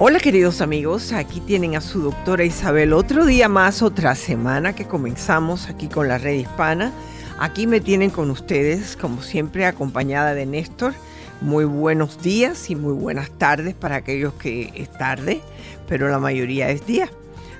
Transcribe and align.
Hola 0.00 0.18
queridos 0.18 0.60
amigos, 0.60 1.12
aquí 1.12 1.38
tienen 1.38 1.76
a 1.76 1.80
su 1.80 2.02
doctora 2.02 2.42
Isabel. 2.42 2.92
Otro 2.92 3.24
día 3.24 3.48
más, 3.48 3.80
otra 3.80 4.16
semana 4.16 4.74
que 4.74 4.88
comenzamos 4.88 5.68
aquí 5.68 5.86
con 5.86 6.08
la 6.08 6.18
red 6.18 6.32
hispana. 6.34 6.92
Aquí 7.38 7.68
me 7.68 7.80
tienen 7.80 8.10
con 8.10 8.28
ustedes, 8.32 8.96
como 8.96 9.22
siempre, 9.22 9.66
acompañada 9.66 10.34
de 10.34 10.46
Néstor. 10.46 10.94
Muy 11.40 11.64
buenos 11.64 12.20
días 12.20 12.70
y 12.70 12.74
muy 12.74 12.92
buenas 12.94 13.30
tardes 13.38 13.76
para 13.76 13.94
aquellos 13.94 14.34
que 14.34 14.72
es 14.74 14.90
tarde, 14.98 15.40
pero 15.88 16.08
la 16.08 16.18
mayoría 16.18 16.70
es 16.70 16.84
día. 16.88 17.08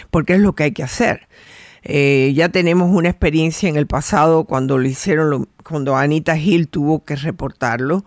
porque 0.09 0.35
es 0.35 0.40
lo 0.40 0.56
que 0.56 0.63
hay 0.63 0.72
que 0.72 0.84
hacer. 0.84 1.28
Eh, 1.84 2.34
ya 2.35 2.50
tenemos 2.50 2.90
una 2.94 3.09
experiencia 3.09 3.69
en 3.69 3.75
el 3.75 3.88
pasado 3.88 4.45
cuando 4.45 4.78
lo 4.78 4.88
hicieron, 4.88 5.47
cuando 5.63 5.95
Anita 5.95 6.38
Hill 6.38 6.69
tuvo 6.69 7.03
que 7.03 7.16
reportarlo 7.16 8.06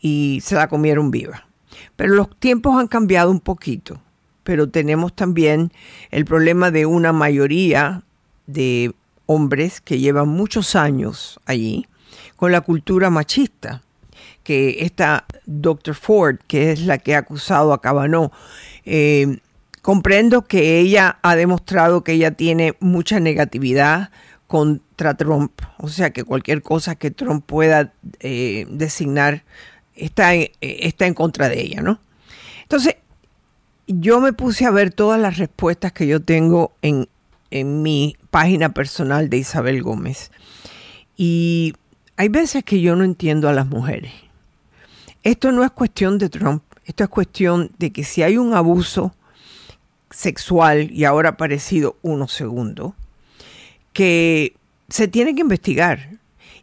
y 0.00 0.40
se 0.42 0.54
la 0.54 0.68
comieron 0.68 1.10
viva. 1.10 1.46
Pero 1.96 2.14
los 2.14 2.38
tiempos 2.38 2.78
han 2.78 2.88
cambiado 2.88 3.30
un 3.30 3.40
poquito, 3.40 4.00
pero 4.42 4.68
tenemos 4.70 5.14
también 5.14 5.72
el 6.10 6.24
problema 6.24 6.70
de 6.70 6.86
una 6.86 7.12
mayoría 7.12 8.04
de 8.46 8.94
hombres 9.26 9.80
que 9.80 9.98
llevan 9.98 10.28
muchos 10.28 10.76
años 10.76 11.40
allí 11.46 11.86
con 12.40 12.52
la 12.52 12.62
cultura 12.62 13.10
machista 13.10 13.82
que 14.42 14.78
esta 14.80 15.26
Dr. 15.44 15.94
Ford, 15.94 16.38
que 16.46 16.72
es 16.72 16.80
la 16.86 16.96
que 16.96 17.14
ha 17.14 17.18
acusado 17.18 17.74
a 17.74 17.82
Kavanaugh, 17.82 18.30
eh, 18.86 19.40
comprendo 19.82 20.46
que 20.46 20.78
ella 20.78 21.18
ha 21.20 21.36
demostrado 21.36 22.02
que 22.02 22.12
ella 22.12 22.30
tiene 22.30 22.76
mucha 22.80 23.20
negatividad 23.20 24.10
contra 24.46 25.12
Trump, 25.18 25.52
o 25.76 25.88
sea 25.88 26.14
que 26.14 26.24
cualquier 26.24 26.62
cosa 26.62 26.94
que 26.94 27.10
Trump 27.10 27.44
pueda 27.44 27.92
eh, 28.20 28.66
designar 28.70 29.44
está 29.94 30.32
en, 30.32 30.48
está 30.62 31.06
en 31.06 31.12
contra 31.12 31.50
de 31.50 31.60
ella, 31.60 31.82
¿no? 31.82 32.00
Entonces, 32.62 32.96
yo 33.86 34.18
me 34.18 34.32
puse 34.32 34.64
a 34.64 34.70
ver 34.70 34.94
todas 34.94 35.20
las 35.20 35.36
respuestas 35.36 35.92
que 35.92 36.06
yo 36.06 36.22
tengo 36.22 36.72
en, 36.80 37.06
en 37.50 37.82
mi 37.82 38.16
página 38.30 38.72
personal 38.72 39.28
de 39.28 39.36
Isabel 39.36 39.82
Gómez. 39.82 40.30
Y 41.18 41.74
hay 42.20 42.28
veces 42.28 42.64
que 42.64 42.82
yo 42.82 42.96
no 42.96 43.04
entiendo 43.04 43.48
a 43.48 43.54
las 43.54 43.66
mujeres. 43.66 44.12
Esto 45.22 45.52
no 45.52 45.64
es 45.64 45.70
cuestión 45.70 46.18
de 46.18 46.28
Trump, 46.28 46.62
esto 46.84 47.02
es 47.02 47.08
cuestión 47.08 47.70
de 47.78 47.92
que 47.92 48.04
si 48.04 48.22
hay 48.22 48.36
un 48.36 48.52
abuso 48.52 49.14
sexual 50.10 50.90
y 50.90 51.04
ahora 51.04 51.38
parecido 51.38 51.96
uno 52.02 52.28
segundo, 52.28 52.94
que 53.94 54.54
se 54.90 55.08
tiene 55.08 55.34
que 55.34 55.40
investigar. 55.40 56.10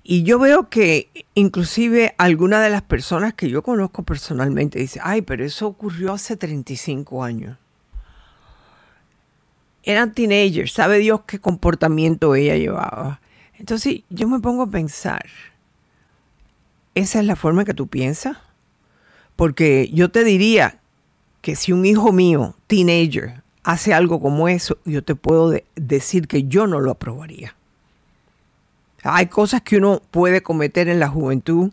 Y 0.04 0.22
yo 0.22 0.38
veo 0.38 0.70
que 0.70 1.10
inclusive 1.34 2.14
alguna 2.20 2.62
de 2.62 2.70
las 2.70 2.84
personas 2.84 3.34
que 3.34 3.50
yo 3.50 3.64
conozco 3.64 4.04
personalmente 4.04 4.78
dice, 4.78 5.00
ay, 5.02 5.24
pero 5.24 5.44
eso 5.44 5.66
ocurrió 5.66 6.14
hace 6.14 6.38
35 6.38 7.24
años. 7.24 7.58
Eran 9.82 10.14
teenagers, 10.14 10.72
sabe 10.72 11.00
Dios 11.00 11.22
qué 11.26 11.40
comportamiento 11.40 12.36
ella 12.36 12.58
llevaba. 12.58 13.22
Entonces 13.58 14.02
yo 14.10 14.28
me 14.28 14.40
pongo 14.40 14.64
a 14.64 14.70
pensar, 14.70 15.26
¿esa 16.96 17.20
es 17.20 17.26
la 17.26 17.36
forma 17.36 17.66
que 17.66 17.74
tú 17.74 17.88
piensas? 17.88 18.38
Porque 19.36 19.90
yo 19.94 20.10
te 20.10 20.24
diría 20.24 20.80
que 21.42 21.56
si 21.56 21.72
un 21.72 21.86
hijo 21.86 22.12
mío, 22.12 22.56
teenager, 22.68 23.42
hace 23.64 23.94
algo 23.94 24.20
como 24.20 24.48
eso, 24.48 24.78
yo 24.86 25.04
te 25.04 25.16
puedo 25.16 25.54
decir 25.76 26.28
que 26.28 26.44
yo 26.44 26.68
no 26.68 26.80
lo 26.80 26.92
aprobaría. 26.92 27.56
Hay 29.04 29.28
cosas 29.28 29.62
que 29.62 29.78
uno 29.78 30.02
puede 30.12 30.42
cometer 30.42 30.88
en 30.88 31.00
la 31.00 31.08
juventud, 31.08 31.72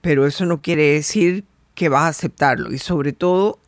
pero 0.00 0.26
eso 0.26 0.46
no 0.46 0.62
quiere 0.62 0.94
decir 0.94 1.44
que 1.74 1.88
vas 1.88 2.04
a 2.04 2.08
aceptarlo. 2.08 2.72
Y 2.72 2.78
sobre 2.78 3.12
todo, 3.12 3.58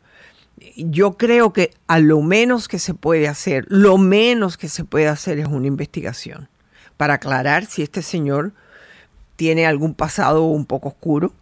yo 0.75 1.17
creo 1.17 1.53
que 1.53 1.73
a 1.87 1.99
lo 1.99 2.21
menos 2.21 2.67
que 2.67 2.79
se 2.79 2.93
puede 2.93 3.27
hacer, 3.27 3.65
lo 3.69 3.97
menos 3.97 4.57
que 4.57 4.69
se 4.69 4.83
puede 4.83 5.07
hacer 5.07 5.39
es 5.39 5.47
una 5.47 5.67
investigación 5.67 6.49
para 6.97 7.15
aclarar 7.15 7.65
si 7.65 7.81
este 7.81 8.01
señor 8.01 8.53
tiene 9.35 9.65
algún 9.65 9.93
pasado 9.93 10.43
un 10.43 10.65
poco 10.65 10.89
oscuro, 10.89 11.33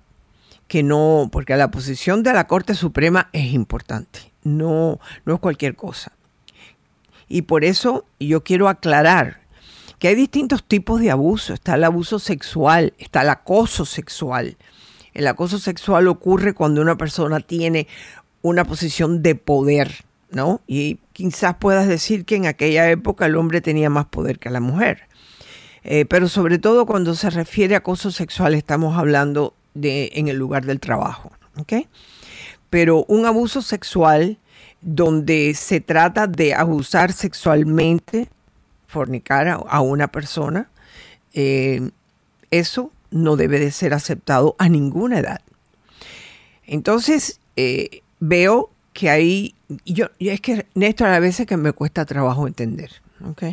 que 0.67 0.83
no, 0.83 1.29
porque 1.31 1.55
la 1.57 1.71
posición 1.71 2.23
de 2.23 2.33
la 2.33 2.47
Corte 2.47 2.75
Suprema 2.75 3.29
es 3.33 3.53
importante, 3.53 4.31
no, 4.43 4.99
no 5.25 5.35
es 5.35 5.39
cualquier 5.39 5.75
cosa. 5.75 6.13
Y 7.27 7.43
por 7.43 7.63
eso 7.63 8.05
yo 8.19 8.43
quiero 8.43 8.67
aclarar 8.67 9.41
que 10.01 10.07
hay 10.07 10.15
distintos 10.15 10.63
tipos 10.63 10.99
de 10.99 11.11
abuso. 11.11 11.53
Está 11.53 11.75
el 11.75 11.83
abuso 11.83 12.17
sexual, 12.17 12.93
está 12.97 13.21
el 13.21 13.29
acoso 13.29 13.85
sexual. 13.85 14.57
El 15.13 15.27
acoso 15.27 15.59
sexual 15.59 16.07
ocurre 16.07 16.53
cuando 16.53 16.81
una 16.81 16.97
persona 16.97 17.39
tiene 17.39 17.87
una 18.41 18.65
posición 18.65 19.21
de 19.21 19.35
poder, 19.35 20.03
¿no? 20.31 20.59
Y 20.65 20.99
quizás 21.13 21.55
puedas 21.57 21.87
decir 21.87 22.25
que 22.25 22.35
en 22.35 22.47
aquella 22.47 22.89
época 22.89 23.27
el 23.27 23.35
hombre 23.35 23.61
tenía 23.61 23.91
más 23.91 24.07
poder 24.07 24.39
que 24.39 24.49
la 24.49 24.59
mujer. 24.59 25.03
Eh, 25.83 26.05
pero 26.05 26.27
sobre 26.27 26.59
todo 26.59 26.85
cuando 26.85 27.15
se 27.15 27.29
refiere 27.29 27.75
a 27.75 27.79
acoso 27.79 28.11
sexual 28.11 28.53
estamos 28.53 28.97
hablando 28.97 29.55
de 29.73 30.11
en 30.13 30.27
el 30.27 30.37
lugar 30.37 30.65
del 30.65 30.79
trabajo, 30.79 31.31
¿ok? 31.57 31.87
Pero 32.69 33.03
un 33.07 33.25
abuso 33.25 33.61
sexual 33.61 34.37
donde 34.81 35.53
se 35.55 35.81
trata 35.81 36.27
de 36.27 36.53
abusar 36.53 37.13
sexualmente, 37.13 38.29
fornicar 38.87 39.47
a, 39.47 39.81
una 39.81 40.07
persona, 40.07 40.69
eh, 41.33 41.89
eso 42.51 42.91
no 43.09 43.35
debe 43.35 43.59
de 43.59 43.71
ser 43.71 43.93
aceptado 43.93 44.55
a 44.59 44.69
ninguna 44.69 45.19
edad. 45.19 45.41
Entonces, 46.65 47.39
eh, 47.55 48.01
veo 48.19 48.69
que 48.93 49.09
ahí, 49.09 49.55
yo, 49.85 50.07
es 50.19 50.41
que 50.41 50.65
Néstor 50.75 51.07
a 51.07 51.19
veces 51.19 51.45
que 51.45 51.57
me 51.57 51.73
cuesta 51.73 52.05
trabajo 52.05 52.47
entender, 52.47 52.91
¿ok? 53.25 53.43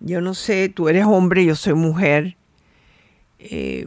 Yo 0.00 0.20
no 0.20 0.34
sé, 0.34 0.68
tú 0.68 0.88
eres 0.88 1.04
hombre, 1.04 1.44
yo 1.44 1.54
soy 1.54 1.74
mujer. 1.74 2.36
Eh, 3.38 3.86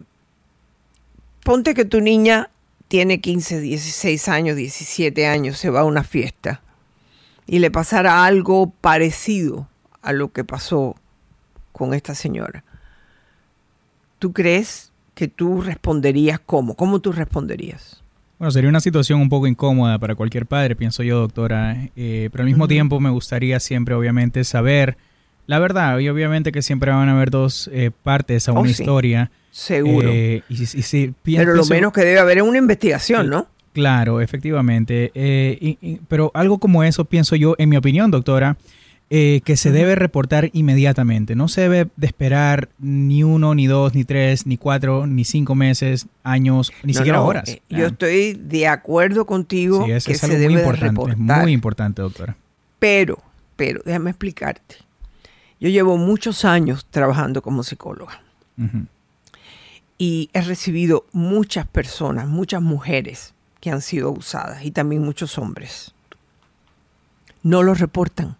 ponte 1.43 1.73
que 1.73 1.85
tu 1.85 2.01
niña 2.01 2.49
tiene 2.87 3.19
15, 3.19 3.59
16 3.59 4.29
años, 4.29 4.55
17 4.55 5.25
años, 5.27 5.57
se 5.57 5.69
va 5.69 5.81
a 5.81 5.85
una 5.85 6.03
fiesta 6.03 6.61
y 7.47 7.59
le 7.59 7.71
pasara 7.71 8.25
algo 8.25 8.69
parecido 8.69 9.67
a 10.01 10.13
lo 10.13 10.31
que 10.31 10.43
pasó 10.43 10.95
con 11.71 11.93
esta 11.93 12.15
señora. 12.15 12.63
¿Tú 14.19 14.31
crees 14.31 14.91
que 15.15 15.27
tú 15.27 15.61
responderías 15.61 16.39
cómo? 16.39 16.75
¿Cómo 16.75 16.99
tú 16.99 17.11
responderías? 17.11 18.01
Bueno, 18.39 18.51
sería 18.51 18.69
una 18.69 18.79
situación 18.79 19.21
un 19.21 19.29
poco 19.29 19.47
incómoda 19.47 19.99
para 19.99 20.15
cualquier 20.15 20.45
padre, 20.45 20.75
pienso 20.75 21.03
yo, 21.03 21.19
doctora, 21.19 21.89
eh, 21.95 22.29
pero 22.31 22.43
al 22.43 22.47
mismo 22.47 22.67
tiempo 22.67 22.99
me 22.99 23.09
gustaría 23.09 23.59
siempre, 23.59 23.95
obviamente, 23.95 24.43
saber 24.43 24.97
la 25.45 25.59
verdad, 25.59 25.99
y 25.99 26.09
obviamente 26.09 26.51
que 26.51 26.61
siempre 26.61 26.91
van 26.91 27.09
a 27.09 27.13
haber 27.13 27.29
dos 27.29 27.69
eh, 27.73 27.91
partes 28.03 28.47
a 28.47 28.53
oh, 28.53 28.61
una 28.61 28.69
historia. 28.69 29.31
Seguro. 29.51 30.09
Eh, 30.11 30.41
pero 31.23 31.53
lo 31.53 31.65
menos 31.65 31.91
que 31.91 32.01
debe 32.01 32.19
haber 32.19 32.37
es 32.37 32.43
una 32.43 32.57
investigación, 32.57 33.29
¿no? 33.29 33.47
Claro, 33.73 34.21
efectivamente. 34.21 35.11
Eh, 35.13 35.97
pero 36.07 36.31
algo 36.33 36.59
como 36.59 36.83
eso 36.83 37.05
pienso 37.05 37.35
yo, 37.35 37.55
en 37.57 37.69
mi 37.69 37.77
opinión, 37.77 38.09
doctora, 38.11 38.57
que 39.09 39.55
se 39.57 39.71
debe 39.71 39.93
reportar 39.93 40.49
inmediatamente. 40.53 41.35
No 41.35 41.47
se 41.47 41.61
debe 41.61 41.87
de 41.97 42.07
esperar 42.07 42.69
ni 42.79 43.23
uno, 43.23 43.53
ni 43.53 43.67
dos, 43.67 43.93
ni 43.93 44.05
tres, 44.05 44.47
ni 44.47 44.57
cuatro, 44.57 45.05
ni 45.05 45.23
cinco 45.23 45.53
meses, 45.53 46.07
años, 46.23 46.71
ni 46.81 46.95
siquiera 46.95 47.21
horas. 47.21 47.59
Yo 47.69 47.85
ah. 47.85 47.89
estoy 47.89 48.33
de 48.33 48.67
acuerdo 48.67 49.25
contigo 49.25 49.85
sí, 49.85 49.91
es, 49.91 50.05
que 50.05 50.13
es 50.13 50.23
algo 50.23 50.37
se 50.37 50.49
muy 50.49 50.57
importante. 50.57 51.11
Es 51.11 51.17
muy 51.17 51.51
importante, 51.51 52.01
doctora. 52.01 52.35
Pero, 52.79 53.19
pero, 53.55 53.81
déjame 53.85 54.09
explicarte 54.09 54.77
yo 55.63 55.69
llevo 55.69 55.95
muchos 55.95 56.43
años 56.43 56.85
trabajando 56.91 57.41
como 57.41 57.63
psicóloga. 57.63 58.21
Y 59.97 60.29
he 60.33 60.41
recibido 60.41 61.05
muchas 61.13 61.65
personas, 61.65 62.27
muchas 62.27 62.61
mujeres 62.61 63.33
que 63.61 63.69
han 63.69 63.79
sido 63.79 64.09
abusadas 64.09 64.65
y 64.65 64.71
también 64.71 65.01
muchos 65.03 65.37
hombres. 65.37 65.93
No 67.43 67.63
lo 67.63 67.75
reportan 67.75 68.35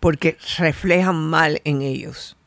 porque 0.00 0.38
reflejan 0.56 1.16
mal 1.16 1.60
en 1.64 1.82
ellos. 1.82 2.38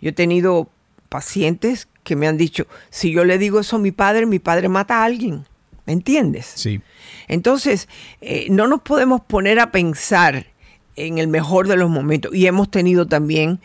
Yo 0.00 0.08
he 0.08 0.12
tenido 0.12 0.68
pacientes 1.08 1.86
que 2.02 2.16
me 2.16 2.26
han 2.26 2.38
dicho, 2.38 2.66
si 2.90 3.12
yo 3.12 3.24
le 3.24 3.38
digo 3.38 3.60
eso 3.60 3.76
a 3.76 3.78
mi 3.78 3.92
padre, 3.92 4.26
mi 4.26 4.40
padre 4.40 4.68
mata 4.68 5.02
a 5.02 5.04
alguien. 5.04 5.46
¿Me 5.86 5.92
entiendes? 5.92 6.46
Sí. 6.56 6.82
Entonces, 7.28 7.88
eh, 8.20 8.48
no 8.50 8.66
nos 8.66 8.82
podemos 8.82 9.20
poner 9.20 9.60
a 9.60 9.70
pensar 9.70 10.48
en 10.96 11.18
el 11.18 11.28
mejor 11.28 11.68
de 11.68 11.76
los 11.76 11.90
momentos. 11.90 12.34
Y 12.34 12.46
hemos 12.46 12.70
tenido 12.70 13.06
también 13.06 13.60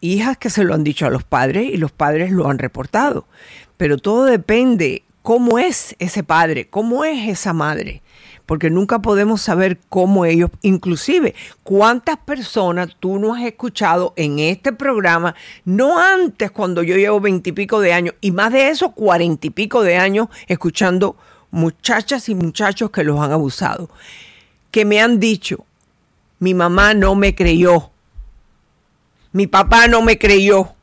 hijas 0.00 0.36
que 0.36 0.50
se 0.50 0.64
lo 0.64 0.74
han 0.74 0.84
dicho 0.84 1.06
a 1.06 1.10
los 1.10 1.24
padres 1.24 1.70
y 1.72 1.76
los 1.76 1.92
padres 1.92 2.30
lo 2.30 2.48
han 2.48 2.58
reportado. 2.58 3.26
Pero 3.76 3.98
todo 3.98 4.24
depende 4.24 5.02
cómo 5.22 5.58
es 5.58 5.96
ese 5.98 6.22
padre, 6.22 6.68
cómo 6.68 7.04
es 7.04 7.28
esa 7.28 7.52
madre, 7.52 8.00
porque 8.46 8.70
nunca 8.70 9.00
podemos 9.00 9.42
saber 9.42 9.76
cómo 9.88 10.24
ellos, 10.24 10.50
inclusive 10.62 11.34
cuántas 11.64 12.16
personas 12.18 12.96
tú 13.00 13.18
no 13.18 13.34
has 13.34 13.42
escuchado 13.42 14.12
en 14.14 14.38
este 14.38 14.72
programa, 14.72 15.34
no 15.64 15.98
antes 15.98 16.52
cuando 16.52 16.84
yo 16.84 16.96
llevo 16.96 17.18
veintipico 17.20 17.80
de 17.80 17.92
años, 17.92 18.14
y 18.20 18.30
más 18.30 18.52
de 18.52 18.68
eso 18.68 18.92
cuarenta 18.92 19.48
y 19.48 19.50
pico 19.50 19.82
de 19.82 19.96
años 19.96 20.28
escuchando 20.46 21.16
muchachas 21.50 22.28
y 22.28 22.36
muchachos 22.36 22.90
que 22.90 23.02
los 23.02 23.18
han 23.18 23.32
abusado, 23.32 23.90
que 24.70 24.84
me 24.84 25.00
han 25.00 25.18
dicho, 25.18 25.64
mi 26.38 26.54
mamá 26.54 26.94
no 26.94 27.14
me 27.14 27.34
creyó. 27.34 27.90
Mi 29.32 29.46
papá 29.46 29.88
no 29.88 30.02
me 30.02 30.18
creyó. 30.18 30.74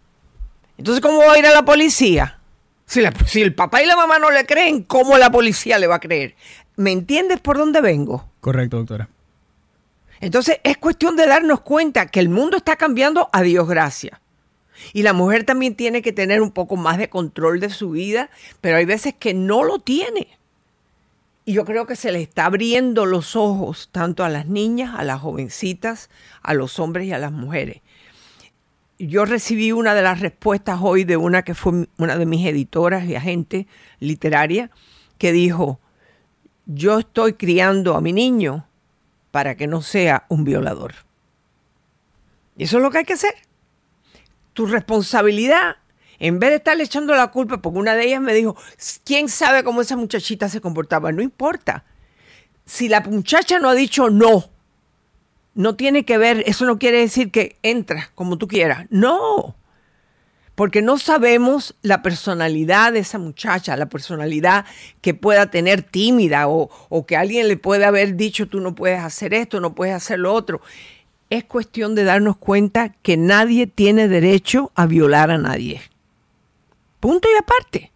Entonces, 0.77 1.01
¿cómo 1.01 1.19
va 1.19 1.33
a 1.33 1.39
ir 1.39 1.45
a 1.45 1.53
la 1.53 1.65
policía? 1.65 2.39
Si, 2.85 3.01
si 3.25 3.41
el 3.41 3.55
papá 3.55 3.81
y 3.81 3.85
la 3.85 3.95
mamá 3.95 4.19
no 4.19 4.31
le 4.31 4.45
creen, 4.45 4.83
¿cómo 4.83 5.17
la 5.17 5.31
policía 5.31 5.79
le 5.79 5.88
va 5.88 5.95
a 5.95 6.00
creer? 6.00 6.35
¿Me 6.75 6.91
entiendes 6.91 7.39
por 7.39 7.57
dónde 7.57 7.81
vengo? 7.81 8.29
Correcto, 8.41 8.77
doctora. 8.77 9.09
Entonces, 10.19 10.59
es 10.63 10.77
cuestión 10.77 11.15
de 11.15 11.27
darnos 11.27 11.61
cuenta 11.61 12.07
que 12.07 12.19
el 12.19 12.29
mundo 12.29 12.57
está 12.57 12.75
cambiando 12.75 13.29
a 13.31 13.41
Dios 13.41 13.67
gracias. 13.67 14.19
Y 14.91 15.03
la 15.03 15.13
mujer 15.13 15.44
también 15.44 15.75
tiene 15.75 16.01
que 16.01 16.11
tener 16.11 16.41
un 16.41 16.51
poco 16.51 16.75
más 16.75 16.97
de 16.97 17.09
control 17.09 17.59
de 17.59 17.69
su 17.69 17.91
vida, 17.91 18.29
pero 18.61 18.77
hay 18.77 18.85
veces 18.85 19.13
que 19.13 19.33
no 19.33 19.63
lo 19.63 19.79
tiene. 19.79 20.39
Y 21.45 21.53
yo 21.53 21.65
creo 21.65 21.85
que 21.85 21.95
se 21.95 22.11
les 22.11 22.21
está 22.23 22.45
abriendo 22.45 23.05
los 23.05 23.35
ojos 23.35 23.89
tanto 23.91 24.23
a 24.23 24.29
las 24.29 24.47
niñas, 24.47 24.95
a 24.97 25.03
las 25.03 25.19
jovencitas, 25.19 26.09
a 26.41 26.53
los 26.53 26.79
hombres 26.79 27.07
y 27.07 27.11
a 27.11 27.17
las 27.17 27.31
mujeres. 27.31 27.81
Yo 28.97 29.25
recibí 29.25 29.73
una 29.73 29.93
de 29.93 30.01
las 30.01 30.21
respuestas 30.21 30.79
hoy 30.81 31.03
de 31.03 31.17
una 31.17 31.41
que 31.41 31.55
fue 31.55 31.87
una 31.97 32.17
de 32.17 32.25
mis 32.25 32.45
editoras 32.45 33.05
y 33.05 33.15
agente 33.15 33.67
literaria 33.99 34.71
que 35.17 35.33
dijo, 35.33 35.79
yo 36.65 36.99
estoy 36.99 37.33
criando 37.33 37.95
a 37.95 38.01
mi 38.01 38.13
niño 38.13 38.65
para 39.31 39.55
que 39.55 39.67
no 39.67 39.81
sea 39.81 40.25
un 40.29 40.45
violador. 40.45 40.93
Y 42.55 42.63
eso 42.63 42.77
es 42.77 42.83
lo 42.83 42.91
que 42.91 42.99
hay 42.99 43.03
que 43.03 43.13
hacer. 43.13 43.33
Tu 44.53 44.65
responsabilidad 44.67 45.77
en 46.19 46.39
vez 46.39 46.51
de 46.51 46.56
estarle 46.57 46.83
echando 46.83 47.15
la 47.15 47.27
culpa, 47.27 47.62
porque 47.62 47.80
una 47.80 47.95
de 47.95 48.06
ellas 48.06 48.21
me 48.21 48.33
dijo, 48.33 48.56
¿quién 49.04 49.30
sabe 49.30 49.63
cómo 49.63 49.81
esa 49.81 49.98
muchachita 49.98 50.50
se 50.50 50.62
comportaba? 50.62 51.12
No 51.12 51.21
importa. 51.21 51.86
Si 52.65 52.88
la 52.88 53.01
muchacha 53.01 53.60
no 53.60 53.69
ha 53.69 53.75
dicho 53.75 54.10
no, 54.10 54.45
no 55.56 55.75
tiene 55.75 56.06
que 56.06 56.18
ver, 56.18 56.44
eso 56.48 56.65
no 56.65 56.80
quiere 56.80 57.00
decir 57.00 57.31
que 57.31 57.57
entra 57.62 58.12
como 58.15 58.38
tú 58.38 58.48
quieras. 58.48 58.86
No, 58.89 59.56
porque 60.56 60.81
no 60.81 60.98
sabemos 60.98 61.75
la 61.81 62.01
personalidad 62.01 62.94
de 62.94 63.00
esa 63.00 63.18
muchacha, 63.18 63.75
la 63.75 63.88
personalidad 63.88 64.65
que 65.01 65.13
pueda 65.13 65.50
tener 65.50 65.81
tímida 65.81 66.48
o, 66.48 67.06
que 67.07 67.18
alguien 67.18 67.48
le 67.48 67.57
puede 67.57 67.86
haber 67.86 68.15
dicho, 68.15 68.48
tú 68.48 68.60
no 68.60 68.75
puedes 68.75 69.00
hacer 69.00 69.33
esto, 69.33 69.60
no 69.60 69.74
puedes 69.74 69.95
hacer 69.95 70.19
lo 70.19 70.33
otro. 70.33 70.62
Es 71.30 71.44
cuestión 71.44 71.95
de 71.95 72.04
darnos 72.04 72.38
cuenta 72.38 72.89
que 73.01 73.18
nadie 73.18 73.65
tiene 73.65 74.07
derecho 74.07 74.71
a 74.75 74.86
violar 74.86 75.31
a 75.31 75.39
nadie. 75.39 75.81
Punto 77.03 77.27
y 77.29 77.38
aparte. 77.38 77.91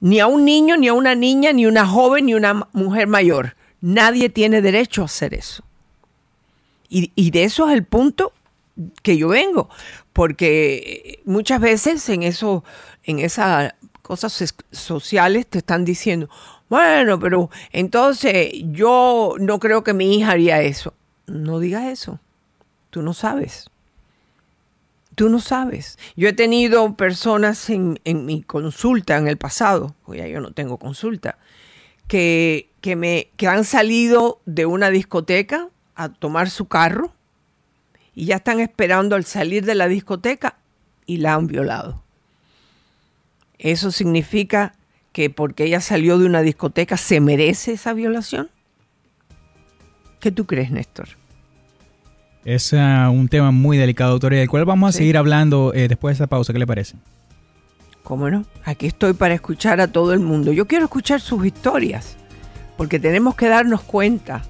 Ni 0.00 0.20
a 0.20 0.26
un 0.26 0.44
niño, 0.44 0.76
ni 0.76 0.88
a 0.88 0.92
una 0.92 1.14
niña, 1.14 1.50
ni 1.54 1.64
una 1.64 1.86
joven, 1.86 2.26
ni 2.26 2.34
una 2.34 2.68
mujer 2.74 3.06
mayor. 3.06 3.56
Nadie 3.80 4.28
tiene 4.28 4.60
derecho 4.60 5.00
a 5.00 5.06
hacer 5.06 5.32
eso. 5.32 5.64
Y, 6.90 7.10
y 7.14 7.30
de 7.30 7.44
eso 7.44 7.66
es 7.66 7.74
el 7.74 7.84
punto 7.84 8.34
que 9.02 9.16
yo 9.16 9.28
vengo, 9.28 9.70
porque 10.12 11.22
muchas 11.24 11.58
veces 11.58 12.06
en, 12.10 12.22
en 12.22 13.18
esas 13.18 13.72
cosas 14.02 14.54
sociales 14.70 15.46
te 15.46 15.56
están 15.56 15.86
diciendo, 15.86 16.28
bueno, 16.68 17.18
pero 17.18 17.48
entonces 17.72 18.52
yo 18.72 19.36
no 19.40 19.58
creo 19.58 19.82
que 19.84 19.94
mi 19.94 20.18
hija 20.18 20.32
haría 20.32 20.60
eso. 20.60 20.92
No 21.26 21.58
digas 21.60 21.84
eso, 21.84 22.20
tú 22.90 23.00
no 23.00 23.14
sabes 23.14 23.69
tú 25.20 25.28
no 25.28 25.38
sabes. 25.38 25.98
Yo 26.16 26.30
he 26.30 26.32
tenido 26.32 26.96
personas 26.96 27.68
en, 27.68 27.98
mi 28.06 28.40
consulta 28.40 29.18
en 29.18 29.28
el 29.28 29.36
pasado, 29.36 29.94
pues 30.06 30.18
ya 30.18 30.26
yo 30.26 30.40
no 30.40 30.52
tengo 30.52 30.78
consulta, 30.78 31.36
que, 32.08 32.70
que, 32.80 32.96
me, 32.96 33.28
que 33.36 33.46
han 33.46 33.66
salido 33.66 34.40
de 34.46 34.64
una 34.64 34.88
discoteca 34.88 35.68
a 35.94 36.08
tomar 36.08 36.48
su 36.48 36.68
carro 36.68 37.12
y 38.14 38.24
ya 38.24 38.36
están 38.36 38.60
esperando 38.60 39.14
al 39.14 39.26
salir 39.26 39.66
de 39.66 39.74
la 39.74 39.88
discoteca 39.88 40.56
y 41.04 41.18
la 41.18 41.34
han 41.34 41.48
violado. 41.48 42.02
Eso 43.58 43.90
significa 43.90 44.74
que 45.12 45.28
porque 45.28 45.64
ella 45.64 45.82
salió 45.82 46.16
de 46.16 46.24
una 46.24 46.40
discoteca 46.40 46.96
se 46.96 47.20
merece 47.20 47.72
esa 47.72 47.92
violación. 47.92 48.48
¿Qué 50.18 50.32
tú 50.32 50.46
crees, 50.46 50.70
Néstor? 50.70 51.19
Es 52.44 52.72
uh, 52.72 53.10
un 53.10 53.28
tema 53.28 53.50
muy 53.50 53.76
delicado, 53.76 54.12
doctora, 54.12 54.36
del 54.36 54.48
cual 54.48 54.64
vamos 54.64 54.88
a 54.88 54.92
seguir 54.98 55.16
hablando 55.18 55.72
eh, 55.74 55.88
después 55.88 56.16
de 56.16 56.24
esa 56.24 56.26
pausa. 56.26 56.52
¿Qué 56.52 56.58
le 56.58 56.66
parece? 56.66 56.96
¿Cómo 58.02 58.30
no? 58.30 58.44
Aquí 58.64 58.86
estoy 58.86 59.12
para 59.12 59.34
escuchar 59.34 59.80
a 59.80 59.88
todo 59.88 60.14
el 60.14 60.20
mundo. 60.20 60.52
Yo 60.52 60.66
quiero 60.66 60.84
escuchar 60.84 61.20
sus 61.20 61.44
historias, 61.44 62.16
porque 62.76 62.98
tenemos 62.98 63.34
que 63.34 63.48
darnos 63.48 63.82
cuenta 63.82 64.42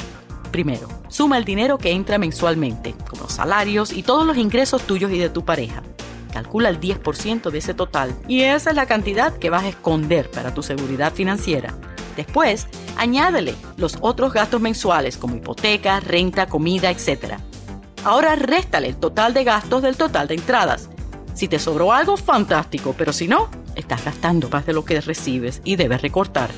Primero, 0.50 0.88
suma 1.08 1.38
el 1.38 1.44
dinero 1.44 1.78
que 1.78 1.92
entra 1.92 2.18
mensualmente, 2.18 2.94
como 3.08 3.22
los 3.22 3.32
salarios 3.32 3.92
y 3.92 4.02
todos 4.02 4.26
los 4.26 4.36
ingresos 4.36 4.82
tuyos 4.82 5.12
y 5.12 5.18
de 5.18 5.30
tu 5.30 5.44
pareja. 5.44 5.82
Calcula 6.32 6.68
el 6.68 6.80
10% 6.80 7.50
de 7.50 7.58
ese 7.58 7.74
total 7.74 8.14
y 8.28 8.42
esa 8.42 8.70
es 8.70 8.76
la 8.76 8.86
cantidad 8.86 9.36
que 9.36 9.50
vas 9.50 9.64
a 9.64 9.68
esconder 9.68 10.30
para 10.30 10.54
tu 10.54 10.62
seguridad 10.62 11.12
financiera. 11.12 11.74
Después, 12.16 12.66
añádele 12.96 13.54
los 13.76 13.98
otros 14.00 14.32
gastos 14.32 14.60
mensuales 14.60 15.16
como 15.16 15.36
hipoteca, 15.36 16.00
renta, 16.00 16.46
comida, 16.46 16.90
etc. 16.90 17.34
Ahora 18.04 18.34
réstale 18.36 18.88
el 18.88 18.96
total 18.96 19.34
de 19.34 19.44
gastos 19.44 19.82
del 19.82 19.96
total 19.96 20.28
de 20.28 20.34
entradas. 20.34 20.88
Si 21.34 21.48
te 21.48 21.58
sobró 21.58 21.92
algo, 21.92 22.16
fantástico, 22.16 22.94
pero 22.96 23.12
si 23.12 23.28
no, 23.28 23.48
estás 23.76 24.04
gastando 24.04 24.48
más 24.48 24.66
de 24.66 24.72
lo 24.72 24.84
que 24.84 25.00
recibes 25.00 25.62
y 25.64 25.76
debes 25.76 26.02
recortar. 26.02 26.50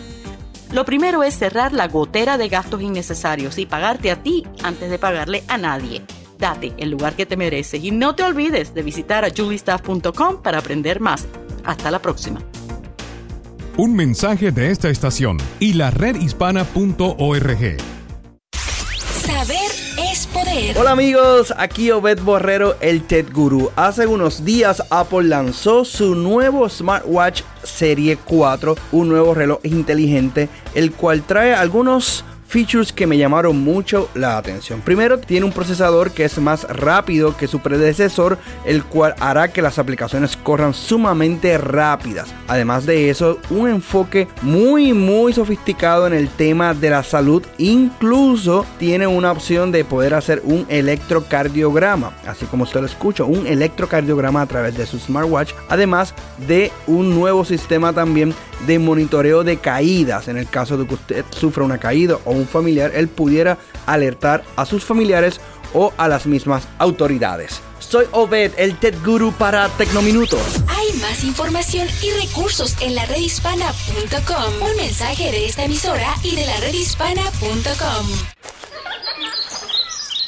Lo 0.73 0.87
primero 0.87 1.23
es 1.23 1.39
cerrar 1.39 1.73
la 1.75 1.87
gotera 1.87 2.39
de 2.39 2.49
gastos 2.49 2.81
innecesarios 2.81 3.59
y 3.59 3.67
pagarte 3.67 4.11
a 4.11 4.23
ti 4.23 4.47
antes 4.63 4.91
de 4.91 4.99
pagarle 4.99 5.45
a 5.49 5.59
nadie. 5.59 6.03
Date 6.39 6.73
el 6.79 6.91
lugar 6.91 7.15
que 7.15 7.27
te 7.27 7.37
mereces 7.37 7.85
y 7.85 7.91
no 7.91 8.15
te 8.15 8.23
olvides 8.23 8.75
de 8.75 8.83
visitar 8.83 9.25
a 9.25 9.31
juliestaff.com 9.31 10.43
para 10.43 10.59
aprender 10.59 10.99
más. 11.01 11.27
Hasta 11.65 11.91
la 11.91 12.01
próxima. 12.01 12.41
Un 13.77 13.95
mensaje 13.95 14.51
de 14.51 14.71
esta 14.71 14.89
estación 14.89 15.39
y 15.61 15.75
la 15.75 15.91
redhispana.org. 15.91 17.77
Saber 19.25 19.72
Hola 20.77 20.93
amigos, 20.93 21.53
aquí 21.59 21.91
Obed 21.91 22.21
Borrero, 22.23 22.77
el 22.81 23.03
TED 23.03 23.27
Guru. 23.33 23.71
Hace 23.77 24.07
unos 24.07 24.45
días 24.45 24.83
Apple 24.89 25.25
lanzó 25.25 25.85
su 25.85 26.15
nuevo 26.15 26.69
smartwatch 26.69 27.43
Serie 27.63 28.17
4, 28.17 28.75
un 28.93 29.09
nuevo 29.09 29.35
reloj 29.35 29.59
inteligente, 29.63 30.49
el 30.75 30.93
cual 30.93 31.23
trae 31.23 31.55
algunos 31.55 32.25
features 32.53 32.93
que 32.93 33.07
me 33.07 33.17
llamaron 33.17 33.65
mucho 33.65 34.11
la 34.15 34.37
atención. 34.37 34.83
Primero, 34.83 35.19
tiene 35.19 35.47
un 35.47 35.53
procesador 35.53 36.11
que 36.11 36.27
es 36.27 36.37
más 36.37 36.65
rápido 36.65 37.35
que 37.35 37.49
su 37.49 37.61
predecesor, 37.61 38.37
el 38.67 38.85
cual 38.85 39.15
hará 39.21 39.49
que 39.49 39.63
las 39.63 39.79
aplicaciones 39.79 40.37
corran 40.37 40.75
sumamente 40.75 41.57
rápidas. 41.57 42.35
Además 42.49 42.85
de 42.85 43.09
eso, 43.09 43.39
un 43.49 43.71
enfoque 43.71 44.29
muy 44.43 44.93
muy 44.93 45.33
sofisticado 45.33 46.07
en 46.07 46.13
el 46.13 46.29
tema 46.29 46.75
de 46.75 46.91
la 46.91 47.03
salud. 47.03 47.43
Incluso 47.57 48.67
tiene 48.79 49.07
una 49.07 49.33
opción 49.33 49.73
de 49.73 49.87
poder 49.87 50.13
hacer 50.13 50.43
un 50.45 50.67
electrocardiograma, 50.69 52.13
así 52.27 52.45
como 52.45 52.65
usted 52.65 52.81
lo 52.81 52.87
escucha, 52.87 53.25
un 53.25 53.47
electrocardiograma 53.47 54.43
a 54.43 54.47
través 54.47 54.77
de 54.77 54.85
su 54.85 54.99
smartwatch. 54.99 55.55
Además 55.71 56.15
de 56.47 56.71
un 56.87 57.15
nuevo 57.15 57.47
sistema 57.47 57.95
también 57.95 58.35
de 58.67 58.79
monitoreo 58.79 59.43
de 59.43 59.57
caídas 59.57 60.29
en 60.29 60.37
el 60.37 60.49
caso 60.49 60.77
de 60.77 60.87
que 60.87 60.95
usted 60.95 61.25
sufra 61.31 61.65
una 61.65 61.79
caída 61.79 62.19
o 62.25 62.33
un 62.33 62.42
familiar, 62.47 62.93
él 62.95 63.09
pudiera 63.09 63.59
alertar 63.87 64.45
a 64.57 64.65
sus 64.67 64.85
familiares 64.85 65.41
o 65.75 65.93
a 65.97 66.09
las 66.09 66.27
mismas 66.27 66.69
autoridades. 66.79 67.61
Soy 67.79 68.07
Obed, 68.13 68.53
el 68.57 68.79
TED 68.79 68.95
Guru 69.05 69.33
para 69.33 69.69
Tecnominutos. 69.71 70.41
Hay 70.69 70.99
más 71.01 71.25
información 71.25 71.89
y 72.03 72.11
recursos 72.27 72.77
en 72.81 72.95
la 72.95 73.05
redhispana.com. 73.07 74.71
Un 74.71 74.77
mensaje 74.77 75.31
de 75.31 75.47
esta 75.47 75.65
emisora 75.65 76.15
y 76.23 76.37
de 76.37 76.47
la 76.47 76.57
redhispana.com. 76.61 78.07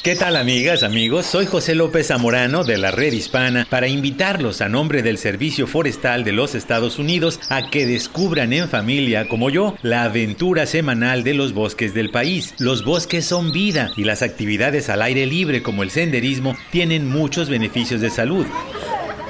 ¿Qué 0.05 0.15
tal 0.15 0.35
amigas, 0.35 0.83
amigos? 0.83 1.25
Soy 1.25 1.47
José 1.47 1.73
López 1.73 2.09
Zamorano 2.09 2.63
de 2.63 2.77
la 2.77 2.91
Red 2.91 3.13
Hispana 3.13 3.65
para 3.67 3.87
invitarlos 3.87 4.61
a 4.61 4.69
nombre 4.69 5.01
del 5.01 5.17
Servicio 5.17 5.65
Forestal 5.65 6.23
de 6.23 6.31
los 6.31 6.53
Estados 6.53 6.99
Unidos 6.99 7.39
a 7.49 7.71
que 7.71 7.87
descubran 7.87 8.53
en 8.53 8.69
familia, 8.69 9.27
como 9.27 9.49
yo, 9.49 9.75
la 9.81 10.03
aventura 10.03 10.67
semanal 10.67 11.23
de 11.23 11.33
los 11.33 11.53
bosques 11.53 11.95
del 11.95 12.11
país. 12.11 12.53
Los 12.59 12.85
bosques 12.85 13.25
son 13.25 13.51
vida 13.51 13.89
y 13.97 14.03
las 14.03 14.21
actividades 14.21 14.89
al 14.89 15.01
aire 15.01 15.25
libre 15.25 15.63
como 15.63 15.81
el 15.81 15.89
senderismo 15.89 16.55
tienen 16.69 17.09
muchos 17.09 17.49
beneficios 17.49 17.99
de 17.99 18.11
salud. 18.11 18.45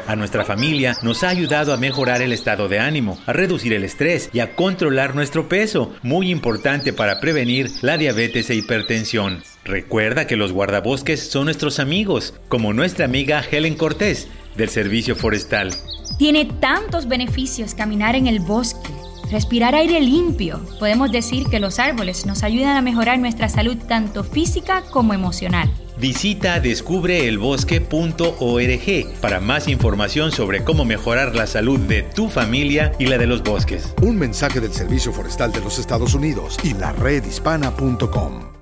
A 0.08 0.16
nuestra 0.16 0.46
familia 0.46 0.96
nos 1.02 1.24
ha 1.24 1.30
ayudado 1.30 1.74
a 1.74 1.78
mejorar 1.78 2.22
el 2.22 2.32
estado 2.32 2.68
de 2.68 2.80
ánimo, 2.80 3.18
a 3.26 3.34
reducir 3.34 3.74
el 3.74 3.84
estrés 3.84 4.30
y 4.34 4.40
a 4.40 4.56
controlar 4.56 5.16
nuestro 5.16 5.50
peso, 5.50 5.96
muy 6.04 6.30
importante 6.30 6.94
para 6.94 7.20
prevenir 7.20 7.72
la 7.82 7.98
diabetes 7.98 8.52
e 8.52 8.56
hipertensión. 8.56 9.42
Recuerda 9.64 10.28
que 10.28 10.36
los 10.36 10.52
guardabosques 10.52 11.28
son 11.28 11.46
nuestros 11.46 11.80
amigos, 11.80 12.36
como 12.50 12.72
nuestra 12.72 13.06
amiga 13.06 13.44
Helen 13.50 13.76
Cortés 13.76 14.28
del 14.56 14.70
Servicio 14.70 15.16
Forestal. 15.16 15.74
Tiene 16.20 16.46
tantos 16.46 17.08
beneficios 17.08 17.74
caminar 17.74 18.16
en 18.16 18.28
el 18.28 18.40
bosque, 18.40 18.92
respirar 19.30 19.76
aire 19.76 20.02
limpio. 20.02 20.62
Podemos 20.80 21.12
decir 21.12 21.48
que 21.48 21.60
los 21.60 21.80
árboles 21.80 22.26
nos 22.26 22.44
ayudan 22.44 22.78
a 22.78 22.82
mejorar 22.82 23.20
nuestra 23.20 23.50
salud 23.50 23.78
tanto 23.88 24.24
física 24.24 24.84
como 24.92 25.14
emocional. 25.14 25.70
Visita 25.98 26.60
descubreelbosque.org 26.60 29.20
para 29.22 29.40
más 29.40 29.68
información 29.68 30.32
sobre 30.32 30.64
cómo 30.64 30.86
mejorar 30.86 31.36
la 31.36 31.48
salud 31.48 31.80
de 31.80 32.04
tu 32.04 32.30
familia 32.30 32.92
y 33.00 33.08
la 33.08 33.18
de 33.18 33.26
los 33.28 33.44
bosques. 33.44 33.94
Un 34.02 34.18
mensaje 34.18 34.60
del 34.60 34.74
Servicio 34.74 35.14
Forestal 35.14 35.52
de 35.52 35.62
los 35.62 35.80
Estados 35.80 36.14
Unidos 36.14 36.58
y 36.64 36.74
la 36.74 36.92
redhispana.com 36.92 38.55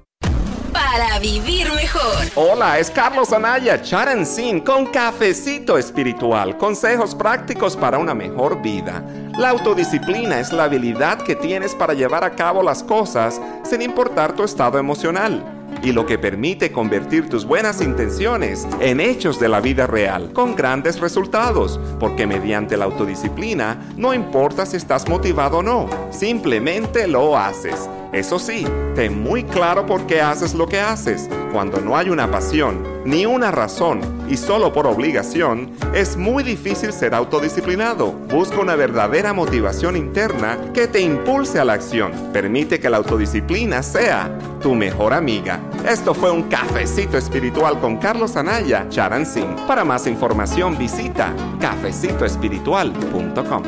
para 0.94 1.18
vivir 1.18 1.74
mejor. 1.74 2.28
Hola, 2.36 2.78
es 2.78 2.92
Carlos 2.92 3.34
Anaya, 3.34 3.82
Charan 3.82 4.28
Sin, 4.28 4.60
con 4.60 4.86
Cafecito 4.86 5.76
Espiritual, 5.76 6.56
consejos 6.56 7.16
prácticos 7.16 7.76
para 7.76 7.98
una 7.98 8.14
mejor 8.14 8.62
vida. 8.62 9.04
La 9.40 9.50
autodisciplina 9.50 10.40
es 10.40 10.54
la 10.54 10.66
habilidad 10.66 11.18
que 11.24 11.36
tienes 11.36 11.74
para 11.74 11.96
llevar 11.96 12.24
a 12.24 12.36
cabo 12.36 12.62
las 12.62 12.84
cosas 12.84 13.42
sin 13.64 13.82
importar 13.82 14.36
tu 14.36 14.44
estado 14.44 14.78
emocional 14.78 15.44
y 15.82 15.94
lo 15.94 16.06
que 16.06 16.20
permite 16.20 16.72
convertir 16.72 17.28
tus 17.28 17.44
buenas 17.44 17.82
intenciones 17.82 18.68
en 18.80 19.00
hechos 19.00 19.40
de 19.40 19.50
la 19.50 19.62
vida 19.62 19.88
real, 19.88 20.32
con 20.32 20.56
grandes 20.56 21.00
resultados, 21.00 21.80
porque 22.00 22.28
mediante 22.28 22.78
la 22.78 22.86
autodisciplina 22.86 23.82
no 23.98 24.14
importa 24.14 24.68
si 24.68 24.78
estás 24.78 25.10
motivado 25.10 25.58
o 25.58 25.64
no, 25.64 25.90
simplemente 26.12 27.08
lo 27.08 27.36
haces. 27.36 27.90
Eso 28.14 28.38
sí, 28.38 28.66
ten 28.96 29.24
muy 29.24 29.44
claro 29.44 29.88
por 29.88 30.06
qué 30.06 30.22
haces 30.22 30.54
lo 30.54 30.68
que 30.68 30.80
haces. 30.80 31.28
Cuando 31.52 31.82
no 31.82 31.98
hay 31.98 32.12
una 32.12 32.30
pasión, 32.30 32.84
ni 33.06 33.26
una 33.26 33.50
razón, 33.50 34.02
y 34.30 34.38
solo 34.38 34.72
por 34.72 34.86
obligación, 34.86 35.72
es 35.96 36.16
muy 36.16 36.44
difícil 36.44 36.94
ser 36.94 37.16
autodisciplinado. 37.16 38.12
Busca 38.12 38.60
una 38.60 38.76
verdadera 38.76 39.34
motivación 39.34 39.98
interna 39.98 40.60
que 40.74 40.88
te 40.88 41.02
impulse 41.02 41.60
a 41.60 41.66
la 41.66 41.74
acción. 41.74 42.12
Permite 42.32 42.80
que 42.80 42.90
la 42.90 42.98
autodisciplina 42.98 43.82
sea 43.82 44.30
tu 44.62 44.76
mejor 44.76 45.14
amiga. 45.14 45.60
Esto 45.88 46.14
fue 46.14 46.30
un 46.30 46.44
cafecito 46.44 47.18
espiritual 47.18 47.80
con 47.80 47.98
Carlos 47.98 48.36
Anaya, 48.36 48.86
Charan. 48.90 49.24
Para 49.68 49.84
más 49.84 50.06
información 50.06 50.78
visita 50.78 51.34
cafecitoespiritual.com. 51.60 53.64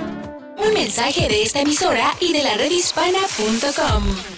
Un 0.58 0.74
mensaje 0.74 1.28
de 1.28 1.44
esta 1.44 1.62
emisora 1.62 2.14
y 2.20 2.34
de 2.34 2.44
la 2.44 2.56
redhispana.com. 2.56 4.35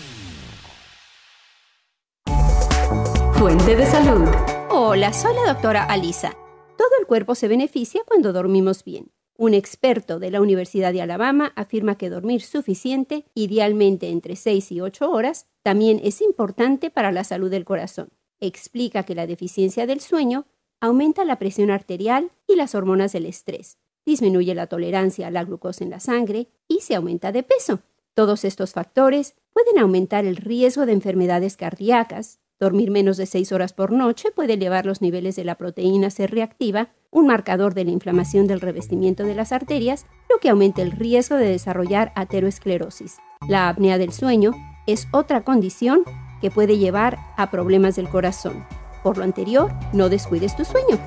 Fuente 3.38 3.76
de 3.76 3.86
salud. 3.86 4.28
Hola, 4.72 5.14
soy 5.14 5.36
la 5.36 5.54
doctora 5.54 5.84
Alisa. 5.84 6.36
Todo 6.76 6.90
el 7.00 7.06
cuerpo 7.06 7.36
se 7.36 7.48
beneficia 7.48 8.02
cuando 8.08 8.34
dormimos 8.34 8.84
bien. 8.84 9.12
Un 9.38 9.54
experto 9.54 10.18
de 10.18 10.32
la 10.32 10.42
Universidad 10.42 10.92
de 10.92 11.04
Alabama 11.04 11.54
afirma 11.56 12.00
que 12.00 12.10
dormir 12.10 12.42
suficiente, 12.42 13.26
idealmente 13.36 14.10
entre 14.10 14.36
6 14.36 14.72
y 14.72 14.82
8 14.82 15.12
horas, 15.12 15.46
también 15.62 16.02
es 16.04 16.22
importante 16.22 16.90
para 16.90 17.12
la 17.12 17.24
salud 17.24 17.52
del 17.52 17.64
corazón. 17.64 18.10
Explica 18.40 19.04
que 19.04 19.14
la 19.14 19.28
deficiencia 19.28 19.86
del 19.86 20.00
sueño 20.00 20.48
aumenta 20.82 21.24
la 21.24 21.38
presión 21.38 21.70
arterial 21.70 22.32
y 22.48 22.56
las 22.56 22.74
hormonas 22.74 23.12
del 23.12 23.28
estrés, 23.28 23.78
disminuye 24.04 24.56
la 24.56 24.66
tolerancia 24.66 25.28
a 25.28 25.32
la 25.32 25.44
glucosa 25.44 25.84
en 25.84 25.92
la 25.92 26.00
sangre 26.00 26.48
y 26.68 26.80
se 26.80 26.96
aumenta 26.96 27.32
de 27.32 27.44
peso. 27.44 27.82
Todos 28.16 28.44
estos 28.46 28.74
factores 28.74 29.36
pueden 29.54 29.78
aumentar 29.78 30.26
el 30.26 30.38
riesgo 30.38 30.88
de 30.88 30.94
enfermedades 30.94 31.56
cardíacas, 31.56 32.40
Dormir 32.60 32.90
menos 32.90 33.18
de 33.18 33.28
6 33.28 33.52
horas 33.52 33.74
por 33.74 33.92
noche 33.92 34.32
puede 34.32 34.54
elevar 34.54 34.88
los 34.88 35.00
niveles 35.00 35.36
de 35.36 35.44
la 35.44 35.56
proteína 35.56 36.10
C 36.10 36.26
reactiva, 36.26 36.90
un 37.12 37.28
marcador 37.28 37.76
de 37.76 37.86
la 37.86 37.92
inflamación 37.92 38.48
del 38.48 38.62
revestimiento 38.62 39.24
de 39.24 39.36
las 39.36 39.52
arterias, 39.52 40.08
lo 40.28 40.40
que 40.40 40.50
aumenta 40.50 40.82
el 40.82 40.92
riesgo 40.92 41.36
de 41.36 41.50
desarrollar 41.50 42.12
ateroesclerosis. 42.16 43.18
La 43.48 43.70
apnea 43.70 44.00
del 44.00 44.12
sueño 44.12 44.54
es 44.88 45.08
otra 45.12 45.44
condición 45.44 46.02
que 46.42 46.50
puede 46.50 46.80
llevar 46.80 47.20
a 47.38 47.52
problemas 47.52 47.96
del 47.96 48.10
corazón. 48.10 48.66
Por 49.04 49.20
lo 49.20 49.24
anterior, 49.24 49.72
no 49.94 50.10
descuides 50.10 50.56
tu 50.56 50.66
sueño. 50.66 50.98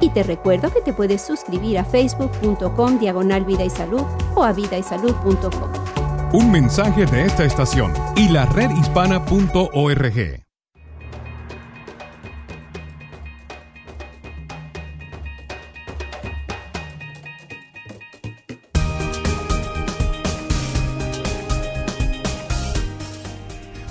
Y 0.00 0.10
te 0.10 0.22
recuerdo 0.22 0.70
que 0.70 0.82
te 0.82 0.92
puedes 0.92 1.22
suscribir 1.22 1.78
a 1.78 1.84
facebook.com 1.84 2.98
diagonal 2.98 3.46
vida 3.46 3.64
y 3.64 3.70
salud 3.70 4.02
o 4.34 4.44
a 4.44 4.52
vidaysalud.com. 4.52 5.70
Un 6.32 6.52
mensaje 6.52 7.06
de 7.06 7.24
esta 7.24 7.44
estación 7.44 7.92
y 8.16 8.28
la 8.28 8.44
redhispana.org. 8.46 10.49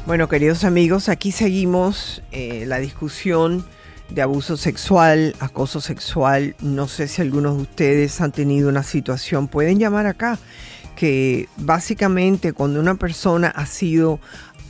Bueno, 0.10 0.28
queridos 0.28 0.64
amigos, 0.64 1.08
aquí 1.08 1.32
seguimos 1.32 2.24
eh, 2.32 2.64
la 2.66 2.80
discusión 2.80 3.64
de 4.10 4.24
abuso 4.24 4.58
sexual, 4.58 5.36
acoso 5.40 5.82
sexual. 5.82 6.56
No 6.62 6.88
sé 6.88 7.08
si 7.08 7.22
algunos 7.22 7.58
de 7.58 7.62
ustedes 7.62 8.20
han 8.20 8.32
tenido 8.32 8.70
una 8.70 8.82
situación, 8.82 9.48
pueden 9.48 9.78
llamar 9.78 10.08
acá, 10.08 10.40
que 10.96 11.48
básicamente 11.58 12.54
cuando 12.54 12.80
una 12.80 12.96
persona 12.96 13.50
ha 13.50 13.68
sido 13.68 14.20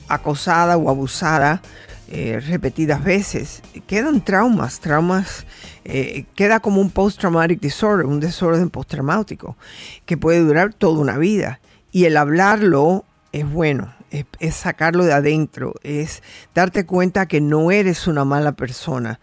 acosada 0.09 0.75
o 0.75 0.89
abusada 0.89 1.61
eh, 2.09 2.41
repetidas 2.45 3.01
veces, 3.01 3.61
quedan 3.87 4.25
traumas, 4.25 4.81
traumas, 4.81 5.45
eh, 5.85 6.25
queda 6.35 6.59
como 6.59 6.81
un 6.81 6.89
post-traumatic 6.89 7.61
disorder, 7.61 8.05
un 8.05 8.19
desorden 8.19 8.69
postraumático, 8.69 9.55
que 10.05 10.17
puede 10.17 10.39
durar 10.39 10.73
toda 10.73 10.99
una 10.99 11.17
vida. 11.17 11.61
Y 11.93 12.03
el 12.03 12.17
hablarlo 12.17 13.05
es 13.31 13.49
bueno, 13.49 13.93
es, 14.11 14.55
sacarlo 14.55 15.05
de 15.05 15.13
adentro, 15.13 15.75
es 15.83 16.23
darte 16.53 16.85
cuenta 16.85 17.27
que 17.27 17.41
no 17.41 17.71
eres 17.71 18.07
una 18.07 18.25
mala 18.25 18.53
persona. 18.53 19.19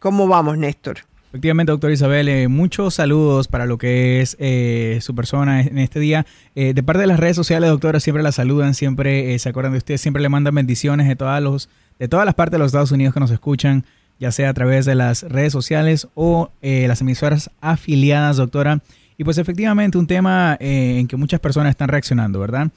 ¿Cómo 0.00 0.26
vamos, 0.28 0.58
Néstor? 0.58 1.07
Efectivamente, 1.30 1.72
doctor 1.72 1.90
Isabel, 1.90 2.26
eh, 2.28 2.48
muchos 2.48 2.94
saludos 2.94 3.48
para 3.48 3.66
lo 3.66 3.76
que 3.76 4.22
es 4.22 4.34
eh, 4.40 4.98
su 5.02 5.14
persona 5.14 5.60
en 5.60 5.76
este 5.76 6.00
día. 6.00 6.24
Eh, 6.54 6.72
de 6.72 6.82
parte 6.82 7.02
de 7.02 7.06
las 7.06 7.20
redes 7.20 7.36
sociales, 7.36 7.68
doctora, 7.68 8.00
siempre 8.00 8.22
la 8.22 8.32
saludan, 8.32 8.72
siempre 8.72 9.38
se 9.38 9.50
acuerdan 9.50 9.72
de 9.72 9.78
usted, 9.78 9.98
siempre 9.98 10.22
le 10.22 10.30
mandan 10.30 10.54
bendiciones 10.54 11.06
de, 11.06 11.16
todas 11.16 11.42
los, 11.42 11.68
de 11.98 12.08
todas 12.08 12.24
las 12.24 12.34
partes 12.34 12.52
de 12.52 12.58
los 12.60 12.68
Estados 12.68 12.92
Unidos 12.92 13.12
que 13.12 13.20
nos 13.20 13.30
escuchan, 13.30 13.84
ya 14.18 14.32
sea 14.32 14.48
a 14.48 14.54
través 14.54 14.86
de 14.86 14.94
las 14.94 15.22
redes 15.22 15.52
sociales 15.52 16.08
o 16.14 16.50
las 16.62 17.02
emisoras 17.02 17.50
afiliadas, 17.60 18.38
doctora. 18.38 18.80
Y 19.18 19.24
pues 19.24 19.36
efectivamente 19.36 19.98
un 19.98 20.06
tema 20.06 20.56
en 20.60 21.06
que 21.08 21.16
muchas 21.16 21.40
personas 21.40 21.70
están 21.70 21.88
reaccionando, 21.88 22.40
¿verdad? 22.40 22.70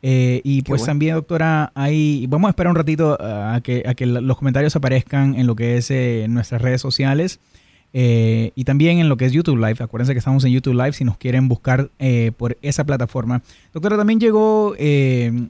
y 0.00 0.62
pues 0.62 0.84
también, 0.84 1.16
doctora, 1.16 1.72
hay, 1.74 2.26
vamos 2.28 2.48
a 2.48 2.50
esperar 2.50 2.70
un 2.70 2.76
ratito 2.76 3.18
a, 3.20 3.60
que, 3.62 3.82
a 3.84 3.94
que 3.94 4.06
los 4.06 4.38
comentarios 4.38 4.76
aparezcan 4.76 5.34
en 5.34 5.48
lo 5.48 5.56
que 5.56 5.76
es 5.76 5.90
nuestras 6.30 6.62
redes 6.62 6.80
sociales. 6.80 7.40
Eh, 7.92 8.52
y 8.54 8.64
también 8.64 8.98
en 8.98 9.08
lo 9.08 9.16
que 9.16 9.24
es 9.24 9.32
YouTube 9.32 9.56
Live. 9.56 9.76
Acuérdense 9.80 10.12
que 10.12 10.18
estamos 10.18 10.44
en 10.44 10.52
YouTube 10.52 10.74
Live 10.74 10.92
si 10.92 11.04
nos 11.04 11.16
quieren 11.16 11.48
buscar 11.48 11.90
eh, 11.98 12.32
por 12.36 12.58
esa 12.62 12.84
plataforma. 12.84 13.42
Doctora, 13.72 13.96
también 13.96 14.20
llegó, 14.20 14.74
eh, 14.78 15.48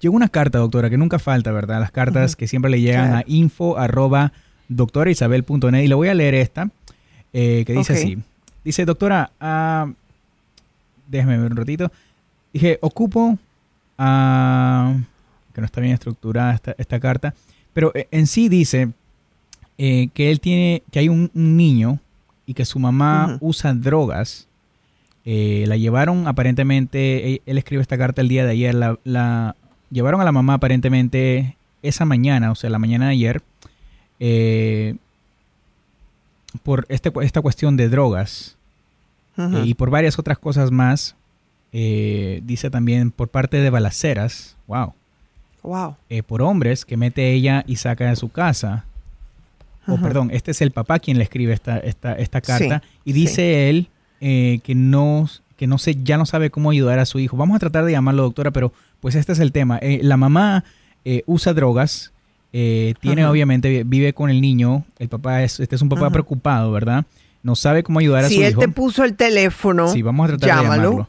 llegó 0.00 0.14
una 0.14 0.28
carta, 0.28 0.58
doctora, 0.58 0.90
que 0.90 0.98
nunca 0.98 1.18
falta, 1.18 1.50
¿verdad? 1.52 1.80
Las 1.80 1.90
cartas 1.90 2.36
que 2.36 2.46
siempre 2.46 2.70
le 2.70 2.80
llegan 2.80 3.14
a 3.14 3.24
info 3.26 3.76
arroba 3.76 4.32
doctoraisabel.net. 4.68 5.82
Y 5.82 5.88
le 5.88 5.94
voy 5.94 6.08
a 6.08 6.14
leer 6.14 6.34
esta, 6.34 6.70
que 7.32 7.64
dice 7.66 7.92
así. 7.92 8.18
Dice, 8.64 8.84
doctora, 8.84 9.30
uh, 9.40 9.92
déjeme 11.08 11.36
ver 11.36 11.50
un 11.50 11.56
ratito. 11.56 11.92
Dije, 12.52 12.78
ocupo, 12.80 13.36
a 13.98 14.96
que 15.52 15.60
no 15.60 15.66
está 15.66 15.80
bien 15.80 15.92
estructurada 15.92 16.54
esta, 16.54 16.74
esta 16.78 16.98
carta, 16.98 17.34
pero 17.72 17.92
en 17.94 18.26
sí 18.26 18.48
dice, 18.48 18.90
eh, 19.76 20.08
que 20.14 20.30
él 20.30 20.40
tiene, 20.40 20.82
que 20.92 21.00
hay 21.00 21.08
un, 21.08 21.30
niño 21.34 21.98
y 22.46 22.54
que 22.54 22.64
su 22.64 22.78
mamá 22.78 23.38
usa 23.40 23.74
drogas. 23.74 24.46
Eh, 25.24 25.64
la 25.66 25.76
llevaron 25.76 26.28
aparentemente, 26.28 27.40
él, 27.46 27.58
escribe 27.58 27.82
esta 27.82 27.98
carta 27.98 28.20
el 28.20 28.28
día 28.28 28.44
de 28.44 28.52
ayer, 28.52 28.74
la, 28.74 29.56
llevaron 29.90 30.20
a 30.20 30.24
la 30.24 30.32
mamá 30.32 30.54
aparentemente 30.54 31.56
esa 31.82 32.04
mañana, 32.04 32.52
o 32.52 32.54
sea, 32.54 32.70
la 32.70 32.78
mañana 32.78 33.06
de 33.06 33.12
ayer, 33.12 33.42
eh, 34.20 34.96
por 36.62 36.86
este, 36.88 37.10
esta 37.22 37.40
cuestión 37.40 37.76
de 37.76 37.88
drogas 37.88 38.56
y 39.64 39.74
por 39.74 39.90
varias 39.90 40.18
otras 40.18 40.38
cosas 40.38 40.70
más. 40.70 41.16
dice 41.72 42.70
también 42.70 43.10
por 43.10 43.28
parte 43.28 43.56
de 43.56 43.70
balaceras, 43.70 44.56
wow. 44.68 44.92
Wow. 45.62 45.96
por 46.26 46.42
hombres 46.42 46.84
que 46.84 46.96
mete 46.96 47.32
ella 47.32 47.64
y 47.66 47.76
saca 47.76 48.10
de 48.10 48.16
su 48.16 48.28
casa 48.28 48.84
o 49.86 49.96
perdón, 49.98 50.30
este 50.32 50.50
es 50.50 50.62
el 50.62 50.70
papá 50.70 50.98
quien 50.98 51.18
le 51.18 51.24
escribe 51.24 51.52
esta, 51.52 51.78
esta, 51.78 52.14
esta 52.14 52.40
carta 52.40 52.82
y 53.04 53.12
dice 53.12 53.68
él 53.68 53.88
eh, 54.20 54.60
que 54.62 54.74
no 54.74 55.28
que 55.56 55.66
no 55.66 55.78
sé, 55.78 55.96
ya 56.02 56.16
no 56.16 56.26
sabe 56.26 56.50
cómo 56.50 56.70
ayudar 56.70 56.98
a 56.98 57.06
su 57.06 57.20
hijo. 57.20 57.36
Vamos 57.36 57.54
a 57.56 57.58
tratar 57.60 57.84
de 57.84 57.92
llamarlo 57.92 58.24
doctora, 58.24 58.50
pero 58.50 58.72
pues 58.98 59.14
este 59.14 59.32
es 59.32 59.38
el 59.38 59.52
tema. 59.52 59.78
Eh, 59.78 60.00
la 60.02 60.16
mamá 60.16 60.64
eh, 61.04 61.22
usa 61.26 61.54
drogas, 61.54 62.12
tiene 62.50 63.26
obviamente, 63.26 63.84
vive 63.84 64.14
con 64.14 64.30
el 64.30 64.40
niño, 64.40 64.84
el 64.98 65.08
papá 65.08 65.42
es, 65.42 65.60
este 65.60 65.76
es 65.76 65.82
un 65.82 65.88
papá 65.88 66.10
preocupado, 66.10 66.72
¿verdad? 66.72 67.04
No 67.42 67.54
sabe 67.56 67.82
cómo 67.82 67.98
ayudar 68.00 68.24
a 68.24 68.28
su 68.28 68.34
hijo. 68.34 68.42
Si 68.42 68.46
él 68.46 68.56
te 68.56 68.68
puso 68.68 69.04
el 69.04 69.14
teléfono, 69.14 69.88
sí, 69.88 70.02
vamos 70.02 70.24
a 70.24 70.36
tratar 70.36 70.56
de 70.56 70.62
llamarlo. 70.62 71.08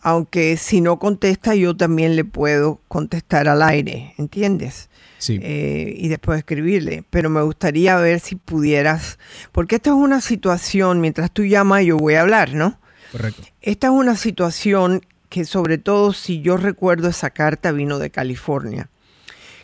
Aunque 0.00 0.56
si 0.56 0.80
no 0.80 0.98
contesta, 0.98 1.54
yo 1.54 1.76
también 1.76 2.16
le 2.16 2.24
puedo 2.24 2.80
contestar 2.88 3.48
al 3.48 3.62
aire, 3.62 4.14
¿entiendes? 4.18 4.90
Eh, 5.28 5.94
y 5.96 6.08
después 6.08 6.38
escribirle. 6.38 7.04
Pero 7.10 7.30
me 7.30 7.42
gustaría 7.42 7.96
ver 7.96 8.20
si 8.20 8.36
pudieras, 8.36 9.18
porque 9.52 9.76
esta 9.76 9.90
es 9.90 9.96
una 9.96 10.20
situación, 10.20 11.00
mientras 11.00 11.30
tú 11.30 11.44
llamas 11.44 11.84
yo 11.84 11.96
voy 11.96 12.14
a 12.14 12.22
hablar, 12.22 12.54
¿no? 12.54 12.80
Correcto. 13.12 13.42
Esta 13.60 13.88
es 13.88 13.92
una 13.92 14.16
situación 14.16 15.02
que 15.28 15.44
sobre 15.44 15.78
todo 15.78 16.12
si 16.12 16.40
yo 16.40 16.56
recuerdo 16.56 17.08
esa 17.08 17.30
carta 17.30 17.72
vino 17.72 17.98
de 17.98 18.10
California. 18.10 18.90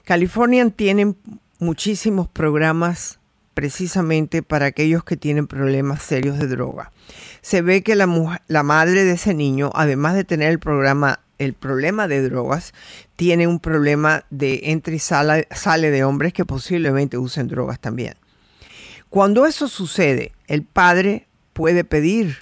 California 0.05 0.68
tiene 0.71 1.14
muchísimos 1.59 2.29
programas 2.29 3.18
precisamente 3.53 4.42
para 4.42 4.66
aquellos 4.66 5.05
que 5.05 5.16
tienen 5.16 5.47
problemas 5.47 6.03
serios 6.03 6.38
de 6.38 6.47
droga. 6.47 6.92
Se 7.42 7.61
ve 7.61 7.83
que 7.83 7.97
la, 7.97 8.40
la 8.47 8.62
madre 8.62 9.05
de 9.05 9.12
ese 9.12 9.35
niño, 9.35 9.71
además 9.75 10.14
de 10.14 10.25
tener 10.25 10.51
el 10.51 10.59
programa 10.59 11.21
el 11.38 11.55
problema 11.55 12.09
de 12.09 12.22
drogas, 12.22 12.74
tiene 13.16 13.46
un 13.46 13.61
problema 13.61 14.24
de 14.31 14.61
entra 14.64 14.94
y 14.94 14.98
sale, 14.98 15.90
de 15.90 16.05
hombres 16.05 16.33
que 16.33 16.44
posiblemente 16.44 17.18
usen 17.18 17.48
drogas 17.48 17.81
también. 17.81 18.14
Cuando 19.09 19.46
eso 19.46 19.68
sucede, 19.68 20.33
el 20.46 20.64
padre 20.64 21.27
puede 21.53 21.85
pedir 21.85 22.38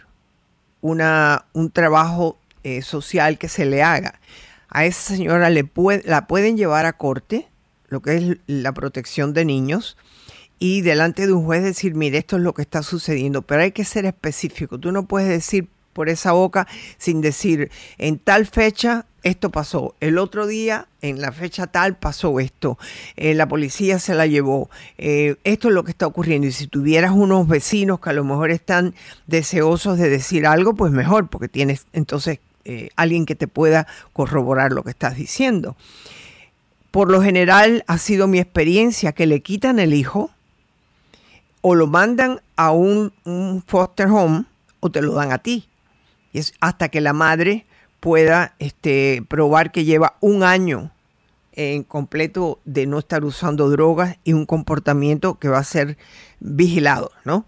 una, 0.80 1.44
un 1.52 1.70
trabajo 1.70 2.38
eh, 2.64 2.82
social 2.82 3.38
que 3.38 3.48
se 3.48 3.66
le 3.66 3.82
haga. 3.82 4.20
A 4.68 4.84
esa 4.84 5.14
señora 5.14 5.48
le 5.50 5.70
la 6.04 6.26
pueden 6.26 6.56
llevar 6.56 6.86
a 6.86 6.94
corte, 6.94 7.48
lo 7.88 8.02
que 8.02 8.16
es 8.16 8.38
la 8.46 8.72
protección 8.72 9.32
de 9.32 9.44
niños, 9.44 9.96
y 10.58 10.80
delante 10.80 11.26
de 11.26 11.32
un 11.32 11.44
juez 11.44 11.62
decir, 11.62 11.94
mire, 11.94 12.18
esto 12.18 12.36
es 12.36 12.42
lo 12.42 12.54
que 12.54 12.62
está 12.62 12.82
sucediendo, 12.82 13.42
pero 13.42 13.62
hay 13.62 13.72
que 13.72 13.84
ser 13.84 14.06
específico. 14.06 14.80
Tú 14.80 14.90
no 14.90 15.06
puedes 15.06 15.28
decir 15.28 15.68
por 15.96 16.10
esa 16.10 16.32
boca 16.32 16.68
sin 16.98 17.22
decir, 17.22 17.70
en 17.96 18.18
tal 18.18 18.44
fecha 18.44 19.06
esto 19.22 19.50
pasó, 19.50 19.94
el 20.00 20.18
otro 20.18 20.46
día 20.46 20.88
en 21.00 21.22
la 21.22 21.32
fecha 21.32 21.66
tal 21.66 21.96
pasó 21.96 22.38
esto, 22.38 22.78
eh, 23.16 23.32
la 23.32 23.48
policía 23.48 23.98
se 23.98 24.14
la 24.14 24.26
llevó, 24.26 24.68
eh, 24.98 25.36
esto 25.44 25.68
es 25.68 25.74
lo 25.74 25.84
que 25.84 25.92
está 25.92 26.06
ocurriendo 26.06 26.46
y 26.46 26.52
si 26.52 26.66
tuvieras 26.66 27.12
unos 27.12 27.48
vecinos 27.48 27.98
que 27.98 28.10
a 28.10 28.12
lo 28.12 28.24
mejor 28.24 28.50
están 28.50 28.94
deseosos 29.26 29.96
de 29.96 30.10
decir 30.10 30.46
algo, 30.46 30.74
pues 30.74 30.92
mejor, 30.92 31.28
porque 31.28 31.48
tienes 31.48 31.86
entonces 31.94 32.40
eh, 32.66 32.90
alguien 32.94 33.24
que 33.24 33.34
te 33.34 33.48
pueda 33.48 33.86
corroborar 34.12 34.72
lo 34.72 34.82
que 34.84 34.90
estás 34.90 35.16
diciendo. 35.16 35.76
Por 36.90 37.10
lo 37.10 37.22
general 37.22 37.84
ha 37.86 37.96
sido 37.96 38.28
mi 38.28 38.38
experiencia 38.38 39.12
que 39.12 39.24
le 39.24 39.40
quitan 39.40 39.78
el 39.78 39.94
hijo 39.94 40.30
o 41.62 41.74
lo 41.74 41.86
mandan 41.86 42.42
a 42.54 42.70
un 42.70 43.12
foster 43.66 44.08
home 44.08 44.44
o 44.80 44.90
te 44.90 45.00
lo 45.00 45.14
dan 45.14 45.32
a 45.32 45.38
ti 45.38 45.66
es 46.38 46.54
hasta 46.60 46.88
que 46.88 47.00
la 47.00 47.12
madre 47.12 47.66
pueda 48.00 48.54
este, 48.58 49.24
probar 49.28 49.72
que 49.72 49.84
lleva 49.84 50.16
un 50.20 50.42
año 50.42 50.92
en 51.52 51.82
completo 51.84 52.60
de 52.64 52.86
no 52.86 52.98
estar 52.98 53.24
usando 53.24 53.70
drogas 53.70 54.18
y 54.24 54.34
un 54.34 54.46
comportamiento 54.46 55.38
que 55.38 55.48
va 55.48 55.58
a 55.58 55.64
ser 55.64 55.96
vigilado, 56.38 57.10
¿no? 57.24 57.46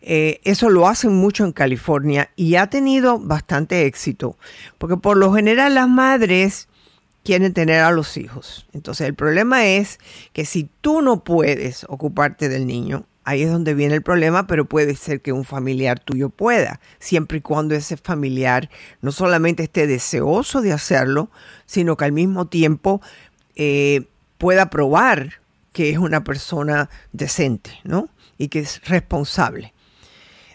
Eh, 0.00 0.40
eso 0.44 0.68
lo 0.68 0.88
hacen 0.88 1.14
mucho 1.14 1.44
en 1.44 1.52
California 1.52 2.30
y 2.34 2.56
ha 2.56 2.68
tenido 2.68 3.18
bastante 3.20 3.86
éxito, 3.86 4.36
porque 4.78 4.96
por 4.96 5.16
lo 5.16 5.32
general 5.32 5.74
las 5.74 5.88
madres 5.88 6.68
quieren 7.24 7.52
tener 7.52 7.80
a 7.80 7.92
los 7.92 8.16
hijos. 8.16 8.66
Entonces 8.72 9.06
el 9.06 9.14
problema 9.14 9.64
es 9.64 9.98
que 10.32 10.44
si 10.44 10.68
tú 10.80 11.02
no 11.02 11.22
puedes 11.22 11.84
ocuparte 11.88 12.48
del 12.48 12.66
niño, 12.66 13.06
ahí 13.24 13.42
es 13.42 13.50
donde 13.50 13.74
viene 13.74 13.94
el 13.94 14.02
problema, 14.02 14.46
pero 14.46 14.64
puede 14.64 14.96
ser 14.96 15.20
que 15.20 15.32
un 15.32 15.44
familiar 15.44 16.00
tuyo 16.00 16.28
pueda, 16.28 16.80
siempre 16.98 17.38
y 17.38 17.40
cuando 17.40 17.74
ese 17.74 17.96
familiar 17.96 18.70
no 19.00 19.12
solamente 19.12 19.62
esté 19.62 19.86
deseoso 19.86 20.60
de 20.60 20.72
hacerlo, 20.72 21.30
sino 21.66 21.96
que 21.96 22.04
al 22.04 22.12
mismo 22.12 22.46
tiempo 22.46 23.00
eh, 23.56 24.02
pueda 24.38 24.70
probar 24.70 25.40
que 25.72 25.90
es 25.90 25.98
una 25.98 26.24
persona 26.24 26.90
decente, 27.12 27.70
¿no? 27.84 28.08
Y 28.38 28.48
que 28.48 28.60
es 28.60 28.82
responsable. 28.86 29.72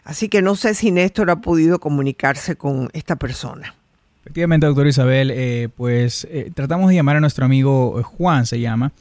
Así 0.03 0.30
que 0.30 0.41
no 0.41 0.56
sé 0.56 0.73
si 0.73 0.91
Néstor 0.91 1.30
ha 1.32 1.38
podido 1.38 1.80
comunicarse 1.80 2.56
con 2.56 2.89
esta 2.93 3.15
persona. 3.15 3.73
Efectivamente, 4.21 4.67
doctor 4.67 4.88
Isabel, 4.88 5.32
eh, 5.32 5.69
pues 5.75 6.27
eh, 6.30 6.51
tratamos 6.53 6.89
de 6.89 6.95
llamar 6.95 7.15
a 7.15 7.19
nuestro 7.19 7.45
amigo 7.45 8.01
Juan, 8.03 8.45
se 8.45 8.60
llama, 8.60 8.91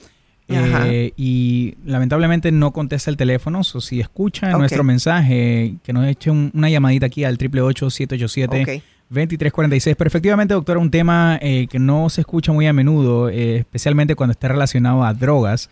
eh, 0.48 1.12
y 1.16 1.74
lamentablemente 1.85 2.52
no 2.52 2.72
contesta 2.72 3.11
el 3.11 3.16
teléfono. 3.16 3.61
o 3.61 3.80
si 3.80 3.98
escucha 4.00 4.52
nuestro 4.52 4.85
mensaje, 4.85 5.74
que 5.82 5.92
nos 5.92 6.06
eche 6.06 6.30
una 6.30 6.70
llamadita 6.70 7.06
aquí 7.06 7.24
al 7.24 7.37
888-787-2346. 7.38 9.96
Pero 9.96 10.09
efectivamente, 10.09 10.54
doctora, 10.54 10.78
un 10.78 10.90
tema 10.90 11.38
que 11.40 11.78
no 11.78 12.09
se 12.11 12.20
escucha 12.22 12.52
muy 12.52 12.66
a 12.66 12.72
menudo, 12.72 13.28
especialmente 13.28 14.14
cuando 14.14 14.32
está 14.32 14.48
relacionado 14.48 15.04
a 15.04 15.12
drogas. 15.14 15.68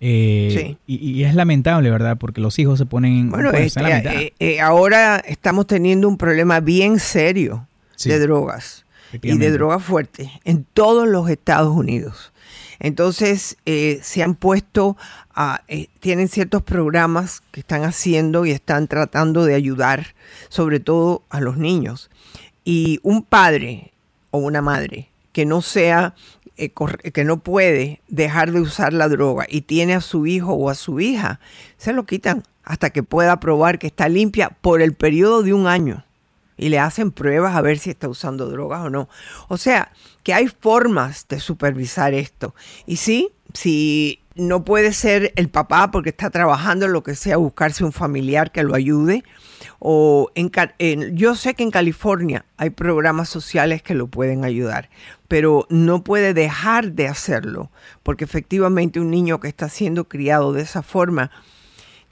Sí. 0.00 0.78
Y, 0.86 1.24
es 1.24 1.34
lamentable, 1.34 1.90
¿verdad? 1.90 2.16
Porque 2.18 2.40
los 2.40 2.58
hijos 2.58 2.78
se 2.78 2.86
ponen... 2.86 3.30
Bueno, 3.30 3.50
este, 3.52 4.60
ahora 4.60 5.18
estamos 5.18 5.66
teniendo 5.66 6.08
un 6.08 6.16
problema 6.16 6.60
bien 6.60 6.98
serio 6.98 7.66
de 8.04 8.18
drogas 8.18 8.84
y 9.12 9.36
de 9.36 9.50
droga 9.50 9.78
fuerte 9.78 10.30
en 10.44 10.64
todos 10.72 11.08
los 11.08 11.28
Estados 11.28 11.74
Unidos. 11.74 12.32
Entonces 12.80 13.58
eh, 13.66 14.00
se 14.02 14.22
han 14.22 14.34
puesto, 14.34 14.96
a, 15.34 15.62
eh, 15.68 15.88
tienen 16.00 16.28
ciertos 16.28 16.62
programas 16.62 17.42
que 17.52 17.60
están 17.60 17.84
haciendo 17.84 18.46
y 18.46 18.50
están 18.50 18.88
tratando 18.88 19.44
de 19.44 19.54
ayudar 19.54 20.14
sobre 20.48 20.80
todo 20.80 21.22
a 21.28 21.40
los 21.40 21.58
niños. 21.58 22.10
Y 22.64 22.98
un 23.02 23.22
padre 23.22 23.92
o 24.30 24.38
una 24.38 24.62
madre 24.62 25.10
que 25.32 25.44
no 25.44 25.60
sea, 25.60 26.14
eh, 26.56 26.72
que 27.12 27.24
no 27.24 27.38
puede 27.38 28.00
dejar 28.08 28.50
de 28.50 28.60
usar 28.60 28.94
la 28.94 29.08
droga 29.08 29.46
y 29.48 29.60
tiene 29.60 29.94
a 29.94 30.00
su 30.00 30.26
hijo 30.26 30.54
o 30.54 30.70
a 30.70 30.74
su 30.74 31.00
hija, 31.00 31.38
se 31.76 31.92
lo 31.92 32.06
quitan 32.06 32.42
hasta 32.64 32.90
que 32.90 33.02
pueda 33.02 33.40
probar 33.40 33.78
que 33.78 33.88
está 33.88 34.08
limpia 34.08 34.50
por 34.60 34.80
el 34.80 34.94
periodo 34.94 35.42
de 35.42 35.52
un 35.52 35.66
año 35.66 36.04
y 36.60 36.68
le 36.68 36.78
hacen 36.78 37.10
pruebas 37.10 37.56
a 37.56 37.62
ver 37.62 37.78
si 37.78 37.88
está 37.88 38.06
usando 38.08 38.46
drogas 38.46 38.82
o 38.82 38.90
no. 38.90 39.08
O 39.48 39.56
sea, 39.56 39.92
que 40.22 40.34
hay 40.34 40.46
formas 40.46 41.26
de 41.26 41.40
supervisar 41.40 42.12
esto. 42.12 42.54
Y 42.86 42.96
sí, 42.96 43.30
si 43.54 44.20
no 44.34 44.62
puede 44.62 44.92
ser 44.92 45.32
el 45.36 45.48
papá 45.48 45.90
porque 45.90 46.10
está 46.10 46.28
trabajando 46.28 46.86
lo 46.86 47.02
que 47.02 47.14
sea, 47.14 47.38
buscarse 47.38 47.82
un 47.82 47.92
familiar 47.92 48.52
que 48.52 48.62
lo 48.62 48.74
ayude. 48.74 49.24
O 49.78 50.30
en, 50.34 50.50
yo 51.16 51.34
sé 51.34 51.54
que 51.54 51.62
en 51.62 51.70
California 51.70 52.44
hay 52.58 52.68
programas 52.68 53.30
sociales 53.30 53.82
que 53.82 53.94
lo 53.94 54.08
pueden 54.08 54.44
ayudar, 54.44 54.90
pero 55.28 55.66
no 55.70 56.04
puede 56.04 56.34
dejar 56.34 56.92
de 56.92 57.08
hacerlo, 57.08 57.70
porque 58.02 58.24
efectivamente 58.24 59.00
un 59.00 59.10
niño 59.10 59.40
que 59.40 59.48
está 59.48 59.70
siendo 59.70 60.08
criado 60.08 60.52
de 60.52 60.60
esa 60.60 60.82
forma 60.82 61.30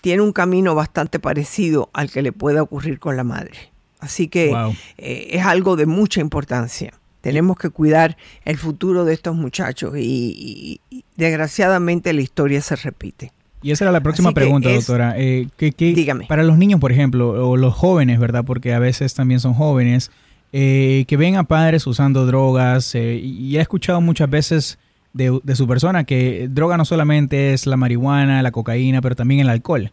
tiene 0.00 0.22
un 0.22 0.32
camino 0.32 0.74
bastante 0.74 1.18
parecido 1.18 1.90
al 1.92 2.10
que 2.10 2.22
le 2.22 2.32
puede 2.32 2.60
ocurrir 2.60 2.98
con 2.98 3.16
la 3.16 3.24
madre. 3.24 3.72
Así 4.00 4.28
que 4.28 4.54
eh, 4.96 5.28
es 5.30 5.44
algo 5.44 5.76
de 5.76 5.86
mucha 5.86 6.20
importancia. 6.20 6.94
Tenemos 7.20 7.58
que 7.58 7.70
cuidar 7.70 8.16
el 8.44 8.56
futuro 8.56 9.04
de 9.04 9.12
estos 9.12 9.34
muchachos 9.34 9.94
y, 9.96 10.80
desgraciadamente 11.16 12.12
la 12.12 12.20
historia 12.20 12.60
se 12.60 12.76
repite. 12.76 13.32
Y 13.60 13.72
esa 13.72 13.84
era 13.84 13.92
la 13.92 14.00
próxima 14.00 14.32
pregunta, 14.32 14.70
doctora. 14.70 15.14
Eh, 15.16 15.48
dígame. 15.76 16.26
Para 16.26 16.44
los 16.44 16.58
niños, 16.58 16.78
por 16.78 16.92
ejemplo, 16.92 17.50
o 17.50 17.56
los 17.56 17.74
jóvenes, 17.74 18.20
¿verdad? 18.20 18.44
Porque 18.44 18.72
a 18.72 18.78
veces 18.78 19.14
también 19.14 19.40
son 19.40 19.54
jóvenes, 19.54 20.12
eh, 20.52 21.04
que 21.08 21.16
ven 21.16 21.34
a 21.34 21.42
padres 21.42 21.84
usando 21.88 22.24
drogas, 22.24 22.94
y 22.94 23.56
he 23.56 23.60
escuchado 23.60 24.00
muchas 24.00 24.30
veces 24.30 24.78
de, 25.12 25.40
de, 25.42 25.56
su 25.56 25.66
persona 25.66 26.04
que 26.04 26.46
droga 26.48 26.76
no 26.76 26.84
solamente 26.84 27.52
es 27.52 27.66
la 27.66 27.76
marihuana, 27.76 28.40
la 28.42 28.52
cocaína, 28.52 29.02
pero 29.02 29.16
también 29.16 29.40
el 29.40 29.48
alcohol. 29.48 29.92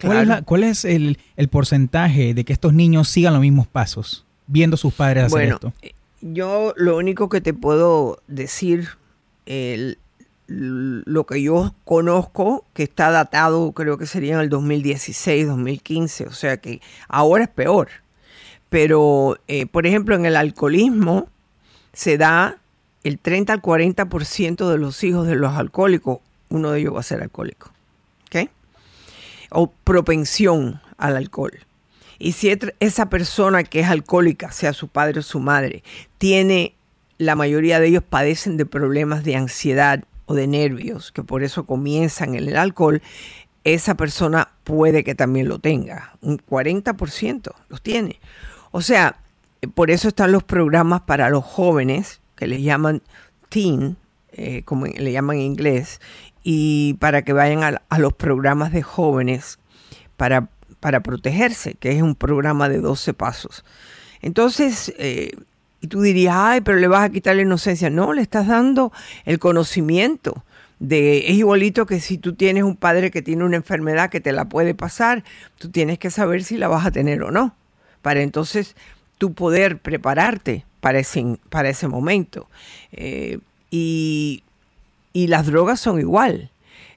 ¿Cuál, 0.00 0.64
es, 0.64 0.84
el, 0.84 1.18
porcentaje 1.50 2.34
de 2.34 2.44
que 2.44 2.52
estos 2.52 2.72
niños 2.72 3.08
sigan 3.08 3.32
los 3.32 3.42
mismos 3.42 3.66
pasos, 3.66 4.24
viendo 4.46 4.74
a 4.74 4.78
sus 4.78 4.94
padres 4.94 5.24
hacer 5.24 5.48
esto? 5.50 5.72
Eh, 5.82 5.92
yo 6.20 6.72
lo 6.76 6.96
único 6.96 7.28
que 7.28 7.40
te 7.40 7.52
puedo 7.52 8.22
decir, 8.28 8.88
lo 10.46 11.26
que 11.26 11.42
yo 11.42 11.74
conozco, 11.84 12.64
que 12.72 12.84
está 12.84 13.10
datado, 13.10 13.72
creo 13.72 13.98
que 13.98 14.06
sería 14.06 14.34
en 14.34 14.40
el 14.40 14.48
2016, 14.48 15.46
2015, 15.46 16.26
o 16.26 16.32
sea 16.32 16.56
que 16.56 16.80
ahora 17.08 17.44
es 17.44 17.50
peor. 17.50 17.88
Pero, 18.70 19.36
eh, 19.46 19.66
por 19.66 19.86
ejemplo, 19.86 20.16
en 20.16 20.26
el 20.26 20.36
alcoholismo 20.36 21.28
se 21.92 22.18
da 22.18 22.58
el 23.04 23.18
30 23.18 23.52
al 23.52 23.62
40% 23.62 24.70
de 24.70 24.78
los 24.78 25.04
hijos 25.04 25.26
de 25.26 25.36
los 25.36 25.52
alcohólicos, 25.52 26.18
uno 26.48 26.70
de 26.70 26.80
ellos 26.80 26.94
va 26.94 27.00
a 27.00 27.04
ser 27.04 27.22
alcohólico 27.22 27.73
o 29.54 29.68
propensión 29.68 30.80
al 30.98 31.16
alcohol. 31.16 31.52
Y 32.18 32.32
si 32.32 32.56
esa 32.80 33.08
persona 33.08 33.64
que 33.64 33.80
es 33.80 33.88
alcohólica, 33.88 34.52
sea 34.52 34.72
su 34.72 34.88
padre 34.88 35.20
o 35.20 35.22
su 35.22 35.40
madre, 35.40 35.82
tiene, 36.18 36.74
la 37.18 37.36
mayoría 37.36 37.80
de 37.80 37.88
ellos 37.88 38.02
padecen 38.02 38.56
de 38.56 38.66
problemas 38.66 39.24
de 39.24 39.36
ansiedad 39.36 40.04
o 40.26 40.34
de 40.34 40.46
nervios, 40.46 41.12
que 41.12 41.22
por 41.22 41.42
eso 41.42 41.64
comienzan 41.64 42.34
en 42.34 42.48
el 42.48 42.56
alcohol, 42.56 43.02
esa 43.64 43.94
persona 43.94 44.50
puede 44.64 45.04
que 45.04 45.14
también 45.14 45.48
lo 45.48 45.58
tenga. 45.58 46.16
Un 46.20 46.38
40% 46.38 47.52
los 47.68 47.82
tiene. 47.82 48.20
O 48.70 48.82
sea, 48.82 49.18
por 49.74 49.90
eso 49.90 50.08
están 50.08 50.32
los 50.32 50.42
programas 50.42 51.02
para 51.02 51.30
los 51.30 51.44
jóvenes, 51.44 52.20
que 52.36 52.46
les 52.46 52.62
llaman 52.62 53.02
teen, 53.48 53.96
eh, 54.32 54.62
como 54.64 54.86
le 54.86 55.12
llaman 55.12 55.36
en 55.36 55.42
inglés, 55.42 56.00
y 56.44 56.94
para 56.94 57.22
que 57.22 57.32
vayan 57.32 57.78
a, 57.88 57.98
los 57.98 58.12
programas 58.12 58.70
de 58.70 58.82
jóvenes 58.82 59.58
para, 60.18 60.50
para, 60.78 61.00
protegerse, 61.00 61.74
que 61.74 61.90
es 61.92 62.02
un 62.02 62.14
programa 62.14 62.68
de 62.68 62.78
12 62.78 63.14
pasos. 63.14 63.64
Entonces, 64.20 64.94
eh, 64.98 65.32
y 65.80 65.86
tú 65.88 66.02
dirías, 66.02 66.34
ay, 66.36 66.60
pero 66.60 66.78
le 66.78 66.86
vas 66.86 67.04
a 67.04 67.10
quitar 67.10 67.34
la 67.34 67.42
inocencia. 67.42 67.90
No, 67.90 68.12
le 68.12 68.22
estás 68.22 68.46
dando 68.46 68.92
el 69.24 69.38
conocimiento. 69.38 70.44
De, 70.78 71.30
es 71.30 71.36
igualito 71.36 71.86
que 71.86 72.00
si 72.00 72.18
tú 72.18 72.34
tienes 72.34 72.62
un 72.62 72.76
padre 72.76 73.10
que 73.10 73.22
tiene 73.22 73.44
una 73.44 73.56
enfermedad 73.56 74.10
que 74.10 74.20
te 74.20 74.32
la 74.32 74.46
puede 74.46 74.74
pasar, 74.74 75.24
tú 75.58 75.70
tienes 75.70 75.98
que 75.98 76.10
saber 76.10 76.44
si 76.44 76.58
la 76.58 76.68
vas 76.68 76.84
a 76.84 76.90
tener 76.90 77.22
o 77.22 77.30
no, 77.30 77.54
para 78.02 78.20
entonces 78.20 78.76
tú 79.16 79.32
poder 79.32 79.78
prepararte 79.78 80.66
para 80.80 80.98
ese, 80.98 81.38
para 81.48 81.70
ese 81.70 81.88
momento. 81.88 82.48
Eh, 82.92 83.38
y 83.70 84.43
y 85.14 85.28
las 85.28 85.46
drogas 85.46 85.80
son 85.80 85.98
igual. 85.98 86.50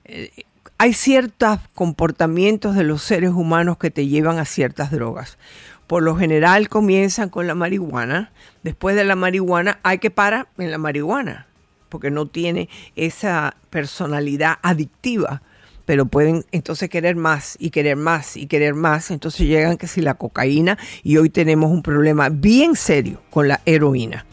Eh, 0.04 0.32
hay 0.80 0.94
ciertos 0.94 1.60
comportamientos 1.74 2.76
de 2.76 2.84
los 2.84 3.02
seres 3.02 3.32
humanos 3.32 3.78
que 3.78 3.90
te 3.90 4.08
llevan 4.08 4.40
a 4.40 4.46
ciertas 4.46 4.92
drogas. 4.92 5.38
Por 5.86 6.04
lo 6.04 6.18
general 6.18 6.68
comienzan 6.68 7.30
con 7.30 7.48
la 7.48 7.56
marihuana. 7.56 8.32
Después 8.64 8.96
de 8.96 9.06
la 9.06 9.16
marihuana 9.16 9.80
hay 9.84 10.00
que 10.00 10.12
parar 10.12 10.50
en 10.58 10.72
la 10.72 10.78
marihuana, 10.78 11.48
porque 11.90 12.12
no 12.12 12.26
tiene 12.26 12.68
esa 12.96 13.56
personalidad 13.70 14.58
adictiva. 14.62 15.42
Pero 15.86 16.06
pueden 16.06 16.44
entonces 16.52 16.90
querer 16.90 17.16
más 17.16 17.56
y 17.60 17.70
querer 17.70 17.96
más 17.96 18.36
y 18.36 18.48
querer 18.48 18.74
más. 18.74 19.10
Entonces 19.10 19.48
llegan 19.48 19.78
que 19.78 19.88
si 19.88 20.02
la 20.02 20.16
cocaína 20.16 20.78
y 21.02 21.18
hoy 21.18 21.30
tenemos 21.30 21.72
un 21.72 21.82
problema 21.82 22.30
bien 22.30 22.76
serio 22.76 23.22
con 23.30 23.48
la 23.48 23.62
heroína. 23.66 24.26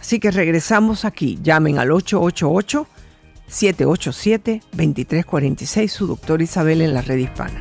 Así 0.00 0.18
que 0.18 0.30
regresamos 0.30 1.04
aquí. 1.04 1.38
Llamen 1.42 1.78
al 1.78 1.92
888 1.92 2.86
787-2346, 3.50 5.88
su 5.88 6.06
doctor 6.06 6.42
Isabel 6.42 6.82
en 6.82 6.94
la 6.94 7.02
red 7.02 7.18
hispana. 7.18 7.60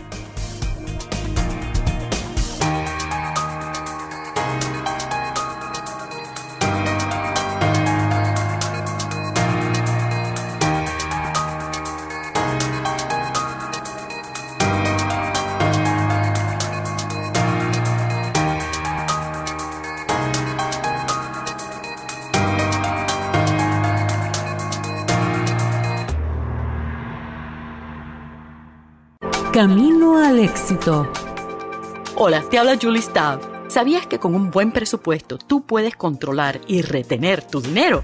Hola, 32.16 32.42
te 32.50 32.58
habla 32.58 32.78
Julie 32.82 33.02
Stav. 33.02 33.42
¿Sabías 33.68 34.08
que 34.08 34.18
con 34.18 34.34
un 34.34 34.50
buen 34.50 34.72
presupuesto 34.72 35.38
tú 35.38 35.66
puedes 35.66 35.98
controlar 35.98 36.62
y 36.68 36.82
retener 36.82 37.44
tu 37.44 37.60
dinero? 37.60 38.02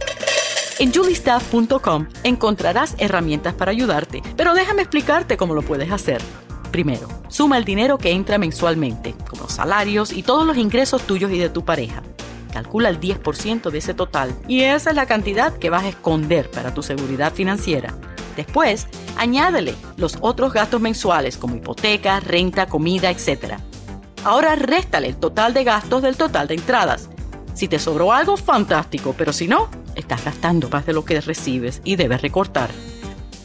En 0.78 0.94
juliestaff.com 0.94 2.08
encontrarás 2.24 2.96
herramientas 2.98 3.54
para 3.54 3.72
ayudarte, 3.72 4.22
pero 4.36 4.54
déjame 4.54 4.82
explicarte 4.82 5.38
cómo 5.38 5.54
lo 5.54 5.62
puedes 5.62 5.90
hacer. 5.90 6.22
Primero, 6.70 7.08
suma 7.30 7.58
el 7.58 7.64
dinero 7.64 7.98
que 7.98 8.12
entra 8.12 8.38
mensualmente, 8.38 9.16
como 9.30 9.48
salarios 9.48 10.12
y 10.12 10.24
todos 10.24 10.46
los 10.46 10.58
ingresos 10.58 11.04
tuyos 11.04 11.32
y 11.32 11.38
de 11.38 11.50
tu 11.50 11.64
pareja. 11.64 12.04
Calcula 12.52 12.90
el 12.90 13.00
10% 13.00 13.70
de 13.70 13.78
ese 13.78 13.94
total 13.94 14.36
y 14.50 14.64
esa 14.64 14.90
es 14.90 14.98
la 14.98 15.06
cantidad 15.06 15.58
que 15.58 15.70
vas 15.70 15.84
a 15.84 15.90
esconder 15.90 16.52
para 16.52 16.74
tu 16.74 16.84
seguridad 16.84 17.34
financiera. 17.34 17.94
Después, 18.40 18.88
añádele 19.18 19.76
los 19.98 20.18
otros 20.22 20.54
gastos 20.54 20.80
mensuales 20.80 21.36
como 21.36 21.58
hipoteca, 21.58 22.22
renta, 22.22 22.68
comida, 22.68 23.12
etc. 23.12 23.56
Ahora 24.24 24.56
réstale 24.56 25.08
el 25.08 25.18
total 25.18 25.54
de 25.54 25.66
gastos 25.66 26.02
del 26.02 26.16
total 26.16 26.48
de 26.48 26.54
entradas. 26.54 27.10
Si 27.54 27.68
te 27.68 27.80
sobró 27.80 28.14
algo, 28.14 28.38
fantástico, 28.38 29.14
pero 29.18 29.34
si 29.34 29.50
no, 29.50 29.70
estás 29.94 30.24
gastando 30.24 30.70
más 30.70 30.86
de 30.86 30.94
lo 30.94 31.04
que 31.04 31.20
recibes 31.20 31.82
y 31.84 31.98
debes 31.98 32.22
recortar. 32.22 32.70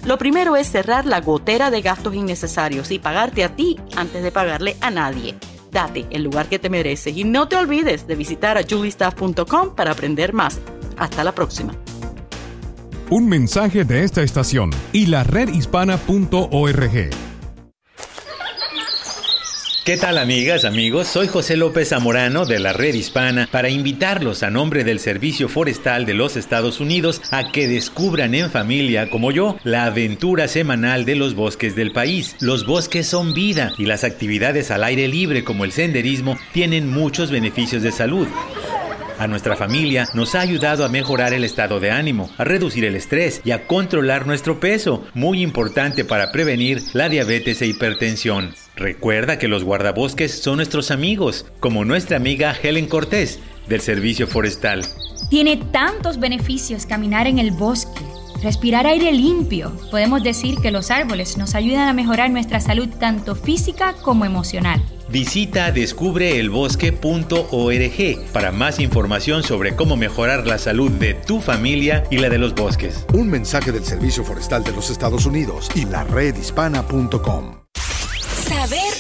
Lo 0.05 0.17
primero 0.17 0.55
es 0.55 0.71
cerrar 0.71 1.07
la 1.07 1.21
gotera 1.21 1.73
de 1.73 1.83
gastos 1.83 2.15
innecesarios 2.15 2.93
y 2.93 3.01
pagarte 3.01 3.43
a 3.43 3.57
ti 3.57 3.81
antes 3.97 4.23
de 4.23 4.31
pagarle 4.31 4.77
a 4.81 4.93
nadie. 4.93 5.35
Date 5.73 6.07
el 6.11 6.23
lugar 6.23 6.47
que 6.47 6.61
te 6.61 6.71
mereces 6.71 7.17
y 7.17 7.25
no 7.25 7.49
te 7.49 7.57
olvides 7.57 8.07
de 8.07 8.15
visitar 8.15 8.59
a 8.59 8.63
juliestaff.com 8.63 9.75
para 9.75 9.91
aprender 9.91 10.33
más. 10.33 10.61
Hasta 10.97 11.25
la 11.25 11.35
próxima. 11.35 11.75
Un 13.15 13.29
mensaje 13.29 13.85
de 13.85 14.03
esta 14.03 14.25
estación 14.25 14.71
y 14.93 15.07
la 15.07 15.23
redhispana.org. 15.23 17.11
¿Qué 19.85 19.97
tal 19.97 20.19
amigas, 20.19 20.65
amigos? 20.65 21.07
Soy 21.07 21.29
José 21.29 21.57
López 21.57 21.91
Zamorano 21.91 22.45
de 22.45 22.59
la 22.59 22.73
Red 22.73 22.95
Hispana 22.95 23.49
para 23.53 23.69
invitarlos 23.69 24.43
a 24.43 24.51
nombre 24.51 24.83
del 24.83 24.99
Servicio 24.99 25.49
Forestal 25.49 26.07
de 26.07 26.15
los 26.15 26.37
Estados 26.37 26.81
Unidos 26.81 27.23
a 27.31 27.53
que 27.53 27.69
descubran 27.69 28.35
en 28.35 28.51
familia, 28.51 29.09
como 29.09 29.31
yo, 29.31 29.59
la 29.63 29.85
aventura 29.85 30.49
semanal 30.49 31.05
de 31.05 31.15
los 31.15 31.37
bosques 31.37 31.77
del 31.77 31.93
país. 31.93 32.35
Los 32.41 32.67
bosques 32.67 33.07
son 33.07 33.33
vida 33.33 33.71
y 33.79 33.85
las 33.85 34.03
actividades 34.03 34.73
al 34.73 34.83
aire 34.83 35.07
libre 35.07 35.45
como 35.45 35.65
el 35.65 35.71
senderismo 35.71 36.37
tienen 36.53 36.91
muchos 36.91 37.31
beneficios 37.31 37.85
de 37.85 37.93
salud. 37.93 38.27
A 39.19 39.29
nuestra 39.29 39.55
familia 39.55 40.09
nos 40.15 40.35
ha 40.35 40.41
ayudado 40.41 40.85
a 40.85 40.89
mejorar 40.89 41.33
el 41.35 41.45
estado 41.45 41.79
de 41.79 41.93
ánimo, 41.93 42.31
a 42.37 42.45
reducir 42.45 42.85
el 42.85 42.97
estrés 42.97 43.41
y 43.45 43.53
a 43.53 43.67
controlar 43.67 44.27
nuestro 44.27 44.59
peso, 44.59 45.05
muy 45.15 45.41
importante 45.41 46.05
para 46.05 46.33
prevenir 46.33 46.83
la 46.95 47.09
diabetes 47.09 47.63
e 47.63 47.67
hipertensión. 47.67 48.55
Recuerda 48.75 49.39
que 49.39 49.47
los 49.47 49.63
guardabosques 49.63 50.43
son 50.43 50.57
nuestros 50.57 50.91
amigos, 50.91 51.47
como 51.61 51.85
nuestra 51.85 52.17
amiga 52.17 52.57
Helen 52.61 52.87
Cortés 52.87 53.39
del 53.69 53.81
Servicio 53.81 54.27
Forestal. 54.27 54.85
Tiene 55.31 55.59
tantos 55.59 56.19
beneficios 56.19 56.85
caminar 56.85 57.29
en 57.29 57.39
el 57.39 57.53
bosque, 57.53 58.03
respirar 58.45 58.87
aire 58.87 59.11
limpio. 59.11 59.73
Podemos 59.91 60.23
decir 60.23 60.59
que 60.59 60.71
los 60.71 60.93
árboles 60.93 61.37
nos 61.37 61.57
ayudan 61.57 61.89
a 61.89 61.93
mejorar 61.93 62.31
nuestra 62.31 62.61
salud 62.61 62.89
tanto 63.01 63.35
física 63.35 63.95
como 64.03 64.25
emocional. 64.25 64.81
Visita 65.09 65.73
descubreelbosque.org 65.73 68.33
para 68.33 68.53
más 68.53 68.79
información 68.79 69.43
sobre 69.43 69.75
cómo 69.75 69.97
mejorar 69.97 70.47
la 70.47 70.59
salud 70.59 70.93
de 70.93 71.15
tu 71.15 71.41
familia 71.41 72.05
y 72.11 72.19
la 72.19 72.29
de 72.29 72.39
los 72.39 72.55
bosques. 72.55 73.05
Un 73.13 73.29
mensaje 73.29 73.73
del 73.73 73.85
Servicio 73.85 74.23
Forestal 74.25 74.63
de 74.63 74.71
los 74.73 74.91
Estados 74.91 75.27
Unidos 75.27 75.71
y 75.75 75.87
la 75.87 76.05
redhispana.com. 76.05 77.57
Saber 78.47 78.94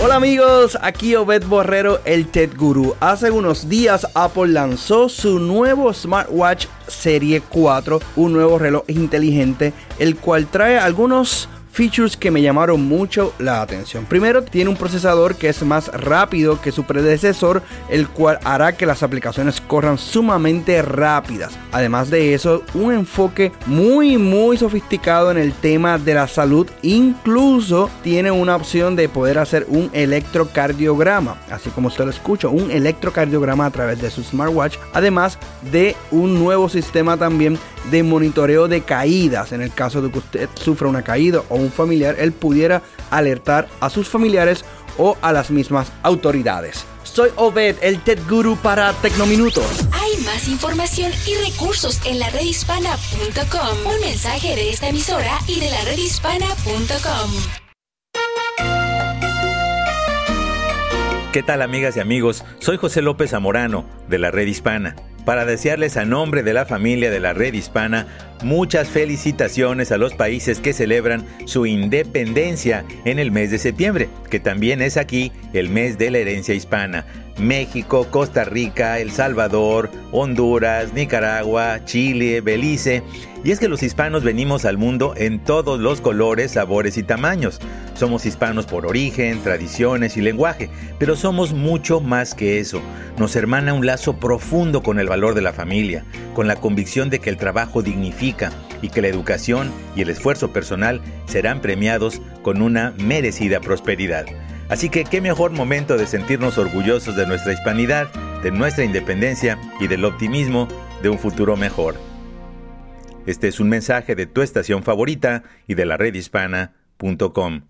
Hola 0.00 0.16
amigos, 0.16 0.76
aquí 0.80 1.14
Obed 1.14 1.44
Borrero, 1.46 2.00
el 2.04 2.26
TED 2.26 2.56
Guru. 2.56 2.96
Hace 3.00 3.30
unos 3.30 3.68
días 3.68 4.06
Apple 4.14 4.48
lanzó 4.48 5.08
su 5.08 5.38
nuevo 5.38 5.92
smartwatch 5.92 6.66
Serie 6.88 7.40
4, 7.40 8.00
un 8.16 8.32
nuevo 8.32 8.58
reloj 8.58 8.84
inteligente, 8.88 9.72
el 9.98 10.16
cual 10.16 10.46
trae 10.46 10.78
algunos 10.78 11.48
features 11.76 12.16
que 12.16 12.30
me 12.30 12.40
llamaron 12.40 12.88
mucho 12.88 13.34
la 13.38 13.60
atención. 13.60 14.06
Primero, 14.06 14.42
tiene 14.42 14.70
un 14.70 14.78
procesador 14.78 15.34
que 15.34 15.50
es 15.50 15.62
más 15.62 15.88
rápido 15.88 16.58
que 16.58 16.72
su 16.72 16.84
predecesor, 16.84 17.62
el 17.90 18.08
cual 18.08 18.38
hará 18.44 18.78
que 18.78 18.86
las 18.86 19.02
aplicaciones 19.02 19.60
corran 19.60 19.98
sumamente 19.98 20.80
rápidas. 20.80 21.58
Además 21.72 22.08
de 22.08 22.32
eso, 22.32 22.62
un 22.72 22.94
enfoque 22.94 23.52
muy 23.66 24.16
muy 24.16 24.56
sofisticado 24.56 25.30
en 25.30 25.36
el 25.36 25.52
tema 25.52 25.98
de 25.98 26.14
la 26.14 26.28
salud. 26.28 26.66
Incluso 26.80 27.90
tiene 28.02 28.30
una 28.30 28.56
opción 28.56 28.96
de 28.96 29.10
poder 29.10 29.38
hacer 29.38 29.66
un 29.68 29.90
electrocardiograma, 29.92 31.36
así 31.50 31.68
como 31.68 31.88
usted 31.88 32.04
lo 32.04 32.10
escucha, 32.10 32.48
un 32.48 32.70
electrocardiograma 32.70 33.66
a 33.66 33.70
través 33.70 34.00
de 34.00 34.10
su 34.10 34.22
smartwatch. 34.22 34.78
Además 34.94 35.38
de 35.70 35.94
un 36.10 36.42
nuevo 36.42 36.70
sistema 36.70 37.18
también 37.18 37.58
de 37.90 38.02
monitoreo 38.02 38.68
de 38.68 38.82
caídas. 38.82 39.52
En 39.52 39.62
el 39.62 39.72
caso 39.72 40.02
de 40.02 40.10
que 40.10 40.18
usted 40.18 40.48
sufra 40.54 40.88
una 40.88 41.02
caída 41.02 41.42
o 41.48 41.56
un 41.56 41.70
familiar, 41.70 42.16
él 42.18 42.32
pudiera 42.32 42.82
alertar 43.10 43.68
a 43.80 43.90
sus 43.90 44.08
familiares 44.08 44.64
o 44.98 45.16
a 45.22 45.32
las 45.32 45.50
mismas 45.50 45.92
autoridades. 46.02 46.84
Soy 47.04 47.30
Obed, 47.36 47.76
el 47.80 48.00
TED 48.00 48.18
Guru 48.28 48.56
para 48.56 48.92
Tecnominutos. 48.94 49.86
Hay 49.92 50.22
más 50.24 50.48
información 50.48 51.12
y 51.26 51.34
recursos 51.50 52.00
en 52.04 52.18
la 52.18 52.28
redhispana.com. 52.30 53.94
Un 53.94 54.00
mensaje 54.00 54.54
de 54.54 54.70
esta 54.70 54.88
emisora 54.88 55.38
y 55.46 55.60
de 55.60 55.70
la 55.70 55.82
redhispana.com. 55.84 57.30
¿Qué 61.32 61.42
tal 61.42 61.60
amigas 61.60 61.96
y 61.96 62.00
amigos? 62.00 62.44
Soy 62.58 62.78
José 62.78 63.02
López 63.02 63.30
Zamorano 63.30 63.84
de 64.08 64.18
la 64.18 64.30
Red 64.30 64.46
Hispana 64.46 64.96
para 65.26 65.44
desearles 65.44 65.98
a 65.98 66.06
nombre 66.06 66.42
de 66.42 66.54
la 66.54 66.64
familia 66.64 67.10
de 67.10 67.20
la 67.20 67.34
Red 67.34 67.52
Hispana 67.52 68.06
muchas 68.42 68.88
felicitaciones 68.88 69.92
a 69.92 69.98
los 69.98 70.14
países 70.14 70.60
que 70.60 70.72
celebran 70.72 71.26
su 71.46 71.66
independencia 71.66 72.84
en 73.04 73.18
el 73.18 73.32
mes 73.32 73.50
de 73.50 73.58
septiembre, 73.58 74.08
que 74.30 74.40
también 74.40 74.80
es 74.80 74.96
aquí 74.96 75.32
el 75.52 75.68
mes 75.68 75.98
de 75.98 76.10
la 76.10 76.18
herencia 76.18 76.54
hispana. 76.54 77.04
México, 77.38 78.08
Costa 78.10 78.44
Rica, 78.44 78.98
El 78.98 79.10
Salvador, 79.10 79.90
Honduras, 80.12 80.92
Nicaragua, 80.92 81.84
Chile, 81.84 82.40
Belice. 82.40 83.02
Y 83.44 83.50
es 83.50 83.60
que 83.60 83.68
los 83.68 83.82
hispanos 83.82 84.24
venimos 84.24 84.64
al 84.64 84.78
mundo 84.78 85.14
en 85.16 85.38
todos 85.38 85.78
los 85.78 86.00
colores, 86.00 86.52
sabores 86.52 86.98
y 86.98 87.02
tamaños. 87.02 87.60
Somos 87.94 88.26
hispanos 88.26 88.66
por 88.66 88.86
origen, 88.86 89.40
tradiciones 89.42 90.16
y 90.16 90.20
lenguaje, 90.20 90.68
pero 90.98 91.16
somos 91.16 91.52
mucho 91.52 92.00
más 92.00 92.34
que 92.34 92.58
eso. 92.58 92.80
Nos 93.18 93.36
hermana 93.36 93.72
un 93.72 93.86
lazo 93.86 94.16
profundo 94.16 94.82
con 94.82 94.98
el 94.98 95.08
valor 95.08 95.34
de 95.34 95.42
la 95.42 95.52
familia, 95.52 96.04
con 96.34 96.46
la 96.46 96.56
convicción 96.56 97.08
de 97.08 97.20
que 97.20 97.30
el 97.30 97.36
trabajo 97.36 97.82
dignifica 97.82 98.52
y 98.82 98.88
que 98.90 99.00
la 99.00 99.08
educación 99.08 99.70
y 99.94 100.02
el 100.02 100.10
esfuerzo 100.10 100.52
personal 100.52 101.00
serán 101.26 101.60
premiados 101.60 102.20
con 102.42 102.60
una 102.60 102.92
merecida 102.98 103.60
prosperidad. 103.60 104.26
Así 104.68 104.88
que 104.88 105.04
qué 105.04 105.20
mejor 105.20 105.52
momento 105.52 105.96
de 105.96 106.06
sentirnos 106.06 106.58
orgullosos 106.58 107.14
de 107.14 107.26
nuestra 107.26 107.52
hispanidad, 107.52 108.08
de 108.42 108.50
nuestra 108.50 108.84
independencia 108.84 109.58
y 109.80 109.86
del 109.86 110.04
optimismo 110.04 110.66
de 111.02 111.08
un 111.08 111.18
futuro 111.18 111.56
mejor. 111.56 111.94
Este 113.26 113.48
es 113.48 113.60
un 113.60 113.68
mensaje 113.68 114.14
de 114.14 114.26
tu 114.26 114.42
estación 114.42 114.82
favorita 114.82 115.42
y 115.66 115.74
de 115.74 115.86
la 115.86 115.96
redhispana.com. 115.96 117.62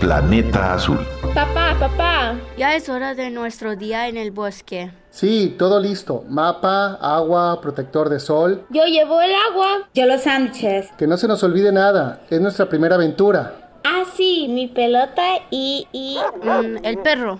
Planeta 0.00 0.74
Azul. 0.74 0.98
Papá, 1.32 1.76
papá, 1.78 2.36
ya 2.58 2.74
es 2.74 2.88
hora 2.88 3.14
de 3.14 3.30
nuestro 3.30 3.76
día 3.76 4.08
en 4.08 4.16
el 4.16 4.32
bosque. 4.32 4.90
Sí, 5.10 5.54
todo 5.56 5.78
listo. 5.78 6.24
Mapa, 6.28 6.94
agua, 7.00 7.60
protector 7.60 8.08
de 8.08 8.18
sol. 8.18 8.64
Yo 8.70 8.84
llevo 8.86 9.20
el 9.20 9.32
agua. 9.50 9.88
Yo 9.94 10.06
los 10.06 10.22
sándwiches. 10.22 10.90
Que 10.98 11.06
no 11.06 11.16
se 11.16 11.28
nos 11.28 11.42
olvide 11.44 11.70
nada. 11.70 12.22
Es 12.30 12.40
nuestra 12.40 12.68
primera 12.68 12.96
aventura. 12.96 13.61
Ah, 13.84 14.04
sí, 14.16 14.46
mi 14.48 14.68
pelota 14.68 15.22
y, 15.50 15.86
y 15.92 16.16
mm, 16.42 16.84
el 16.84 16.98
perro. 16.98 17.38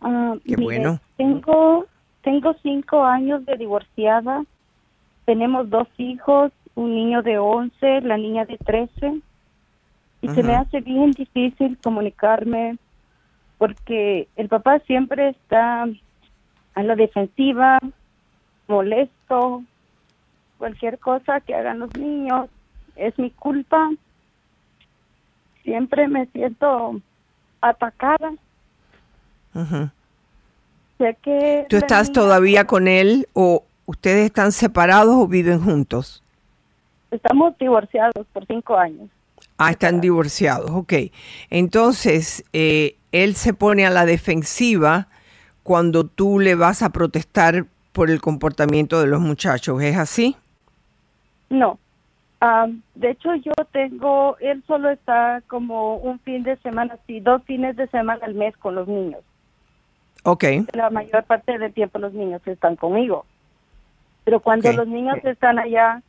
Ah, 0.00 0.32
Qué 0.46 0.56
mire, 0.56 0.62
bueno. 0.62 0.98
Tengo, 1.18 1.84
tengo 2.22 2.54
cinco 2.62 3.04
años 3.04 3.44
de 3.44 3.58
divorciada. 3.58 4.44
Tenemos 5.24 5.70
dos 5.70 5.88
hijos, 5.98 6.52
un 6.74 6.94
niño 6.94 7.22
de 7.22 7.38
11, 7.38 8.00
la 8.02 8.16
niña 8.16 8.44
de 8.44 8.56
13. 8.58 9.20
Y 10.22 10.28
se 10.28 10.42
me 10.42 10.54
hace 10.54 10.80
bien 10.80 11.10
difícil 11.12 11.76
comunicarme 11.82 12.76
porque 13.58 14.28
el 14.36 14.48
papá 14.48 14.78
siempre 14.80 15.30
está 15.30 15.84
a 16.74 16.82
la 16.82 16.94
defensiva, 16.96 17.78
molesto, 18.68 19.62
cualquier 20.58 20.98
cosa 20.98 21.40
que 21.40 21.54
hagan 21.54 21.80
los 21.80 21.94
niños 21.96 22.48
es 22.96 23.18
mi 23.18 23.30
culpa. 23.30 23.90
Siempre 25.64 26.08
me 26.08 26.26
siento 26.26 27.00
atacada. 27.60 28.32
Ujú. 29.54 29.90
Sé 30.98 31.16
que 31.22 31.66
¿Tú 31.68 31.76
estás 31.76 32.08
niña- 32.08 32.20
todavía 32.20 32.66
con 32.66 32.88
él 32.88 33.28
o 33.32 33.64
ustedes 33.92 34.26
están 34.26 34.52
separados 34.52 35.14
o 35.14 35.26
viven 35.28 35.60
juntos? 35.60 36.22
Estamos 37.10 37.56
divorciados 37.58 38.26
por 38.32 38.46
cinco 38.46 38.76
años. 38.76 39.08
Ah, 39.58 39.70
están 39.70 40.00
divorciados, 40.00 40.70
ok. 40.70 40.94
Entonces, 41.50 42.44
eh, 42.52 42.96
él 43.12 43.34
se 43.36 43.54
pone 43.54 43.86
a 43.86 43.90
la 43.90 44.06
defensiva 44.06 45.08
cuando 45.62 46.04
tú 46.04 46.40
le 46.40 46.54
vas 46.54 46.82
a 46.82 46.90
protestar 46.90 47.66
por 47.92 48.10
el 48.10 48.20
comportamiento 48.20 49.00
de 49.00 49.06
los 49.06 49.20
muchachos, 49.20 49.80
¿es 49.82 49.96
así? 49.96 50.36
No. 51.50 51.78
De 52.94 53.10
hecho, 53.10 53.34
yo 53.36 53.52
tengo, 53.70 54.36
él 54.40 54.64
solo 54.66 54.90
está 54.90 55.42
como 55.46 55.96
un 55.96 56.18
fin 56.20 56.42
de 56.42 56.56
semana, 56.56 56.98
sí, 57.06 57.20
dos 57.20 57.42
fines 57.44 57.76
de 57.76 57.86
semana 57.88 58.24
al 58.24 58.34
mes 58.34 58.56
con 58.56 58.74
los 58.74 58.88
niños. 58.88 59.20
Ok. 60.24 60.44
La 60.72 60.90
mayor 60.90 61.24
parte 61.24 61.56
del 61.58 61.72
tiempo 61.72 61.98
los 61.98 62.12
niños 62.12 62.40
están 62.46 62.74
conmigo. 62.74 63.26
Pero 64.24 64.40
cuando 64.40 64.72
los 64.72 64.86
niños 64.86 65.18
están 65.24 65.58
allá, 65.58 66.02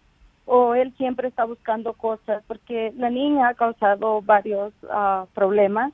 o 0.45 0.75
él 0.75 0.93
siempre 0.97 1.27
está 1.29 1.45
buscando 1.45 1.93
cosas, 1.93 2.43
porque 2.47 2.93
la 2.97 3.09
niña 3.09 3.49
ha 3.49 3.53
causado 3.53 4.21
varios 4.21 4.73
ah, 4.91 5.25
problemas, 5.33 5.93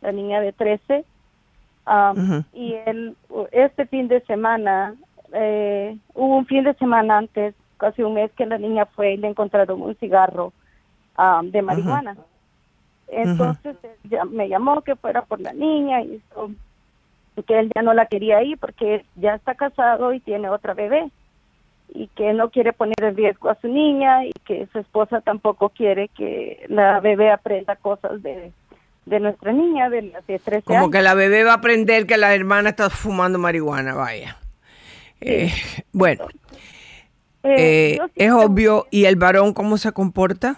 la 0.00 0.12
niña 0.12 0.40
de 0.40 0.52
13, 0.52 1.04
ah, 1.86 2.14
Ujú. 2.16 2.44
y 2.54 2.74
él, 2.86 3.16
este 3.52 3.86
fin 3.86 4.08
de 4.08 4.20
semana, 4.22 4.94
eh, 5.32 5.96
hubo 6.14 6.38
un 6.38 6.46
fin 6.46 6.64
de 6.64 6.74
semana 6.74 7.18
antes, 7.18 7.54
casi 7.76 8.02
un 8.02 8.14
mes, 8.14 8.32
que 8.32 8.46
la 8.46 8.58
niña 8.58 8.86
fue 8.86 9.12
y 9.14 9.16
le 9.16 9.28
encontraron 9.28 9.80
un 9.80 9.94
cigarro 9.96 10.52
de 11.44 11.60
marihuana. 11.62 12.16
Entonces 13.08 13.76
él 13.82 14.10
ya- 14.10 14.24
me 14.24 14.48
llamó 14.48 14.80
que 14.82 14.96
fuera 14.96 15.22
por 15.22 15.40
la 15.40 15.52
niña 15.52 16.00
y 16.02 16.22
que 17.46 17.58
él 17.58 17.70
ya 17.74 17.82
no 17.82 17.92
la 17.92 18.06
quería 18.06 18.38
ahí 18.38 18.56
porque 18.56 19.04
ya 19.16 19.34
está 19.34 19.54
casado 19.54 20.12
y 20.14 20.20
tiene 20.20 20.48
otra 20.48 20.72
bebé 20.74 21.10
y 21.94 22.08
que 22.08 22.32
no 22.32 22.50
quiere 22.50 22.72
poner 22.72 22.94
en 23.02 23.16
riesgo 23.16 23.50
a 23.50 23.54
su 23.60 23.68
niña 23.68 24.24
y 24.24 24.32
que 24.44 24.66
su 24.72 24.78
esposa 24.78 25.20
tampoco 25.20 25.70
quiere 25.70 26.08
que 26.08 26.64
la 26.68 27.00
bebé 27.00 27.30
aprenda 27.30 27.76
cosas 27.76 28.22
de, 28.22 28.52
de 29.06 29.20
nuestra 29.20 29.52
niña 29.52 29.88
de, 29.90 30.02
la- 30.02 30.20
de 30.22 30.38
13 30.38 30.62
Como 30.62 30.78
años. 30.80 30.90
que 30.90 31.02
la 31.02 31.14
bebé 31.14 31.44
va 31.44 31.52
a 31.52 31.56
aprender 31.56 32.06
que 32.06 32.16
la 32.16 32.34
hermana 32.34 32.70
está 32.70 32.90
fumando 32.90 33.38
marihuana, 33.38 33.94
vaya. 33.94 34.36
Eh, 35.20 35.50
bueno, 35.92 36.26
Eh, 37.42 37.96
eh, 37.96 37.98
es 38.16 38.32
obvio. 38.32 38.86
¿Y 38.90 39.04
el 39.06 39.16
varón 39.16 39.52
cómo 39.54 39.76
se 39.78 39.92
comporta? 39.92 40.56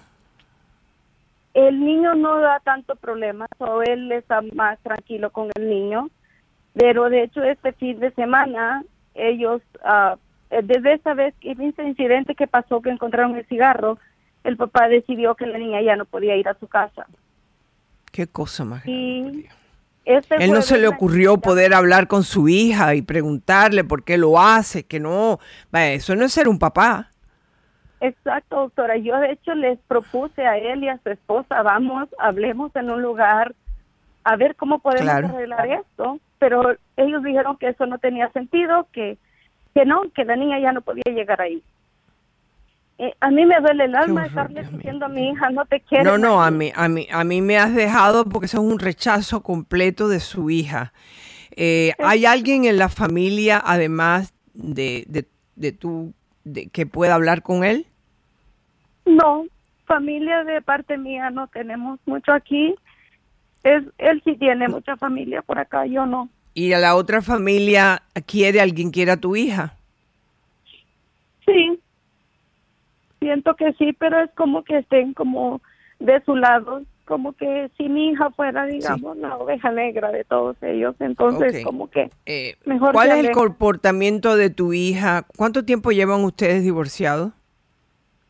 El 1.55 1.81
niño 1.85 2.15
no 2.15 2.39
da 2.41 2.61
tanto 2.61 2.97
problema, 2.97 3.47
o 3.59 3.83
él 3.83 4.11
está 4.13 4.41
más 4.55 4.79
tranquilo 4.81 5.31
con 5.31 5.51
el 5.55 5.69
niño, 5.69 6.09
pero 6.73 7.11
de 7.11 7.25
hecho 7.25 7.43
este 7.45 7.73
fin 7.75 8.01
de 8.01 8.11
semana 8.13 8.83
ellos, 9.15 9.61
eh, 9.85 10.15
desde 10.63 10.95
esa 10.95 11.15
vez, 11.15 11.35
ese 11.41 11.83
incidente 11.83 12.35
que 12.35 12.47
pasó 12.47 12.83
que 12.83 12.91
encontraron 12.91 13.37
el 13.37 13.47
cigarro, 13.47 13.99
el 14.45 14.57
papá 14.57 14.89
decidió 14.89 15.35
que 15.35 15.47
la 15.47 15.59
niña 15.59 15.81
ya 15.81 15.97
no 15.97 16.05
podía 16.05 16.37
ir 16.37 16.49
a 16.49 16.55
su 16.55 16.67
casa. 16.69 17.07
Qué 18.11 18.27
cosa 18.27 18.65
más. 18.65 18.87
Y 18.87 19.47
este 20.05 20.35
Él 20.45 20.53
no 20.53 20.63
se 20.63 20.79
le 20.79 20.89
ocurrió 20.89 21.39
poder 21.39 21.73
hablar 21.75 22.09
con 22.09 22.25
su 22.25 22.49
hija 22.49 22.95
y 22.95 23.03
preguntarle 23.03 23.85
por 23.85 24.05
qué 24.05 24.19
lo 24.19 24.39
hace, 24.41 24.85
que 24.85 25.01
no. 25.01 25.39
Eso 25.73 26.17
no 26.17 26.25
es 26.25 26.33
ser 26.33 26.49
un 26.49 26.59
papá. 26.59 27.13
Exacto, 28.01 28.57
doctora. 28.57 28.97
Yo 28.97 29.17
de 29.21 29.33
hecho 29.33 29.55
les 29.55 29.79
propuse 29.87 30.45
a 30.45 30.59
él 30.59 30.83
y 30.83 30.89
a 30.89 30.99
su 30.99 31.09
esposa, 31.11 31.63
vamos, 31.63 32.09
hablemos 32.19 32.75
en 32.75 32.91
un 32.91 33.01
lugar 33.01 33.55
a 34.25 34.37
ver 34.37 34.57
cómo 34.57 34.81
podemos 34.81 35.05
Claro. 35.05 35.29
arreglar 35.29 35.69
esto, 35.69 36.19
pero 36.41 36.77
ellos 36.97 37.23
dijeron 37.23 37.57
que 37.57 37.69
eso 37.69 37.87
no 37.87 37.99
tenía 37.99 38.29
sentido, 38.31 38.89
que, 38.93 39.19
que 39.75 39.85
no, 39.85 40.03
que 40.15 40.25
la 40.25 40.37
niña 40.37 40.59
ya 40.61 40.73
no 40.73 40.81
podía 40.83 41.05
llegar 41.07 41.41
ahí. 41.41 41.63
Eh, 42.99 43.15
a 43.21 43.31
mí 43.31 43.45
me 43.47 43.59
duele 43.61 43.85
el 43.85 43.95
alma 43.95 44.27
estarle 44.27 44.63
diciendo 44.65 45.07
a 45.07 45.09
mi 45.09 45.31
hija, 45.31 45.51
no 45.51 45.65
te 45.65 45.81
quiero. 45.81 46.13
No, 46.13 46.19
no, 46.19 46.43
a 46.43 46.51
mí, 46.51 46.71
a 46.75 46.89
mí, 46.89 47.09
a 47.11 47.25
mí 47.25 47.41
me 47.41 47.59
has 47.59 47.75
dejado 47.75 48.25
porque 48.25 48.47
eso 48.47 48.59
es 48.59 48.73
un 48.73 48.79
rechazo 48.79 49.43
completo 49.43 50.09
de 50.09 50.21
su 50.21 50.51
hija. 50.51 50.93
Eh, 51.57 51.93
¿Hay 51.99 52.27
alguien 52.27 52.65
en 52.65 52.79
la 52.79 52.89
familia, 52.89 53.61
además 53.65 54.35
de, 54.55 55.05
de, 55.09 55.27
de 55.57 55.73
tú, 55.73 56.13
de, 56.45 56.69
que 56.69 56.87
pueda 56.87 57.15
hablar 57.15 57.43
con 57.43 57.65
él? 57.65 57.87
No, 59.05 59.47
familia 59.87 60.45
de 60.45 60.63
parte 60.63 60.97
mía 60.97 61.31
no 61.31 61.49
tenemos 61.49 61.99
mucho 62.07 62.33
aquí. 62.33 62.75
Es, 63.65 63.83
él 63.99 64.23
sí 64.25 64.37
tiene 64.37 64.69
mucha 64.69 64.97
familia 64.97 65.43
por 65.43 65.59
acá, 65.59 65.87
yo 65.87 66.07
no. 66.07 66.29
¿Y 66.55 66.73
a 66.73 66.79
la 66.79 66.97
otra 66.97 67.23
familia 67.23 68.03
quiere 68.27 68.61
alguien 68.61 68.91
quiera 68.91 69.15
a 69.15 69.21
tu 69.21 69.37
hija? 69.37 69.77
Sí, 71.47 71.81
siento 73.21 73.55
que 73.57 73.73
sí, 73.75 73.93
pero 73.95 74.23
es 74.23 74.31
como 74.35 74.63
que 74.65 74.79
estén 74.79 75.15
como 75.15 75.61
de 75.99 76.23
su 76.25 76.37
lado, 76.37 76.83
como 77.05 77.33
que 77.33 77.71
si 77.77 77.89
mi 77.89 78.11
hija 78.11 78.31
fuera, 78.31 78.67
digamos, 78.67 79.17
la 79.17 79.37
oveja 79.37 79.71
negra 79.71 80.11
de 80.11 80.25
todos 80.25 80.57
ellos, 80.63 80.95
entonces 81.01 81.65
como 81.65 81.89
que 81.91 82.11
Eh, 82.27 82.57
mejor 82.65 82.93
¿Cuál 82.93 83.13
es 83.13 83.25
el 83.25 83.31
comportamiento 83.31 84.37
de 84.37 84.51
tu 84.51 84.73
hija? 84.73 85.27
¿Cuánto 85.37 85.65
tiempo 85.65 85.91
llevan 85.93 86.25
ustedes 86.25 86.63
divorciados? 86.63 87.33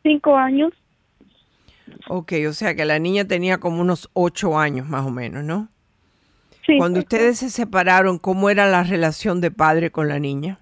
Cinco 0.03 0.37
años. 0.37 0.73
Ok, 2.09 2.33
o 2.49 2.53
sea 2.53 2.75
que 2.75 2.85
la 2.85 2.99
niña 2.99 3.27
tenía 3.27 3.59
como 3.59 3.81
unos 3.81 4.11
ocho 4.13 4.59
años 4.59 4.89
más 4.89 5.07
o 5.07 5.11
menos, 5.11 5.45
¿no? 5.45 5.69
Sí. 6.67 6.79
Cuando 6.79 7.01
ustedes 7.01 7.39
se 7.39 7.51
separaron, 7.51 8.19
¿cómo 8.19 8.51
era 8.51 8.67
la 8.69 8.83
relación 8.85 9.41
de 9.41 9.51
padre 9.51 9.91
con 9.91 10.09
la 10.09 10.19
niña? 10.19 10.59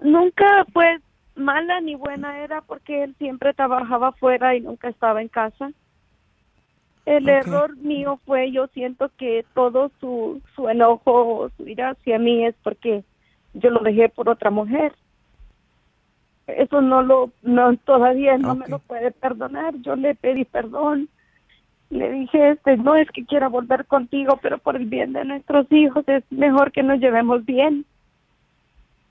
Nunca 0.00 0.66
pues 0.72 1.00
mala 1.36 1.80
ni 1.80 1.94
buena 1.94 2.40
era 2.40 2.60
porque 2.62 3.04
él 3.04 3.14
siempre 3.18 3.54
trabajaba 3.54 4.08
afuera 4.08 4.54
y 4.56 4.60
nunca 4.60 4.88
estaba 4.88 5.22
en 5.22 5.28
casa. 5.28 5.70
El 7.04 7.28
error 7.28 7.76
mío 7.76 8.18
fue, 8.26 8.50
yo 8.50 8.66
siento 8.68 9.12
que 9.16 9.44
todo 9.54 9.92
su, 10.00 10.42
su 10.56 10.68
enojo 10.68 11.38
o 11.38 11.50
su 11.50 11.68
ira 11.68 11.90
hacia 11.90 12.18
mí 12.18 12.44
es 12.44 12.54
porque 12.64 13.04
yo 13.54 13.70
lo 13.70 13.80
dejé 13.80 14.08
por 14.08 14.28
otra 14.28 14.50
mujer. 14.50 14.92
eso 16.48 16.80
no 16.80 17.02
lo, 17.02 17.30
no, 17.42 17.76
todavía 17.76 18.36
no 18.38 18.56
me 18.56 18.66
lo 18.66 18.80
puede 18.80 19.12
perdonar. 19.12 19.74
Yo 19.82 19.94
le 19.94 20.16
pedí 20.16 20.44
perdón. 20.44 21.08
Le 21.90 22.10
dije, 22.10 22.50
este, 22.50 22.76
no 22.76 22.96
es 22.96 23.08
que 23.10 23.24
quiera 23.24 23.48
volver 23.48 23.86
contigo, 23.86 24.38
pero 24.42 24.58
por 24.58 24.76
el 24.76 24.86
bien 24.86 25.12
de 25.12 25.24
nuestros 25.24 25.70
hijos 25.70 26.04
es 26.08 26.24
mejor 26.30 26.72
que 26.72 26.82
nos 26.82 26.98
llevemos 26.98 27.44
bien. 27.44 27.84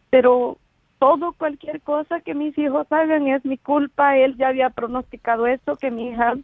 Pero 0.10 0.58
todo, 1.00 1.34
cualquier 1.34 1.82
cosa 1.82 2.20
que 2.22 2.34
mis 2.34 2.58
hijos 2.58 2.88
hagan 2.90 3.28
es 3.28 3.46
mi 3.46 3.58
culpa. 3.58 4.18
Él 4.18 4.36
ya 4.38 4.50
había 4.50 4.70
pronosticado 4.70 5.48
esto, 5.48 5.78
que 5.78 5.90
mi 5.90 6.10
hija, 6.10 6.36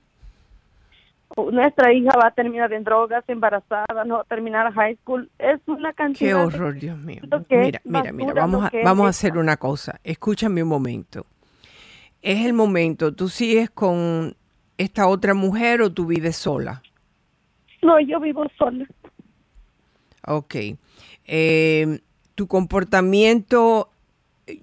nuestra 1.52 1.94
hija 1.94 2.12
va 2.18 2.28
a 2.28 2.32
terminar 2.32 2.72
en 2.72 2.84
drogas, 2.84 3.24
embarazada, 3.28 4.06
no 4.06 4.16
va 4.16 4.22
a 4.22 4.26
terminar 4.26 4.72
high 4.74 4.96
school. 4.98 5.30
Es 5.38 5.60
una 5.68 5.92
cantidad. 5.94 6.30
Qué 6.30 6.34
horror, 6.34 6.76
Dios 6.76 6.98
mío. 6.98 7.22
Mira, 7.50 7.82
mira, 7.84 8.12
mira, 8.12 8.34
vamos 8.34 8.66
a, 8.66 8.72
vamos 8.84 9.06
a 9.06 9.10
hacer 9.10 9.38
una 9.38 9.58
cosa. 9.58 10.00
Escúchame 10.04 10.64
un 10.64 10.70
momento. 10.70 11.26
Es 12.22 12.46
el 12.46 12.54
momento. 12.54 13.14
¿Tú 13.14 13.30
sigues 13.30 13.70
con 13.70 14.36
esta 14.82 15.08
otra 15.08 15.34
mujer 15.34 15.82
o 15.82 15.92
tú 15.92 16.06
vives 16.06 16.36
sola? 16.36 16.82
No, 17.82 18.00
yo 18.00 18.20
vivo 18.20 18.46
sola. 18.58 18.86
Ok. 20.28 20.56
Eh, 21.26 22.00
tu 22.36 22.48
comportamiento 22.48 23.92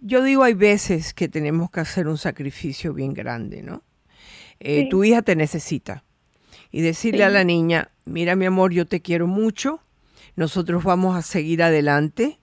yo 0.00 0.22
digo, 0.22 0.42
hay 0.42 0.54
veces 0.54 1.14
que 1.14 1.28
tenemos 1.28 1.70
que 1.70 1.80
hacer 1.80 2.08
un 2.08 2.18
sacrificio 2.18 2.92
bien 2.92 3.14
grande, 3.14 3.62
¿no? 3.62 3.82
Eh, 4.60 4.88
tu 4.88 5.04
hija 5.04 5.22
te 5.22 5.36
necesita. 5.36 6.04
Y 6.70 6.82
decirle 6.82 7.24
a 7.24 7.30
la 7.30 7.44
niña, 7.44 7.90
mira 8.04 8.36
mi 8.36 8.44
amor, 8.44 8.72
yo 8.72 8.86
te 8.86 9.00
quiero 9.00 9.26
mucho, 9.26 9.80
nosotros 10.36 10.84
vamos 10.84 11.16
a 11.16 11.22
seguir 11.22 11.62
adelante, 11.62 12.38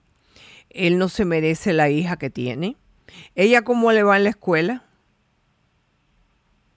él 0.70 0.98
no 0.98 1.08
se 1.08 1.24
merece 1.24 1.72
la 1.72 1.90
hija 1.90 2.16
que 2.16 2.30
tiene. 2.30 2.76
¿Ella 3.34 3.62
cómo 3.62 3.92
le 3.92 4.02
va 4.02 4.16
en 4.16 4.24
la 4.24 4.30
escuela? 4.30 4.82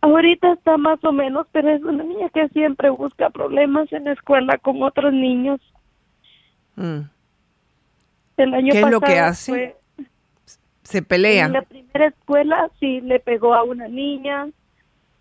Ahorita 0.02 0.54
está 0.54 0.78
más 0.78 1.04
o 1.04 1.12
menos, 1.12 1.48
pero 1.52 1.70
es 1.70 1.84
una 1.84 2.04
niña 2.04 2.30
que 2.30 2.48
siempre 2.50 2.90
busca 2.90 3.30
problemas 3.30 3.92
en 3.92 4.06
la 4.06 4.14
escuela 4.14 4.58
con 4.58 4.82
otros 4.82 5.12
niños. 5.14 5.60
Mm. 6.76 7.02
El 8.38 8.54
año 8.54 8.72
¿Qué 8.72 8.80
es 8.80 8.90
lo 8.90 9.02
que 9.02 9.20
hace? 9.20 9.76
Se 10.84 11.02
pelea. 11.02 11.48
En 11.48 11.54
la 11.54 11.62
primera 11.64 12.08
escuela 12.08 12.70
sí 12.80 13.02
le 13.02 13.20
pegó 13.20 13.54
a 13.54 13.64
una 13.64 13.90
niña, 13.90 14.48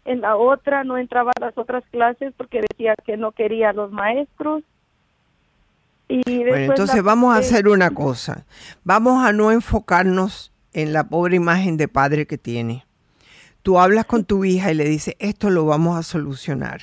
en 0.05 0.21
la 0.21 0.37
otra 0.37 0.85
no 0.85 0.97
entraba 0.97 1.33
a 1.37 1.41
las 1.41 1.59
otras 1.59 1.85
clases 1.91 2.33
porque 2.37 2.63
decía 2.71 2.95
que 3.05 3.17
no 3.17 3.33
quería 3.33 3.71
a 3.71 3.73
los 3.73 3.91
maestros. 3.91 4.63
Y 6.09 6.23
bueno, 6.25 6.73
entonces 6.73 7.03
vamos 7.03 7.35
a 7.35 7.39
hacer 7.39 7.69
una 7.69 7.91
cosa. 7.91 8.47
Vamos 8.85 9.23
a 9.23 9.33
no 9.33 9.53
enfocarnos 9.53 10.53
en 10.73 10.95
la 10.95 11.09
pobre 11.09 11.37
imagen 11.37 11.77
de 11.77 11.89
padre 11.89 12.27
que 12.27 12.39
tiene. 12.39 12.87
Tú 13.63 13.79
hablas 13.79 14.07
con 14.07 14.25
tu 14.25 14.45
hija 14.45 14.71
y 14.73 14.75
le 14.75 14.85
dices, 14.85 15.15
esto 15.19 15.51
lo 15.51 15.65
vamos 15.67 15.99
a 15.99 16.03
solucionar. 16.03 16.81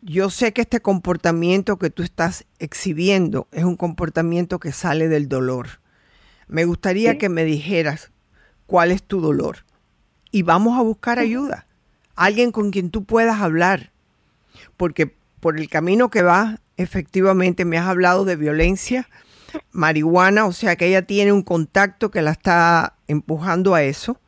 Yo 0.00 0.30
sé 0.30 0.52
que 0.52 0.62
este 0.62 0.80
comportamiento 0.80 1.78
que 1.78 1.90
tú 1.90 2.02
estás 2.02 2.44
exhibiendo 2.58 3.48
es 3.52 3.64
un 3.64 3.76
comportamiento 3.76 4.58
que 4.58 4.72
sale 4.72 5.08
del 5.08 5.28
dolor 5.28 5.80
me 6.48 6.64
gustaría 6.64 7.18
que 7.18 7.28
me 7.28 7.44
dijeras 7.44 8.10
cuál 8.66 8.90
es 8.90 9.02
tu 9.02 9.20
dolor 9.20 9.64
y 10.30 10.42
vamos 10.42 10.78
a 10.78 10.82
buscar 10.82 11.18
ayuda. 11.18 11.66
Alguien 12.16 12.52
con 12.52 12.70
quien 12.70 12.90
tú 12.90 13.04
puedas 13.04 13.40
hablar. 13.40 13.92
Porque 14.76 15.14
por 15.40 15.58
el 15.60 15.68
camino 15.68 16.10
que 16.10 16.22
va, 16.22 16.58
efectivamente 16.76 17.64
me 17.64 17.78
has 17.78 17.86
hablado 17.86 18.24
de 18.24 18.36
violencia, 18.36 19.08
marihuana, 19.70 20.46
o 20.46 20.52
sea 20.52 20.74
que 20.76 20.86
ella 20.86 21.02
tiene 21.02 21.32
un 21.32 21.42
contacto 21.42 22.10
que 22.10 22.22
la 22.22 22.32
está 22.32 22.96
empujando 23.06 23.74
a 23.74 23.82
eso. 23.82 24.18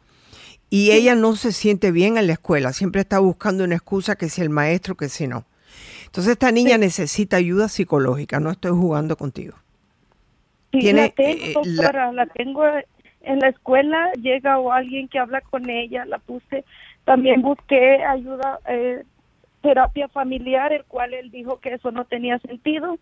Y 0.70 0.92
ella 0.92 1.16
no 1.16 1.34
se 1.34 1.52
siente 1.52 1.90
bien 1.90 2.16
en 2.16 2.28
la 2.28 2.34
escuela, 2.34 2.72
siempre 2.72 3.00
está 3.00 3.18
buscando 3.18 3.64
una 3.64 3.74
excusa 3.74 4.14
que 4.16 4.28
si 4.28 4.40
el 4.40 4.50
maestro, 4.50 4.94
que 4.94 5.08
si 5.08 5.26
no. 5.26 5.44
Entonces 6.06 6.32
esta 6.32 6.52
niña 6.52 6.78
necesita 6.78 7.36
ayuda 7.36 7.68
psicológica, 7.68 8.38
no 8.38 8.50
estoy 8.50 8.70
jugando 8.70 9.16
contigo. 9.16 9.56
Sí, 10.72 10.92
la 10.92 11.08
tengo, 11.10 11.62
eh, 11.62 12.12
la... 12.12 12.26
tengo 12.26 12.62
en 13.22 13.38
la 13.40 13.48
escuela, 13.48 14.12
llega 14.12 14.58
o 14.58 14.72
alguien 14.72 15.08
que 15.08 15.18
habla 15.18 15.40
con 15.40 15.68
ella, 15.68 16.04
la 16.04 16.18
puse, 16.18 16.64
también 17.04 17.42
busqué 17.42 18.04
ayuda, 18.04 18.60
eh, 18.68 19.02
terapia 19.62 20.08
familiar, 20.08 20.72
el 20.72 20.84
cual 20.84 21.14
él 21.14 21.30
dijo 21.30 21.60
que 21.60 21.74
eso 21.74 21.90
no 21.90 22.04
tenía 22.04 22.38
sentido. 22.38 22.98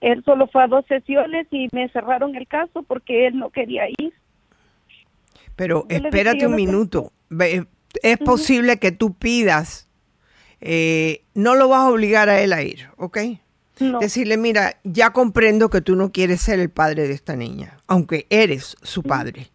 Él 0.00 0.22
solo 0.24 0.46
fue 0.46 0.62
a 0.62 0.68
dos 0.68 0.86
sesiones 0.86 1.46
y 1.50 1.68
me 1.72 1.88
cerraron 1.88 2.36
el 2.36 2.46
caso 2.46 2.82
porque 2.82 3.26
él 3.26 3.38
no 3.38 3.50
quería 3.50 3.88
ir. 3.88 4.12
Pero 5.58 5.86
espérate 5.88 6.46
un 6.46 6.54
minuto. 6.54 7.12
Es 8.00 8.18
posible 8.18 8.78
que 8.78 8.92
tú 8.92 9.14
pidas, 9.14 9.88
eh, 10.60 11.24
no 11.34 11.56
lo 11.56 11.68
vas 11.68 11.80
a 11.80 11.90
obligar 11.90 12.28
a 12.28 12.40
él 12.40 12.52
a 12.52 12.62
ir, 12.62 12.86
¿ok? 12.96 13.18
Decirle, 14.00 14.36
mira, 14.36 14.78
ya 14.84 15.12
comprendo 15.12 15.68
que 15.68 15.80
tú 15.80 15.96
no 15.96 16.12
quieres 16.12 16.42
ser 16.42 16.60
el 16.60 16.70
padre 16.70 17.08
de 17.08 17.14
esta 17.14 17.34
niña, 17.34 17.80
aunque 17.88 18.28
eres 18.30 18.76
su 18.82 19.02
padre. 19.02 19.50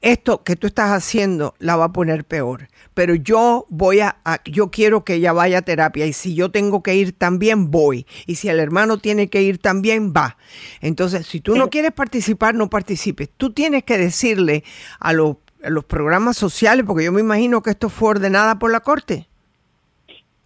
Esto 0.00 0.44
que 0.44 0.54
tú 0.54 0.68
estás 0.68 0.92
haciendo 0.92 1.54
la 1.58 1.76
va 1.76 1.86
a 1.86 1.92
poner 1.92 2.24
peor, 2.24 2.68
pero 2.94 3.16
yo 3.16 3.66
voy 3.68 3.98
a, 3.98 4.16
yo 4.44 4.70
quiero 4.70 5.04
que 5.04 5.14
ella 5.14 5.32
vaya 5.32 5.58
a 5.58 5.62
terapia 5.62 6.06
y 6.06 6.12
si 6.12 6.36
yo 6.36 6.52
tengo 6.52 6.84
que 6.84 6.94
ir 6.94 7.12
también 7.12 7.72
voy 7.72 8.06
y 8.24 8.36
si 8.36 8.48
el 8.48 8.60
hermano 8.60 8.98
tiene 8.98 9.28
que 9.28 9.42
ir 9.42 9.58
también 9.58 10.12
va. 10.16 10.36
Entonces, 10.80 11.26
si 11.26 11.40
tú 11.40 11.56
no 11.56 11.68
quieres 11.68 11.90
participar, 11.90 12.54
no 12.54 12.70
participes. 12.70 13.28
Tú 13.36 13.52
tienes 13.52 13.82
que 13.82 13.98
decirle 13.98 14.62
a 15.00 15.12
los, 15.12 15.36
a 15.64 15.70
los 15.70 15.84
programas 15.84 16.36
sociales, 16.36 16.84
porque 16.86 17.04
yo 17.04 17.12
me 17.12 17.20
imagino 17.20 17.60
que 17.62 17.70
esto 17.70 17.88
fue 17.88 18.10
ordenada 18.10 18.60
por 18.60 18.70
la 18.70 18.80
corte. 18.80 19.26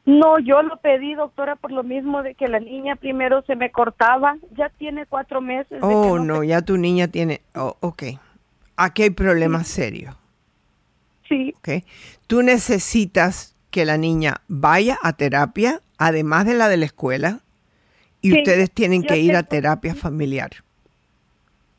No, 0.04 0.38
yo 0.40 0.62
lo 0.62 0.78
pedí, 0.78 1.14
doctora, 1.14 1.56
por 1.56 1.70
lo 1.70 1.84
mismo 1.84 2.22
de 2.22 2.34
que 2.34 2.48
la 2.48 2.58
niña 2.58 2.96
primero 2.96 3.42
se 3.42 3.54
me 3.54 3.70
cortaba. 3.70 4.36
Ya 4.56 4.70
tiene 4.70 5.06
cuatro 5.06 5.40
meses. 5.40 5.78
Oh, 5.82 6.18
no, 6.18 6.42
ya 6.42 6.62
tu 6.62 6.76
niña 6.76 7.06
tiene. 7.06 7.42
Oh, 7.54 7.76
ok. 7.80 8.02
Aquí 8.76 9.02
hay 9.02 9.10
problemas 9.10 9.68
serios. 9.68 10.14
Sí. 11.28 11.54
Ok. 11.58 11.84
Tú 12.26 12.42
necesitas 12.42 13.54
que 13.70 13.84
la 13.84 13.96
niña 13.96 14.42
vaya 14.48 14.98
a 15.02 15.14
terapia, 15.14 15.80
además 15.98 16.46
de 16.46 16.54
la 16.54 16.68
de 16.68 16.76
la 16.76 16.84
escuela, 16.84 17.40
y 18.20 18.38
ustedes 18.38 18.70
tienen 18.70 19.02
que 19.02 19.18
ir 19.18 19.34
a 19.34 19.42
terapia 19.42 19.94
familiar. 19.94 20.50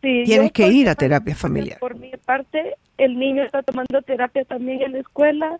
Sí, 0.02 0.24
Tienes 0.26 0.52
que 0.52 0.68
ir 0.68 0.90
a 0.90 0.96
terapia 0.96 1.34
familiar. 1.34 1.80
Por 1.80 1.98
mi 1.98 2.12
parte, 2.26 2.76
el 2.98 3.18
niño 3.18 3.44
está 3.44 3.64
tomando 3.64 4.02
terapia 4.02 4.44
también 4.44 4.82
en 4.82 4.92
la 4.92 5.00
escuela 5.00 5.60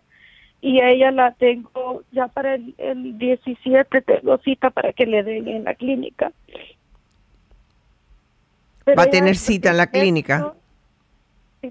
y 0.60 0.80
a 0.80 0.90
ella 0.90 1.10
la 1.10 1.32
tengo 1.32 2.02
ya 2.12 2.28
para 2.28 2.54
el, 2.54 3.18
17, 3.18 4.02
tengo 4.02 4.38
cita 4.38 4.70
para 4.70 4.92
que 4.92 5.06
le 5.06 5.22
den 5.22 5.48
en 5.48 5.64
la 5.64 5.74
clínica. 5.74 6.32
¿Va 8.86 9.04
a 9.04 9.10
tener 9.10 9.36
cita 9.36 9.70
en 9.70 9.78
la 9.78 9.86
clínica? 9.86 10.54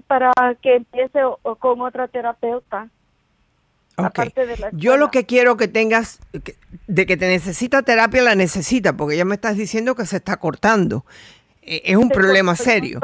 Para 0.02 0.32
que 0.60 0.76
empiece 0.76 1.20
con 1.58 1.80
otra 1.80 2.08
terapeuta. 2.08 2.88
Okay. 3.96 4.32
Yo 4.72 4.96
lo 4.96 5.10
que 5.10 5.24
quiero 5.24 5.56
que 5.56 5.68
tengas, 5.68 6.18
de 6.88 7.06
que 7.06 7.16
te 7.16 7.28
necesita 7.28 7.82
terapia, 7.82 8.22
la 8.22 8.34
necesita, 8.34 8.96
porque 8.96 9.16
ya 9.16 9.24
me 9.24 9.36
estás 9.36 9.56
diciendo 9.56 9.94
que 9.94 10.04
se 10.04 10.16
está 10.16 10.36
cortando. 10.36 11.04
E, 11.62 11.82
es 11.84 11.96
un 11.96 12.08
problema 12.08 12.56
serio. 12.56 13.00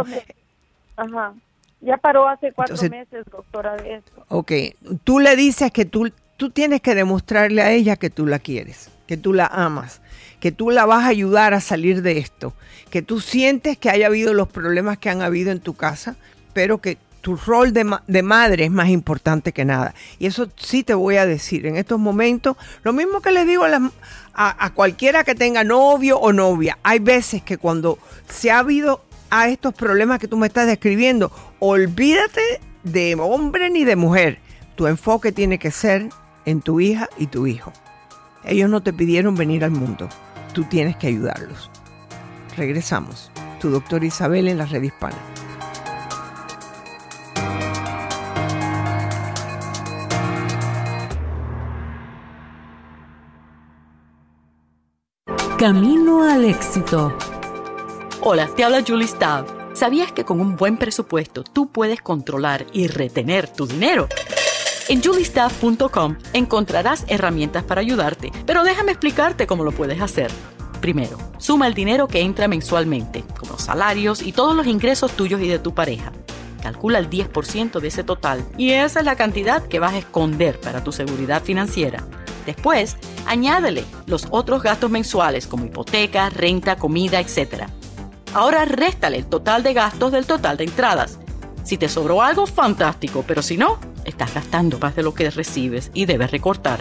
Ajá. 0.96 1.34
Ya 1.80 1.96
paró 1.96 2.28
hace 2.28 2.52
cuatro 2.52 2.76
meses, 2.90 3.24
doctora, 3.30 3.76
de 3.76 3.94
eso. 3.94 4.24
Ok, 4.28 4.52
tú 5.02 5.18
le 5.18 5.34
dices 5.36 5.72
que 5.72 5.86
tú, 5.86 6.12
tú 6.36 6.50
tienes 6.50 6.82
que 6.82 6.94
demostrarle 6.94 7.62
a 7.62 7.70
ella 7.70 7.96
que 7.96 8.10
tú 8.10 8.26
la 8.26 8.38
quieres, 8.38 8.90
que 9.06 9.16
tú 9.16 9.32
la 9.32 9.46
amas, 9.46 10.02
que 10.40 10.52
tú 10.52 10.70
la 10.70 10.84
vas 10.84 11.04
a 11.04 11.08
ayudar 11.08 11.54
a 11.54 11.60
salir 11.60 12.02
de 12.02 12.18
esto, 12.18 12.52
que 12.90 13.00
tú 13.00 13.20
sientes 13.20 13.78
que 13.78 13.88
haya 13.88 14.08
habido 14.08 14.34
los 14.34 14.48
problemas 14.48 14.98
que 14.98 15.08
han 15.08 15.22
habido 15.22 15.52
en 15.52 15.60
tu 15.60 15.74
casa, 15.74 16.16
pero 16.52 16.78
que 16.78 16.98
tu 17.20 17.36
rol 17.36 17.72
de, 17.72 17.98
de, 18.06 18.22
madre 18.22 18.64
es 18.64 18.70
más 18.70 18.88
importante 18.88 19.52
que 19.52 19.64
nada. 19.64 19.94
Y 20.18 20.26
eso 20.26 20.48
sí 20.56 20.82
te 20.82 20.94
voy 20.94 21.16
a 21.16 21.26
decir 21.26 21.66
en 21.66 21.76
estos 21.76 21.98
momentos, 21.98 22.56
lo 22.82 22.92
mismo 22.92 23.20
que 23.20 23.30
les 23.30 23.46
digo 23.46 23.64
a, 23.64 24.64
a 24.64 24.70
cualquiera 24.74 25.24
que 25.24 25.34
tenga 25.34 25.64
novio 25.64 26.18
o 26.18 26.32
novia, 26.32 26.78
hay 26.82 26.98
veces 26.98 27.42
que 27.42 27.58
cuando 27.58 27.98
se 28.28 28.50
ha 28.50 28.60
habido 28.60 29.04
a 29.30 29.48
estos 29.48 29.74
problemas 29.74 30.18
que 30.18 30.28
tú 30.28 30.36
me 30.36 30.46
estás 30.46 30.66
describiendo, 30.66 31.30
olvídate 31.58 32.60
de 32.82 33.14
hombre 33.14 33.70
ni 33.70 33.84
de 33.84 33.96
mujer. 33.96 34.40
Tu 34.76 34.86
enfoque 34.86 35.32
tiene 35.32 35.58
que 35.58 35.70
ser 35.70 36.08
en 36.46 36.62
tu 36.62 36.80
hija 36.80 37.08
y 37.18 37.26
tu 37.26 37.46
hijo. 37.46 37.72
Ellos 38.44 38.70
no 38.70 38.82
te 38.82 38.92
pidieron 38.92 39.34
venir 39.34 39.64
al 39.64 39.70
mundo. 39.70 40.08
Tú 40.54 40.64
tienes 40.64 40.96
que 40.96 41.08
ayudarlos. 41.08 41.70
Regresamos. 42.56 43.30
Tu 43.60 43.68
doctor 43.70 44.02
Isabel 44.02 44.48
en 44.48 44.58
la 44.58 44.66
red 44.66 44.82
hispana. 44.82 45.18
Camino 55.60 56.22
al 56.22 56.46
éxito. 56.46 57.14
Hola, 58.22 58.48
te 58.56 58.64
habla 58.64 58.82
Julie 58.82 59.06
Stav. 59.06 59.44
¿Sabías 59.74 60.10
que 60.10 60.24
con 60.24 60.40
un 60.40 60.56
buen 60.56 60.78
presupuesto 60.78 61.44
tú 61.44 61.70
puedes 61.70 62.00
controlar 62.00 62.64
y 62.72 62.86
retener 62.86 63.46
tu 63.46 63.66
dinero? 63.66 64.08
En 64.88 65.02
juliestaff.com 65.02 66.16
encontrarás 66.32 67.04
herramientas 67.08 67.62
para 67.62 67.82
ayudarte, 67.82 68.32
pero 68.46 68.64
déjame 68.64 68.92
explicarte 68.92 69.46
cómo 69.46 69.62
lo 69.62 69.72
puedes 69.72 70.00
hacer. 70.00 70.30
Primero, 70.80 71.18
suma 71.36 71.66
el 71.66 71.74
dinero 71.74 72.08
que 72.08 72.22
entra 72.22 72.48
mensualmente, 72.48 73.22
como 73.38 73.52
los 73.52 73.62
salarios 73.62 74.22
y 74.22 74.32
todos 74.32 74.56
los 74.56 74.66
ingresos 74.66 75.12
tuyos 75.12 75.42
y 75.42 75.48
de 75.48 75.58
tu 75.58 75.74
pareja. 75.74 76.10
Calcula 76.62 76.98
el 76.98 77.10
10% 77.10 77.80
de 77.80 77.88
ese 77.88 78.02
total 78.02 78.46
y 78.56 78.70
esa 78.70 79.00
es 79.00 79.04
la 79.04 79.16
cantidad 79.16 79.68
que 79.68 79.78
vas 79.78 79.92
a 79.92 79.98
esconder 79.98 80.58
para 80.58 80.82
tu 80.82 80.90
seguridad 80.90 81.42
financiera. 81.42 82.02
Después, 82.46 82.96
añádele 83.26 83.84
los 84.06 84.26
otros 84.30 84.62
gastos 84.62 84.90
mensuales 84.90 85.46
como 85.46 85.66
hipoteca, 85.66 86.30
renta, 86.30 86.76
comida, 86.76 87.20
etc. 87.20 87.64
Ahora 88.34 88.64
réstale 88.64 89.18
el 89.18 89.26
total 89.26 89.62
de 89.62 89.74
gastos 89.74 90.12
del 90.12 90.26
total 90.26 90.56
de 90.56 90.64
entradas. 90.64 91.18
Si 91.64 91.76
te 91.76 91.88
sobró 91.88 92.22
algo, 92.22 92.46
fantástico, 92.46 93.24
pero 93.26 93.42
si 93.42 93.56
no, 93.56 93.78
estás 94.04 94.34
gastando 94.34 94.78
más 94.78 94.96
de 94.96 95.02
lo 95.02 95.14
que 95.14 95.30
recibes 95.30 95.90
y 95.94 96.06
debes 96.06 96.30
recortar. 96.30 96.80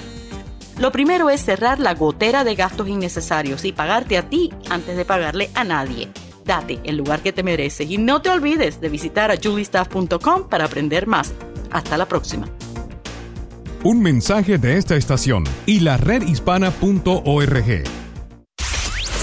Lo 0.79 0.91
primero 0.91 1.29
es 1.29 1.43
cerrar 1.43 1.79
la 1.79 1.93
gotera 1.93 2.45
de 2.45 2.55
gastos 2.55 2.87
innecesarios 2.87 3.65
y 3.65 3.73
pagarte 3.73 4.17
a 4.17 4.29
ti 4.29 4.53
antes 4.69 4.95
de 4.95 5.03
pagarle 5.03 5.49
a 5.53 5.65
nadie. 5.65 6.09
Date 6.45 6.79
el 6.85 6.95
lugar 6.95 7.21
que 7.21 7.33
te 7.33 7.43
mereces 7.43 7.89
y 7.89 7.97
no 7.97 8.21
te 8.21 8.29
olvides 8.29 8.79
de 8.79 8.89
visitar 8.89 9.29
a 9.29 9.35
juliestaff.com 9.35 10.47
para 10.47 10.65
aprender 10.65 11.05
más. 11.05 11.33
Hasta 11.69 11.97
la 11.97 12.07
próxima. 12.07 12.47
Un 13.81 14.01
mensaje 14.01 14.57
de 14.57 14.77
esta 14.77 14.97
estación 14.97 15.45
y 15.65 15.79
la 15.79 15.95
redhispana.org. 15.95 17.83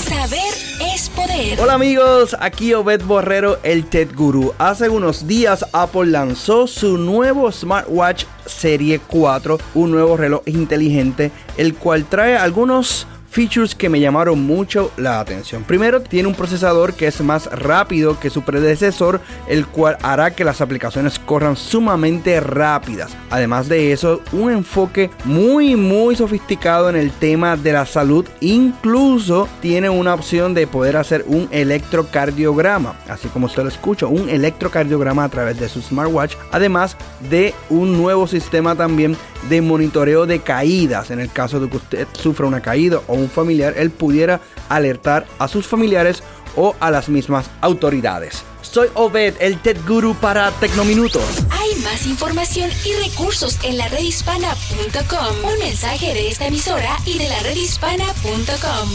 Saber 0.08 0.54
es 0.80 1.10
poder. 1.10 1.60
Hola 1.60 1.74
amigos, 1.74 2.34
aquí 2.40 2.72
Obed 2.72 3.02
Borrero, 3.04 3.58
el 3.62 3.84
Tech 3.84 4.14
Guru. 4.14 4.54
Hace 4.56 4.88
unos 4.88 5.26
días 5.26 5.66
Apple 5.74 6.06
lanzó 6.06 6.66
su 6.66 6.96
nuevo 6.96 7.52
smartwatch 7.52 8.24
Serie 8.46 8.98
4, 8.98 9.58
un 9.74 9.90
nuevo 9.90 10.16
reloj 10.16 10.40
inteligente, 10.46 11.32
el 11.58 11.74
cual 11.74 12.06
trae 12.06 12.38
algunos 12.38 13.06
features 13.28 13.74
que 13.74 13.88
me 13.88 14.00
llamaron 14.00 14.44
mucho 14.44 14.90
la 14.96 15.20
atención. 15.20 15.64
Primero, 15.64 16.00
tiene 16.00 16.28
un 16.28 16.34
procesador 16.34 16.94
que 16.94 17.06
es 17.06 17.20
más 17.20 17.46
rápido 17.46 18.18
que 18.18 18.30
su 18.30 18.42
predecesor, 18.42 19.20
el 19.48 19.66
cual 19.66 19.98
hará 20.02 20.30
que 20.32 20.44
las 20.44 20.60
aplicaciones 20.60 21.18
corran 21.18 21.56
sumamente 21.56 22.40
rápidas. 22.40 23.16
Además 23.30 23.68
de 23.68 23.92
eso, 23.92 24.22
un 24.32 24.50
enfoque 24.50 25.10
muy 25.24 25.76
muy 25.76 26.16
sofisticado 26.16 26.88
en 26.88 26.96
el 26.96 27.10
tema 27.10 27.56
de 27.56 27.72
la 27.72 27.86
salud. 27.86 28.26
Incluso 28.40 29.48
tiene 29.60 29.88
una 29.88 30.14
opción 30.14 30.54
de 30.54 30.66
poder 30.66 30.96
hacer 30.96 31.24
un 31.26 31.48
electrocardiograma, 31.50 32.96
así 33.08 33.28
como 33.28 33.48
se 33.48 33.62
lo 33.62 33.68
escucho, 33.68 34.08
un 34.08 34.28
electrocardiograma 34.28 35.24
a 35.24 35.28
través 35.28 35.58
de 35.58 35.68
su 35.68 35.80
smartwatch. 35.80 36.34
Además 36.52 36.96
de 37.28 37.54
un 37.70 37.96
nuevo 37.96 38.26
sistema 38.26 38.74
también 38.74 39.16
de 39.48 39.60
monitoreo 39.60 40.26
de 40.26 40.40
caídas 40.40 41.10
en 41.10 41.20
el 41.20 41.30
caso 41.30 41.60
de 41.60 41.68
que 41.68 41.76
usted 41.76 42.08
sufra 42.12 42.46
una 42.46 42.60
caída 42.60 43.00
o 43.06 43.14
un 43.16 43.30
familiar, 43.30 43.74
él 43.76 43.90
pudiera 43.90 44.40
alertar 44.68 45.26
a 45.38 45.48
sus 45.48 45.66
familiares 45.66 46.22
o 46.56 46.74
a 46.80 46.90
las 46.90 47.08
mismas 47.08 47.46
autoridades. 47.60 48.42
Soy 48.62 48.88
Obed, 48.94 49.34
el 49.40 49.60
TED 49.60 49.78
Guru 49.86 50.14
para 50.14 50.50
Tecnominutos. 50.52 51.22
Hay 51.50 51.74
más 51.82 52.06
información 52.06 52.70
y 52.84 52.94
recursos 53.08 53.58
en 53.62 53.78
la 53.78 53.88
redhispana.com. 53.88 55.52
Un 55.52 55.58
mensaje 55.58 56.12
de 56.12 56.28
esta 56.28 56.46
emisora 56.46 56.96
y 57.06 57.18
de 57.18 57.28
la 57.28 57.40
redhispana.com. 57.40 58.90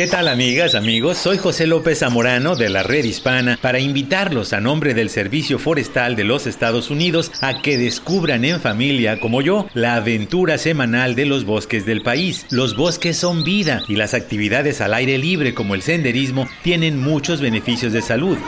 ¿Qué 0.00 0.06
tal 0.06 0.28
amigas, 0.28 0.74
amigos? 0.74 1.18
Soy 1.18 1.36
José 1.36 1.66
López 1.66 1.98
Zamorano 1.98 2.56
de 2.56 2.70
la 2.70 2.82
Red 2.82 3.04
Hispana 3.04 3.58
para 3.60 3.80
invitarlos 3.80 4.54
a 4.54 4.60
nombre 4.62 4.94
del 4.94 5.10
Servicio 5.10 5.58
Forestal 5.58 6.16
de 6.16 6.24
los 6.24 6.46
Estados 6.46 6.88
Unidos 6.88 7.30
a 7.42 7.60
que 7.60 7.76
descubran 7.76 8.46
en 8.46 8.62
familia, 8.62 9.20
como 9.20 9.42
yo, 9.42 9.66
la 9.74 9.96
aventura 9.96 10.56
semanal 10.56 11.16
de 11.16 11.26
los 11.26 11.44
bosques 11.44 11.84
del 11.84 12.00
país. 12.00 12.46
Los 12.48 12.76
bosques 12.76 13.18
son 13.18 13.44
vida 13.44 13.82
y 13.88 13.96
las 13.96 14.14
actividades 14.14 14.80
al 14.80 14.94
aire 14.94 15.18
libre 15.18 15.52
como 15.52 15.74
el 15.74 15.82
senderismo 15.82 16.48
tienen 16.62 16.98
muchos 16.98 17.42
beneficios 17.42 17.92
de 17.92 18.00
salud. 18.00 18.38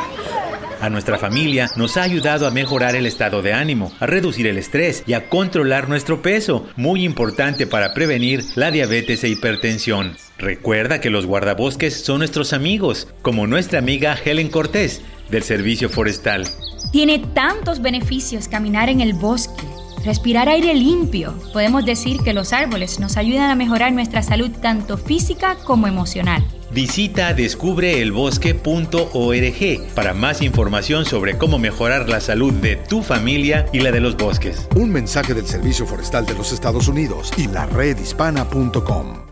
A 0.83 0.91
nuestra 0.91 1.17
familia 1.17 1.71
nos 1.77 1.97
ha 1.97 2.03
ayudado 2.03 2.45
a 2.45 2.51
mejorar 2.51 2.97
el 2.97 3.07
estado 3.07 3.41
de 3.41 3.53
ánimo, 3.53 3.93
a 4.01 4.07
reducir 4.07 4.49
el 4.49 4.59
estrés 4.59 5.05
y 5.07 5.13
a 5.13 5.29
controlar 5.29 5.89
nuestro 5.89 6.23
peso, 6.23 6.67
muy 6.75 7.05
importante 7.05 7.69
para 7.69 7.95
prevenir 7.95 8.43
la 8.57 8.73
diabetes 8.73 9.23
e 9.23 9.29
hipertensión. 9.29 10.17
Recuerda 10.39 11.01
que 11.01 11.09
los 11.09 11.25
guardabosques 11.25 12.03
son 12.03 12.19
nuestros 12.19 12.53
amigos, 12.53 13.07
como 13.23 13.47
nuestra 13.47 13.79
amiga 13.79 14.19
Helen 14.25 14.49
Cortés, 14.49 15.03
del 15.31 15.45
Servicio 15.45 15.89
Forestal. 15.89 16.49
Tiene 16.91 17.21
tantos 17.33 17.81
beneficios 17.81 18.49
caminar 18.49 18.89
en 18.89 19.01
el 19.01 19.13
bosque. 19.13 19.63
Respirar 20.05 20.49
aire 20.49 20.75
limpio. 20.75 21.35
Podemos 21.53 21.85
decir 21.85 22.21
que 22.23 22.33
los 22.33 22.53
árboles 22.53 22.99
nos 22.99 23.17
ayudan 23.17 23.51
a 23.51 23.55
mejorar 23.55 23.93
nuestra 23.93 24.23
salud 24.23 24.51
tanto 24.61 24.99
física 24.99 25.57
como 25.65 25.87
emocional. 25.87 26.45
Visita 26.73 27.35
descubreelbosque.org 27.35 29.95
para 29.95 30.15
más 30.15 30.43
información 30.43 31.05
sobre 31.05 31.37
cómo 31.37 31.59
mejorar 31.59 32.09
la 32.09 32.21
salud 32.21 32.55
de 32.55 32.77
tu 32.77 33.03
familia 33.03 33.67
y 33.73 33.81
la 33.81 33.91
de 33.93 34.01
los 34.01 34.17
bosques. 34.17 34.69
Un 34.75 34.91
mensaje 34.91 35.35
del 35.35 35.47
Servicio 35.47 35.87
Forestal 35.87 36.25
de 36.27 36.35
los 36.35 36.53
Estados 36.53 36.89
Unidos 36.89 37.33
y 37.37 37.47
la 37.49 37.67
redhispana.com. 37.67 39.32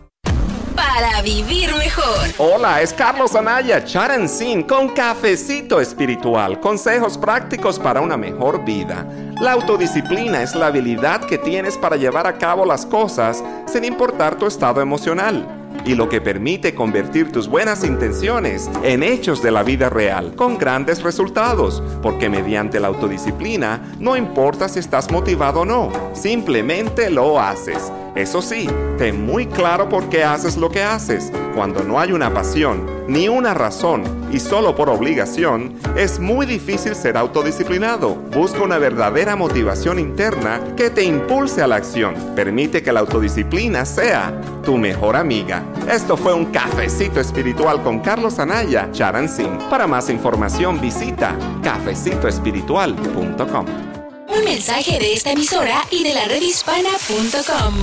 Para 0.75 1.21
vivir 1.21 1.73
mejor. 1.75 2.29
Hola, 2.37 2.81
es 2.81 2.93
Carlos 2.93 3.35
Anaya, 3.35 3.83
Charan 3.83 4.29
Sin, 4.29 4.63
con 4.63 4.89
Cafecito 4.89 5.81
Espiritual. 5.81 6.59
Consejos 6.59 7.17
prácticos 7.17 7.79
para 7.79 8.01
una 8.01 8.17
mejor 8.17 8.63
vida. 8.63 9.05
La 9.39 9.53
autodisciplina 9.53 10.41
es 10.43 10.55
la 10.55 10.67
habilidad 10.67 11.21
que 11.21 11.37
tienes 11.37 11.77
para 11.77 11.95
llevar 11.95 12.27
a 12.27 12.37
cabo 12.37 12.65
las 12.65 12.85
cosas 12.85 13.43
sin 13.65 13.83
importar 13.83 14.35
tu 14.37 14.45
estado 14.45 14.81
emocional 14.81 15.47
y 15.85 15.95
lo 15.95 16.09
que 16.09 16.21
permite 16.21 16.75
convertir 16.75 17.31
tus 17.31 17.47
buenas 17.47 17.83
intenciones 17.83 18.69
en 18.83 19.03
hechos 19.03 19.41
de 19.41 19.51
la 19.51 19.63
vida 19.63 19.89
real, 19.89 20.35
con 20.35 20.57
grandes 20.57 21.01
resultados, 21.01 21.81
porque 22.01 22.29
mediante 22.29 22.79
la 22.79 22.87
autodisciplina 22.87 23.81
no 23.99 24.15
importa 24.15 24.69
si 24.69 24.79
estás 24.79 25.11
motivado 25.11 25.61
o 25.61 25.65
no, 25.65 25.91
simplemente 26.13 27.09
lo 27.09 27.39
haces. 27.39 27.91
Eso 28.15 28.41
sí, 28.41 28.67
ten 28.97 29.25
muy 29.25 29.45
claro 29.45 29.87
por 29.87 30.09
qué 30.09 30.23
haces 30.23 30.57
lo 30.57 30.69
que 30.69 30.83
haces. 30.83 31.31
Cuando 31.55 31.83
no 31.83 31.99
hay 31.99 32.11
una 32.11 32.33
pasión, 32.33 32.85
ni 33.07 33.29
una 33.29 33.53
razón, 33.53 34.03
y 34.31 34.39
solo 34.39 34.75
por 34.75 34.89
obligación, 34.89 35.75
es 35.95 36.19
muy 36.19 36.45
difícil 36.45 36.95
ser 36.95 37.17
autodisciplinado. 37.17 38.15
Busca 38.15 38.63
una 38.63 38.77
verdadera 38.77 39.35
motivación 39.35 39.99
interna 39.99 40.59
que 40.75 40.89
te 40.89 41.03
impulse 41.03 41.61
a 41.61 41.67
la 41.67 41.77
acción. 41.77 42.15
Permite 42.35 42.83
que 42.83 42.91
la 42.91 43.01
autodisciplina 43.01 43.85
sea 43.85 44.33
tu 44.63 44.77
mejor 44.77 45.15
amiga. 45.15 45.63
Esto 45.89 46.17
fue 46.17 46.33
un 46.33 46.45
cafecito 46.45 47.19
espiritual 47.19 47.81
con 47.81 47.99
Carlos 47.99 48.39
Anaya, 48.39 48.89
Charan 48.91 49.29
Singh. 49.29 49.69
Para 49.69 49.87
más 49.87 50.09
información 50.09 50.79
visita 50.79 51.35
cafecitoespiritual.com. 51.63 53.90
Un 54.37 54.45
mensaje 54.45 54.97
de 54.97 55.13
esta 55.13 55.31
emisora 55.31 55.81
y 55.91 56.03
de 56.03 56.13
la 56.13 56.25
redhispana.com. 56.25 57.73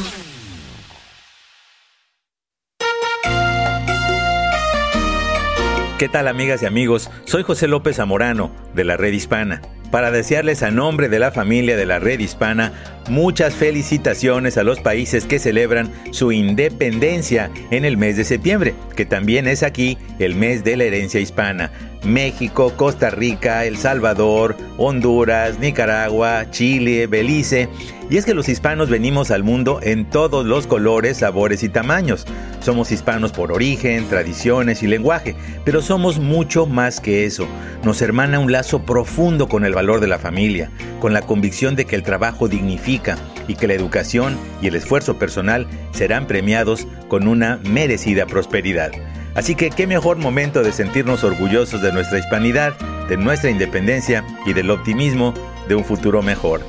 ¿Qué 5.98 6.08
tal 6.08 6.28
amigas 6.28 6.62
y 6.62 6.66
amigos? 6.66 7.10
Soy 7.24 7.42
José 7.42 7.66
López 7.68 7.96
Zamorano 7.96 8.50
de 8.74 8.84
la 8.84 8.96
Red 8.96 9.12
Hispana 9.12 9.60
para 9.90 10.10
desearles 10.10 10.62
a 10.62 10.70
nombre 10.70 11.08
de 11.08 11.18
la 11.18 11.30
familia 11.30 11.76
de 11.76 11.86
la 11.86 11.98
Red 11.98 12.20
Hispana 12.20 12.72
muchas 13.08 13.54
felicitaciones 13.54 14.58
a 14.58 14.64
los 14.64 14.80
países 14.80 15.24
que 15.24 15.38
celebran 15.38 15.90
su 16.10 16.32
independencia 16.32 17.50
en 17.70 17.84
el 17.84 17.96
mes 17.96 18.16
de 18.16 18.24
septiembre, 18.24 18.74
que 18.96 19.06
también 19.06 19.46
es 19.46 19.62
aquí 19.62 19.98
el 20.18 20.34
mes 20.34 20.64
de 20.64 20.76
la 20.76 20.84
herencia 20.84 21.20
hispana. 21.20 21.70
México, 22.04 22.72
Costa 22.76 23.10
Rica, 23.10 23.64
El 23.64 23.76
Salvador, 23.76 24.56
Honduras, 24.76 25.58
Nicaragua, 25.58 26.48
Chile, 26.50 27.08
Belice. 27.08 27.68
Y 28.08 28.16
es 28.16 28.24
que 28.24 28.34
los 28.34 28.48
hispanos 28.48 28.88
venimos 28.88 29.32
al 29.32 29.42
mundo 29.42 29.80
en 29.82 30.08
todos 30.08 30.46
los 30.46 30.66
colores, 30.66 31.18
sabores 31.18 31.62
y 31.64 31.68
tamaños. 31.68 32.24
Somos 32.60 32.92
hispanos 32.92 33.32
por 33.32 33.52
origen, 33.52 34.08
tradiciones 34.08 34.82
y 34.82 34.86
lenguaje, 34.86 35.34
pero 35.64 35.82
somos 35.82 36.18
mucho 36.18 36.66
más 36.66 37.00
que 37.00 37.24
eso. 37.24 37.46
Nos 37.82 38.00
hermana 38.00 38.38
un 38.38 38.52
lazo 38.52 38.80
profundo 38.82 39.48
con 39.48 39.64
el 39.64 39.74
valor 39.78 40.00
de 40.00 40.08
la 40.08 40.18
familia, 40.18 40.72
con 40.98 41.12
la 41.12 41.22
convicción 41.22 41.76
de 41.76 41.84
que 41.84 41.94
el 41.94 42.02
trabajo 42.02 42.48
dignifica 42.48 43.16
y 43.46 43.54
que 43.54 43.68
la 43.68 43.74
educación 43.74 44.36
y 44.60 44.66
el 44.66 44.74
esfuerzo 44.74 45.20
personal 45.20 45.68
serán 45.92 46.26
premiados 46.26 46.88
con 47.06 47.28
una 47.28 47.60
merecida 47.62 48.26
prosperidad. 48.26 48.90
Así 49.36 49.54
que 49.54 49.70
qué 49.70 49.86
mejor 49.86 50.16
momento 50.16 50.64
de 50.64 50.72
sentirnos 50.72 51.22
orgullosos 51.22 51.80
de 51.80 51.92
nuestra 51.92 52.18
hispanidad, 52.18 52.76
de 53.08 53.16
nuestra 53.16 53.50
independencia 53.50 54.24
y 54.44 54.52
del 54.52 54.68
optimismo 54.72 55.32
de 55.68 55.76
un 55.76 55.84
futuro 55.84 56.22
mejor. 56.22 56.60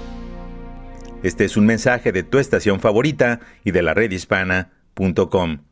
Este 1.24 1.46
es 1.46 1.58
un 1.58 1.66
mensaje 1.66 2.12
de 2.12 2.22
tu 2.22 2.38
estación 2.38 2.80
favorita 2.80 3.40
y 3.64 3.72
de 3.72 3.82
la 3.82 3.96
redhispana.com. 3.96 5.69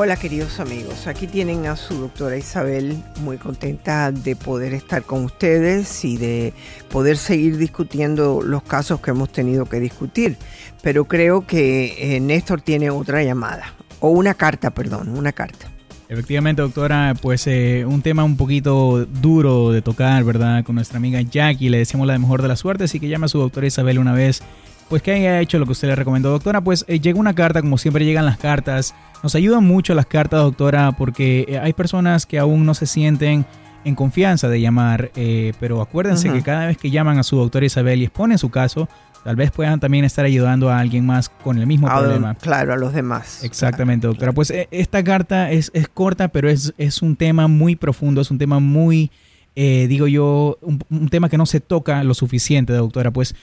Hola 0.00 0.14
queridos 0.14 0.60
amigos, 0.60 1.08
aquí 1.08 1.26
tienen 1.26 1.66
a 1.66 1.74
su 1.74 1.92
doctora 1.94 2.36
Isabel, 2.36 3.02
muy 3.20 3.36
contenta 3.36 4.12
de 4.12 4.36
poder 4.36 4.72
estar 4.72 5.02
con 5.02 5.24
ustedes 5.24 6.04
y 6.04 6.16
de 6.16 6.52
poder 6.88 7.16
seguir 7.16 7.56
discutiendo 7.56 8.40
los 8.40 8.62
casos 8.62 9.00
que 9.00 9.10
hemos 9.10 9.32
tenido 9.32 9.64
que 9.64 9.80
discutir. 9.80 10.36
Pero 10.82 11.06
creo 11.06 11.48
que 11.48 12.14
eh, 12.14 12.20
Néstor 12.20 12.60
tiene 12.60 12.90
otra 12.90 13.24
llamada, 13.24 13.74
o 13.98 14.10
una 14.10 14.34
carta, 14.34 14.70
perdón, 14.70 15.08
una 15.18 15.32
carta. 15.32 15.68
Efectivamente, 16.08 16.62
doctora, 16.62 17.16
pues 17.20 17.48
eh, 17.48 17.84
un 17.84 18.00
tema 18.00 18.22
un 18.22 18.36
poquito 18.36 19.04
duro 19.04 19.72
de 19.72 19.82
tocar, 19.82 20.22
¿verdad? 20.22 20.62
Con 20.62 20.76
nuestra 20.76 20.98
amiga 20.98 21.20
Jackie, 21.22 21.70
le 21.70 21.78
decimos 21.78 22.06
la 22.06 22.16
mejor 22.20 22.40
de 22.40 22.46
las 22.46 22.60
suertes 22.60 22.94
y 22.94 23.00
que 23.00 23.08
llame 23.08 23.24
a 23.24 23.28
su 23.28 23.40
doctora 23.40 23.66
Isabel 23.66 23.98
una 23.98 24.12
vez 24.12 24.44
pues 24.88 25.02
que 25.02 25.12
haya 25.12 25.40
hecho 25.40 25.58
lo 25.58 25.66
que 25.66 25.72
usted 25.72 25.88
le 25.88 25.94
recomendó, 25.94 26.30
doctora. 26.30 26.60
Pues 26.60 26.84
eh, 26.88 26.98
llega 26.98 27.18
una 27.18 27.34
carta, 27.34 27.60
como 27.60 27.78
siempre 27.78 28.04
llegan 28.04 28.24
las 28.24 28.38
cartas. 28.38 28.94
Nos 29.22 29.34
ayudan 29.34 29.64
mucho 29.64 29.94
las 29.94 30.06
cartas, 30.06 30.40
doctora, 30.40 30.92
porque 30.92 31.44
eh, 31.48 31.58
hay 31.58 31.72
personas 31.72 32.26
que 32.26 32.38
aún 32.38 32.64
no 32.64 32.74
se 32.74 32.86
sienten 32.86 33.44
en 33.84 33.94
confianza 33.94 34.48
de 34.48 34.60
llamar, 34.60 35.10
eh, 35.14 35.52
pero 35.60 35.80
acuérdense 35.80 36.30
que 36.32 36.42
cada 36.42 36.66
vez 36.66 36.76
que 36.76 36.90
llaman 36.90 37.18
a 37.18 37.22
su 37.22 37.36
doctora 37.36 37.64
Isabel 37.64 38.00
y 38.00 38.04
exponen 38.04 38.36
su 38.36 38.50
caso, 38.50 38.88
tal 39.24 39.36
vez 39.36 39.50
puedan 39.50 39.78
también 39.78 40.04
estar 40.04 40.24
ayudando 40.24 40.68
a 40.68 40.78
alguien 40.78 41.06
más 41.06 41.28
con 41.28 41.58
el 41.58 41.66
mismo 41.66 41.86
problema. 41.86 42.34
Claro, 42.34 42.72
a 42.72 42.76
los 42.76 42.92
demás. 42.92 43.44
Exactamente, 43.44 44.06
doctora. 44.06 44.32
Pues 44.32 44.52
esta 44.70 45.04
carta 45.04 45.50
es, 45.50 45.70
corta, 45.94 46.28
pero 46.28 46.50
es, 46.50 46.74
es, 46.76 47.02
un 47.02 47.14
tema 47.16 47.46
muy 47.46 47.76
profundo, 47.76 48.20
es 48.20 48.30
un 48.30 48.38
tema 48.38 48.58
muy, 48.58 49.10
digo 49.54 50.06
yo, 50.06 50.58
un, 50.60 50.80
un, 50.90 51.08
tema 51.08 51.28
que 51.28 51.38
no 51.38 51.46
se 51.46 51.60
toca 51.60 52.02
lo 52.04 52.14
suficiente, 52.14 52.72
doctora. 52.72 53.10
Pues 53.10 53.34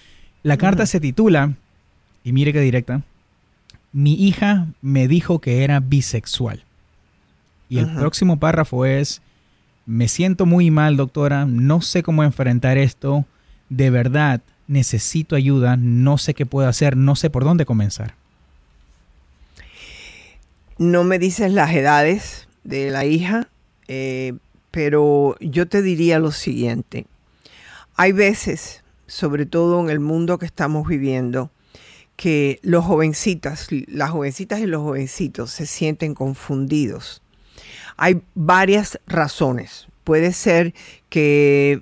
la 0.46 0.58
carta 0.58 0.86
se 0.86 1.00
titula, 1.00 1.54
y 2.24 2.32
mire 2.32 2.54
qué 2.54 2.62
directa, 2.62 3.02
mi 3.92 4.14
hija 4.14 4.68
me 4.80 5.08
dijo 5.08 5.40
que 5.40 5.64
era 5.64 5.80
bisexual. 5.80 6.64
Y 7.68 7.80
el 7.80 7.92
próximo 7.96 8.38
párrafo 8.38 8.86
es, 8.86 9.24
me 9.88 10.08
siento 10.08 10.46
muy 10.46 10.70
mal, 10.70 10.98
doctora, 10.98 11.46
no 11.46 11.82
sé 11.82 12.04
cómo 12.04 12.24
enfrentar 12.24 12.78
esto, 12.78 13.26
de 13.70 13.90
verdad 13.90 14.42
necesito 14.68 15.36
ayuda, 15.36 15.78
no 15.78 16.20
sé 16.20 16.36
qué 16.36 16.46
puedo 16.46 16.68
hacer, 16.68 16.96
no 16.96 17.16
sé 17.16 17.32
por 17.32 17.44
dónde 17.44 17.66
comenzar. 17.66 18.14
No 20.78 21.04
me 21.04 21.18
dices 21.18 21.52
las 21.52 21.74
edades 21.74 22.48
de 22.64 22.92
la 22.92 23.04
hija, 23.06 23.48
eh, 23.88 24.34
pero 24.70 25.38
yo 25.40 25.68
te 25.68 25.82
diría 25.82 26.20
lo 26.20 26.32
siguiente. 26.32 27.08
Hay 27.96 28.12
veces 28.12 28.84
sobre 29.08 29.46
todo 29.46 29.82
en 29.82 29.90
el 29.90 30.00
mundo 30.00 30.38
que 30.38 30.46
estamos 30.46 30.88
viviendo, 30.88 31.52
que 32.16 32.60
los 32.62 32.86
jovencitas, 32.86 33.68
las 33.88 34.12
jovencitas 34.12 34.60
y 34.60 34.66
los 34.66 34.82
jovencitos 34.82 35.52
se 35.52 35.66
sienten 35.66 36.14
confundidos. 36.14 37.22
Hay 37.98 38.22
varias 38.34 39.00
razones. 39.08 39.88
Puede 40.04 40.34
ser 40.34 40.74
que 41.10 41.82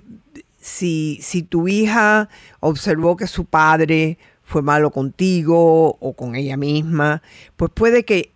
si, 0.60 1.18
si 1.22 1.42
tu 1.42 1.68
hija 1.68 2.28
observó 2.60 3.16
que 3.16 3.26
su 3.26 3.44
padre 3.44 4.18
fue 4.42 4.62
malo 4.62 4.90
contigo 4.90 5.96
o 6.00 6.12
con 6.14 6.34
ella 6.34 6.56
misma, 6.56 7.22
pues 7.56 7.70
puede 7.72 8.04
que 8.04 8.30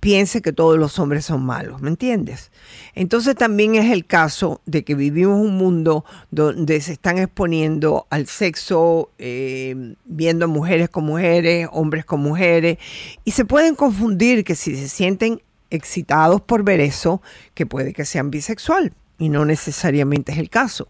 piense 0.00 0.42
que 0.42 0.52
todos 0.52 0.78
los 0.78 0.98
hombres 0.98 1.24
son 1.24 1.44
malos, 1.44 1.80
¿me 1.80 1.88
entiendes? 1.88 2.50
Entonces 2.94 3.34
también 3.34 3.74
es 3.74 3.90
el 3.90 4.06
caso 4.06 4.60
de 4.66 4.84
que 4.84 4.94
vivimos 4.94 5.40
un 5.40 5.56
mundo 5.56 6.04
donde 6.30 6.80
se 6.80 6.92
están 6.92 7.18
exponiendo 7.18 8.06
al 8.10 8.26
sexo, 8.26 9.10
eh, 9.18 9.94
viendo 10.04 10.46
mujeres 10.48 10.88
con 10.88 11.04
mujeres, 11.04 11.68
hombres 11.72 12.04
con 12.04 12.20
mujeres, 12.20 12.78
y 13.24 13.32
se 13.32 13.44
pueden 13.44 13.74
confundir 13.74 14.44
que 14.44 14.54
si 14.54 14.76
se 14.76 14.88
sienten 14.88 15.42
excitados 15.70 16.40
por 16.40 16.62
ver 16.62 16.80
eso, 16.80 17.20
que 17.54 17.66
puede 17.66 17.92
que 17.92 18.04
sean 18.04 18.30
bisexual, 18.30 18.92
y 19.18 19.28
no 19.28 19.44
necesariamente 19.44 20.32
es 20.32 20.38
el 20.38 20.48
caso. 20.48 20.88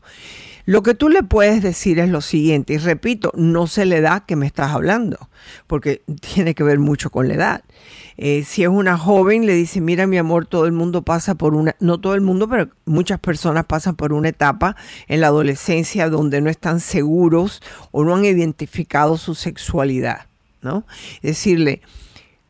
Lo 0.69 0.83
que 0.83 0.93
tú 0.93 1.09
le 1.09 1.23
puedes 1.23 1.62
decir 1.62 1.99
es 1.99 2.11
lo 2.11 2.21
siguiente, 2.21 2.75
y 2.75 2.77
repito, 2.77 3.33
no 3.35 3.66
se 3.66 3.87
le 3.87 4.03
da 4.03 4.27
que 4.27 4.37
me 4.37 4.45
estás 4.45 4.73
hablando, 4.73 5.31
porque 5.66 6.03
tiene 6.21 6.55
que 6.55 6.62
ver 6.62 6.79
mucho 6.79 7.09
con 7.09 7.27
la 7.27 7.33
edad. 7.33 7.64
Eh, 8.19 8.45
si 8.45 8.64
es 8.64 8.69
una 8.69 8.99
joven, 8.99 9.47
le 9.47 9.55
dice, 9.55 9.81
mira 9.81 10.07
mi 10.07 10.19
amor, 10.19 10.45
todo 10.45 10.66
el 10.66 10.73
mundo 10.73 11.01
pasa 11.01 11.37
por 11.37 11.55
una, 11.55 11.75
no 11.81 11.99
todo 12.01 12.14
el 12.14 12.21
mundo, 12.21 12.51
pero 12.51 12.69
muchas 12.85 13.19
personas 13.19 13.64
pasan 13.64 13.97
por 13.97 14.12
una 14.12 14.29
etapa 14.29 14.77
en 15.07 15.23
la 15.23 15.29
adolescencia 15.29 16.11
donde 16.11 16.43
no 16.43 16.51
están 16.51 16.81
seguros 16.81 17.62
o 17.91 18.05
no 18.05 18.14
han 18.14 18.27
identificado 18.27 19.16
su 19.16 19.35
sexualidad, 19.35 20.27
¿no? 20.61 20.85
Decirle, 21.23 21.81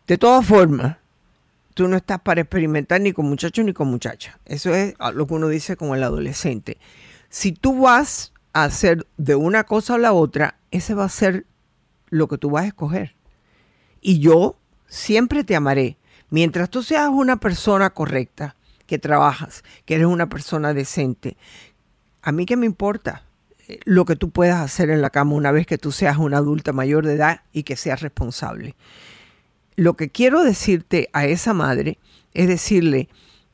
de 0.09 0.19
todas 0.19 0.45
formas, 0.45 0.97
tú 1.73 1.87
no 1.87 1.97
estás 1.97 2.21
para 2.23 2.41
experimentar 2.41 3.01
ni 3.01 3.12
con 3.12 3.27
muchachos 3.27 3.64
ni 3.64 3.73
con 3.73 3.87
muchachas. 3.87 4.35
Eso 4.45 4.75
es 4.75 4.97
lo 5.14 5.29
que 5.29 5.35
uno 5.35 5.47
dice 5.47 5.77
con 5.77 5.97
el 5.97 6.03
adolescente 6.03 6.79
si 7.29 7.53
tú 7.53 7.81
vas 7.81 8.33
a 8.53 8.64
hacer 8.64 9.07
de 9.16 9.35
una 9.35 9.64
cosa 9.64 9.95
a 9.95 9.99
la 9.99 10.12
otra, 10.12 10.57
ese 10.70 10.95
va 10.95 11.05
a 11.05 11.11
ser 11.11 11.47
lo 12.11 12.29
que 12.29 12.39
tú 12.39 12.51
vas 12.51 12.64
a 12.64 12.68
escoger. 12.68 13.14
Y 14.01 14.20
yo 14.20 14.57
siempre 14.89 15.45
te 15.45 15.57
amaré. 15.57 15.97
Mientras 16.31 16.68
tú 16.70 16.83
seas 16.83 17.09
una 17.09 17.37
persona 17.37 17.91
correcta, 17.91 18.55
que 18.89 18.99
trabajas, 18.99 19.64
que 19.85 19.95
eres 19.95 20.07
una 20.07 20.29
persona 20.29 20.72
decente, 20.72 21.37
a 22.22 22.33
mí 22.33 22.47
qué 22.47 22.57
me 22.57 22.66
importa 22.66 23.22
eh, 23.68 23.79
lo 23.85 24.07
que 24.07 24.16
tú 24.16 24.31
puedas 24.31 24.61
hacer 24.61 24.91
en 24.91 25.03
la 25.03 25.11
cama 25.11 25.35
una 25.35 25.53
vez 25.53 25.66
que 25.66 25.79
tú 25.79 25.93
seas 25.93 26.16
una 26.16 26.39
adulta 26.39 26.72
mayor 26.72 27.07
de 27.07 27.14
edad 27.14 27.43
y 27.53 27.62
que 27.62 27.76
seas 27.76 28.01
responsable. 28.01 28.74
Lo 29.76 29.95
que 29.95 30.09
quiero 30.09 30.43
decirte 30.43 31.11
a 31.12 31.26
esa 31.26 31.53
madre 31.53 31.99
es 32.33 32.49
decirle, 32.49 33.09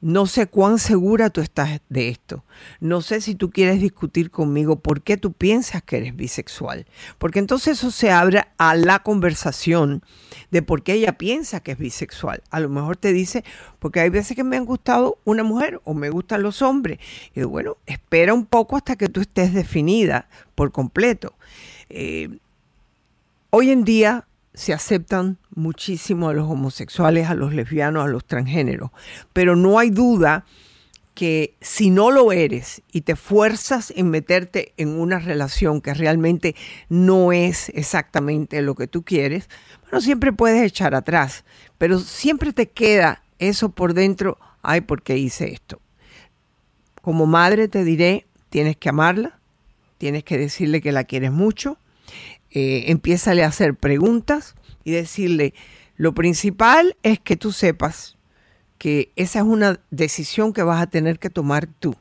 no 0.04 0.26
sé 0.26 0.48
cuán 0.48 0.78
segura 0.78 1.30
tú 1.30 1.40
estás 1.40 1.80
de 1.88 2.10
esto. 2.10 2.44
No 2.78 3.00
sé 3.00 3.22
si 3.22 3.34
tú 3.34 3.50
quieres 3.50 3.80
discutir 3.80 4.30
conmigo 4.30 4.76
por 4.76 5.00
qué 5.00 5.16
tú 5.16 5.32
piensas 5.32 5.82
que 5.82 5.96
eres 5.96 6.14
bisexual. 6.14 6.84
Porque 7.16 7.38
entonces 7.38 7.78
eso 7.78 7.90
se 7.90 8.10
abre 8.10 8.44
a 8.58 8.74
la 8.74 8.98
conversación 8.98 10.02
de 10.50 10.60
por 10.60 10.82
qué 10.82 10.92
ella 10.92 11.16
piensa 11.16 11.60
que 11.60 11.72
es 11.72 11.78
bisexual. 11.78 12.42
A 12.50 12.60
lo 12.60 12.68
mejor 12.68 12.98
te 12.98 13.14
dice, 13.14 13.44
porque 13.78 14.00
hay 14.00 14.10
veces 14.10 14.36
que 14.36 14.44
me 14.44 14.58
han 14.58 14.66
gustado 14.66 15.20
una 15.24 15.42
mujer 15.42 15.80
o 15.84 15.94
me 15.94 16.10
gustan 16.10 16.42
los 16.42 16.60
hombres. 16.60 16.98
Y 17.34 17.40
bueno, 17.44 17.78
espera 17.86 18.34
un 18.34 18.44
poco 18.44 18.76
hasta 18.76 18.96
que 18.96 19.08
tú 19.08 19.22
estés 19.22 19.54
definida 19.54 20.28
por 20.54 20.70
completo. 20.70 21.32
Eh, 21.88 22.28
hoy 23.48 23.70
en 23.70 23.84
día 23.84 24.26
se 24.54 24.72
aceptan 24.72 25.38
muchísimo 25.54 26.28
a 26.28 26.32
los 26.32 26.48
homosexuales, 26.48 27.28
a 27.28 27.34
los 27.34 27.52
lesbianos, 27.52 28.04
a 28.04 28.08
los 28.08 28.24
transgéneros, 28.24 28.90
pero 29.32 29.56
no 29.56 29.78
hay 29.78 29.90
duda 29.90 30.44
que 31.14 31.54
si 31.60 31.90
no 31.90 32.10
lo 32.10 32.32
eres 32.32 32.82
y 32.92 33.02
te 33.02 33.14
fuerzas 33.14 33.92
en 33.96 34.10
meterte 34.10 34.72
en 34.76 34.88
una 34.98 35.18
relación 35.18 35.80
que 35.80 35.94
realmente 35.94 36.56
no 36.88 37.32
es 37.32 37.68
exactamente 37.70 38.62
lo 38.62 38.74
que 38.74 38.88
tú 38.88 39.04
quieres, 39.04 39.48
bueno, 39.82 40.00
siempre 40.00 40.32
puedes 40.32 40.62
echar 40.62 40.94
atrás, 40.94 41.44
pero 41.78 42.00
siempre 42.00 42.52
te 42.52 42.68
queda 42.68 43.22
eso 43.38 43.68
por 43.68 43.94
dentro, 43.94 44.38
ay, 44.62 44.80
¿por 44.80 45.02
qué 45.02 45.16
hice 45.16 45.52
esto? 45.52 45.80
Como 47.00 47.26
madre 47.26 47.68
te 47.68 47.84
diré, 47.84 48.26
tienes 48.48 48.76
que 48.76 48.88
amarla, 48.88 49.38
tienes 49.98 50.24
que 50.24 50.38
decirle 50.38 50.80
que 50.80 50.92
la 50.92 51.04
quieres 51.04 51.30
mucho, 51.30 51.78
eh, 52.54 52.84
empiézale 52.92 53.42
a 53.42 53.48
hacer 53.48 53.74
preguntas 53.74 54.54
y 54.84 54.92
decirle, 54.92 55.54
lo 55.96 56.14
principal 56.14 56.96
es 57.02 57.18
que 57.18 57.34
tú 57.34 57.50
sepas 57.50 58.16
que 58.78 59.12
esa 59.16 59.40
es 59.40 59.44
una 59.44 59.80
decisión 59.90 60.52
que 60.52 60.62
vas 60.62 60.80
a 60.80 60.86
tener 60.86 61.18
que 61.18 61.30
tomar 61.30 61.66
tú. 61.66 61.96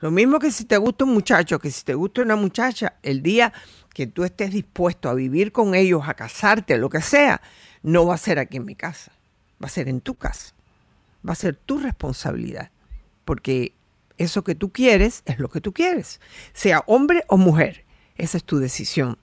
Lo 0.00 0.10
mismo 0.10 0.38
que 0.38 0.50
si 0.50 0.66
te 0.66 0.76
gusta 0.76 1.04
un 1.04 1.14
muchacho, 1.14 1.58
que 1.58 1.70
si 1.70 1.82
te 1.82 1.94
gusta 1.94 2.20
una 2.20 2.36
muchacha, 2.36 2.96
el 3.02 3.22
día 3.22 3.54
que 3.94 4.06
tú 4.06 4.24
estés 4.24 4.52
dispuesto 4.52 5.08
a 5.08 5.14
vivir 5.14 5.50
con 5.50 5.74
ellos, 5.74 6.02
a 6.06 6.12
casarte, 6.12 6.76
lo 6.76 6.90
que 6.90 7.00
sea, 7.00 7.40
no 7.82 8.04
va 8.04 8.16
a 8.16 8.18
ser 8.18 8.38
aquí 8.38 8.58
en 8.58 8.66
mi 8.66 8.74
casa, 8.74 9.12
va 9.62 9.66
a 9.66 9.70
ser 9.70 9.88
en 9.88 10.02
tu 10.02 10.14
casa, 10.14 10.52
va 11.26 11.32
a 11.32 11.36
ser 11.36 11.56
tu 11.56 11.78
responsabilidad, 11.78 12.70
porque 13.24 13.72
eso 14.18 14.44
que 14.44 14.54
tú 14.54 14.72
quieres 14.72 15.22
es 15.24 15.38
lo 15.38 15.48
que 15.48 15.62
tú 15.62 15.72
quieres, 15.72 16.20
sea 16.52 16.84
hombre 16.86 17.24
o 17.28 17.38
mujer, 17.38 17.86
esa 18.16 18.36
es 18.36 18.44
tu 18.44 18.58
decisión 18.58 19.16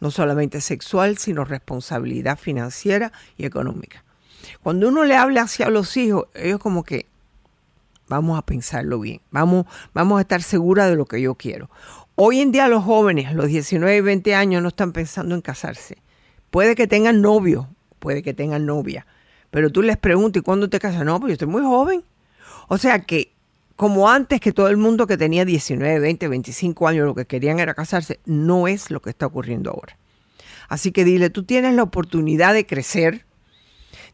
no 0.00 0.10
solamente 0.10 0.60
sexual, 0.60 1.18
sino 1.18 1.44
responsabilidad 1.44 2.38
financiera 2.38 3.12
y 3.36 3.44
económica. 3.44 4.04
Cuando 4.62 4.88
uno 4.88 5.04
le 5.04 5.16
habla 5.16 5.42
hacia 5.42 5.68
los 5.68 5.96
hijos, 5.96 6.26
ellos 6.34 6.58
como 6.58 6.82
que 6.82 7.06
vamos 8.08 8.38
a 8.38 8.42
pensarlo 8.42 8.98
bien, 8.98 9.20
vamos, 9.30 9.66
vamos 9.94 10.18
a 10.18 10.22
estar 10.22 10.42
seguras 10.42 10.90
de 10.90 10.96
lo 10.96 11.06
que 11.06 11.20
yo 11.20 11.34
quiero. 11.34 11.70
Hoy 12.16 12.40
en 12.40 12.50
día 12.50 12.66
los 12.68 12.84
jóvenes, 12.84 13.32
los 13.34 13.46
19 13.46 13.96
y 13.96 14.00
20 14.00 14.34
años, 14.34 14.62
no 14.62 14.68
están 14.68 14.92
pensando 14.92 15.34
en 15.34 15.40
casarse. 15.40 15.98
Puede 16.50 16.74
que 16.74 16.86
tengan 16.86 17.22
novio, 17.22 17.68
puede 17.98 18.22
que 18.22 18.34
tengan 18.34 18.66
novia, 18.66 19.06
pero 19.50 19.70
tú 19.70 19.82
les 19.82 19.96
preguntas, 19.96 20.40
¿y 20.40 20.44
cuándo 20.44 20.68
te 20.68 20.78
casas? 20.78 21.04
No, 21.04 21.20
pues 21.20 21.30
yo 21.30 21.32
estoy 21.34 21.48
muy 21.48 21.62
joven. 21.62 22.04
O 22.68 22.78
sea 22.78 23.00
que 23.00 23.32
como 23.80 24.10
antes 24.10 24.42
que 24.42 24.52
todo 24.52 24.68
el 24.68 24.76
mundo 24.76 25.06
que 25.06 25.16
tenía 25.16 25.46
19, 25.46 26.00
20, 26.00 26.28
25 26.28 26.86
años 26.86 27.06
lo 27.06 27.14
que 27.14 27.24
querían 27.24 27.60
era 27.60 27.72
casarse, 27.72 28.20
no 28.26 28.68
es 28.68 28.90
lo 28.90 29.00
que 29.00 29.08
está 29.08 29.24
ocurriendo 29.24 29.70
ahora. 29.70 29.96
Así 30.68 30.92
que 30.92 31.02
dile, 31.02 31.30
tú 31.30 31.44
tienes 31.44 31.74
la 31.74 31.84
oportunidad 31.84 32.52
de 32.52 32.66
crecer, 32.66 33.24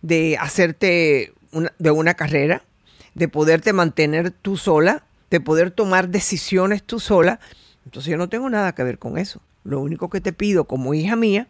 de 0.02 0.38
hacerte 0.38 1.32
una, 1.50 1.72
de 1.80 1.90
una 1.90 2.14
carrera, 2.14 2.62
de 3.16 3.26
poderte 3.26 3.72
mantener 3.72 4.30
tú 4.30 4.56
sola, 4.56 5.02
de 5.30 5.40
poder 5.40 5.72
tomar 5.72 6.10
decisiones 6.10 6.84
tú 6.84 7.00
sola. 7.00 7.40
Entonces 7.86 8.08
yo 8.08 8.18
no 8.18 8.28
tengo 8.28 8.48
nada 8.48 8.72
que 8.72 8.84
ver 8.84 9.00
con 9.00 9.18
eso. 9.18 9.40
Lo 9.64 9.80
único 9.80 10.10
que 10.10 10.20
te 10.20 10.32
pido 10.32 10.66
como 10.66 10.94
hija 10.94 11.16
mía, 11.16 11.48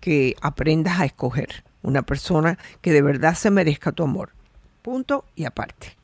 que 0.00 0.34
aprendas 0.40 0.98
a 0.98 1.04
escoger 1.04 1.62
una 1.82 2.02
persona 2.02 2.58
que 2.80 2.90
de 2.90 3.02
verdad 3.02 3.36
se 3.36 3.52
merezca 3.52 3.92
tu 3.92 4.02
amor. 4.02 4.30
Punto 4.82 5.24
y 5.36 5.44
aparte. 5.44 6.01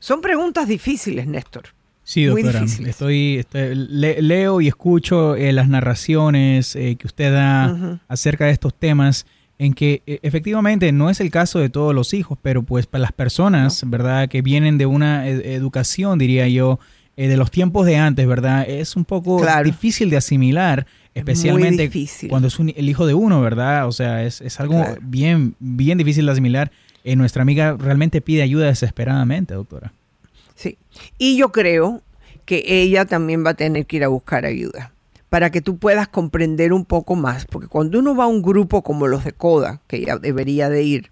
Son 0.00 0.20
preguntas 0.20 0.66
difíciles, 0.66 1.26
Néstor. 1.28 1.68
Sí, 2.02 2.24
doctora. 2.24 2.64
Estoy, 2.64 3.36
estoy 3.36 3.74
leo 3.74 4.60
y 4.60 4.66
escucho 4.66 5.36
eh, 5.36 5.52
las 5.52 5.68
narraciones 5.68 6.74
eh, 6.74 6.96
que 6.96 7.06
usted 7.06 7.32
da 7.32 8.00
acerca 8.08 8.46
de 8.46 8.50
estos 8.50 8.74
temas 8.74 9.26
en 9.58 9.74
que 9.74 10.02
e, 10.06 10.18
efectivamente 10.22 10.90
no 10.90 11.10
es 11.10 11.20
el 11.20 11.30
caso 11.30 11.60
de 11.60 11.68
todos 11.68 11.94
los 11.94 12.14
hijos, 12.14 12.36
pero 12.40 12.62
pues 12.62 12.86
para 12.86 13.02
las 13.02 13.12
personas, 13.12 13.84
¿verdad? 13.86 14.28
Que 14.28 14.42
vienen 14.42 14.78
de 14.78 14.86
una 14.86 15.28
educación, 15.28 16.18
diría 16.18 16.48
yo, 16.48 16.80
eh, 17.16 17.28
de 17.28 17.36
los 17.36 17.50
tiempos 17.50 17.84
de 17.84 17.96
antes, 17.96 18.26
¿verdad? 18.26 18.64
Es 18.66 18.96
un 18.96 19.04
poco 19.04 19.44
difícil 19.62 20.08
de 20.08 20.16
asimilar, 20.16 20.86
especialmente 21.14 21.90
cuando 22.30 22.48
es 22.48 22.58
el 22.58 22.88
hijo 22.88 23.04
de 23.04 23.12
uno, 23.12 23.42
¿verdad? 23.42 23.86
O 23.86 23.92
sea, 23.92 24.24
es, 24.24 24.58
algo 24.58 24.82
bien, 25.02 25.54
bien 25.58 25.98
difícil 25.98 26.24
de 26.24 26.32
asimilar. 26.32 26.72
Nuestra 27.04 27.42
amiga 27.42 27.76
realmente 27.78 28.20
pide 28.20 28.42
ayuda 28.42 28.66
desesperadamente, 28.66 29.54
doctora. 29.54 29.92
Sí. 30.54 30.78
Y 31.18 31.36
yo 31.36 31.52
creo 31.52 32.02
que 32.44 32.64
ella 32.66 33.04
también 33.04 33.44
va 33.44 33.50
a 33.50 33.54
tener 33.54 33.86
que 33.86 33.96
ir 33.96 34.04
a 34.04 34.08
buscar 34.08 34.44
ayuda 34.44 34.92
para 35.30 35.50
que 35.50 35.62
tú 35.62 35.78
puedas 35.78 36.08
comprender 36.08 36.72
un 36.72 36.84
poco 36.84 37.14
más, 37.14 37.46
porque 37.46 37.68
cuando 37.68 38.00
uno 38.00 38.14
va 38.16 38.24
a 38.24 38.26
un 38.26 38.42
grupo 38.42 38.82
como 38.82 39.06
los 39.06 39.24
de 39.24 39.32
CODA, 39.32 39.80
que 39.86 39.98
ella 39.98 40.18
debería 40.18 40.68
de 40.68 40.82
ir, 40.82 41.10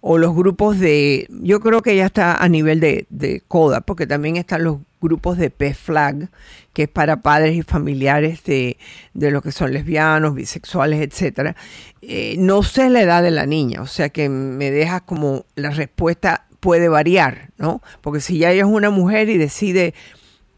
o 0.00 0.18
los 0.18 0.34
grupos 0.34 0.78
de, 0.78 1.26
yo 1.30 1.58
creo 1.60 1.82
que 1.82 1.96
ya 1.96 2.06
está 2.06 2.36
a 2.36 2.48
nivel 2.48 2.78
de, 2.78 3.42
CODA, 3.48 3.80
porque 3.80 4.06
también 4.06 4.36
están 4.36 4.64
los 4.64 4.76
grupos 5.00 5.38
de 5.38 5.50
PFLAG, 5.50 6.30
que 6.72 6.84
es 6.84 6.88
para 6.88 7.20
padres 7.22 7.56
y 7.56 7.62
familiares 7.62 8.44
de, 8.44 8.76
de 9.14 9.30
lo 9.30 9.42
que 9.42 9.52
son 9.52 9.72
lesbianos, 9.72 10.34
bisexuales, 10.34 11.00
etcétera. 11.00 11.56
Eh, 12.02 12.36
no 12.38 12.62
sé 12.62 12.90
la 12.90 13.02
edad 13.02 13.22
de 13.22 13.30
la 13.30 13.46
niña, 13.46 13.82
o 13.82 13.86
sea 13.86 14.08
que 14.08 14.28
me 14.28 14.70
dejas 14.70 15.02
como 15.02 15.44
la 15.54 15.70
respuesta 15.70 16.46
puede 16.60 16.88
variar, 16.88 17.50
¿no? 17.58 17.82
Porque 18.00 18.20
si 18.20 18.38
ya 18.38 18.50
ella 18.50 18.62
es 18.62 18.68
una 18.68 18.90
mujer 18.90 19.28
y 19.28 19.38
decide 19.38 19.94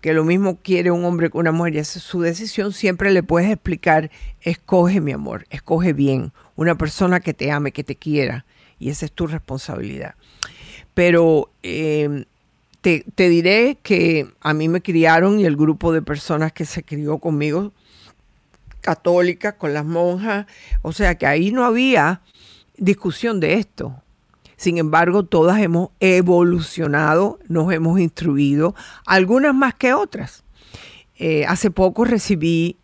que 0.01 0.15
lo 0.15 0.25
mismo 0.25 0.59
quiere 0.63 0.91
un 0.91 1.05
hombre 1.05 1.31
que 1.31 1.37
una 1.37 1.53
mujer 1.53 1.75
y 1.75 1.79
esa 1.79 1.99
es 1.99 2.05
su 2.05 2.21
decisión, 2.23 2.73
siempre 2.73 3.11
le 3.11 3.23
puedes 3.23 3.51
explicar, 3.51 4.11
escoge 4.41 5.01
mi 5.01 5.13
amor, 5.13 5.47
escoge 5.51 5.93
bien, 5.93 6.33
una 6.57 6.75
persona 6.75 7.21
que 7.21 7.35
te 7.35 7.51
ame, 7.51 7.73
que 7.73 7.85
te 7.85 7.97
quiera, 7.97 8.47
y 8.79 8.89
esa 8.91 9.05
es 9.05 9.13
tu 9.13 9.27
responsabilidad. 9.27 10.15
Pero 10.95 11.51
em, 11.63 12.25
te, 12.81 13.05
te, 13.15 13.29
diré 13.29 13.79
que 13.83 14.27
a 14.41 14.55
mí 14.55 14.69
me 14.69 14.81
criaron 14.81 15.39
y 15.39 15.45
el 15.45 15.57
grupo 15.57 15.93
de 15.93 16.03
personas 16.03 16.53
que 16.53 16.65
se 16.65 16.83
crió 16.83 17.19
conmigo, 17.19 17.73
católicas, 18.81 19.55
con 19.55 19.75
las 19.75 19.85
monjas, 19.85 20.47
o 20.83 20.93
sea 20.93 21.17
que 21.17 21.27
ahí 21.27 21.53
no 21.53 21.65
había 21.65 22.23
discusión 22.77 23.41
de 23.41 23.55
esto. 23.55 24.03
Sin 24.57 24.77
embargo, 24.77 25.25
todas 25.25 25.59
hemos 25.61 25.91
evolucionado, 26.01 27.39
nos 27.49 27.73
hemos 27.73 27.99
instruido, 27.99 28.75
algunas 29.07 29.55
más 29.55 29.75
que 29.75 29.95
otras. 29.95 30.45
Eh, 31.17 31.47
hace 31.47 31.71
poco 31.71 32.05
recibí 32.05 32.77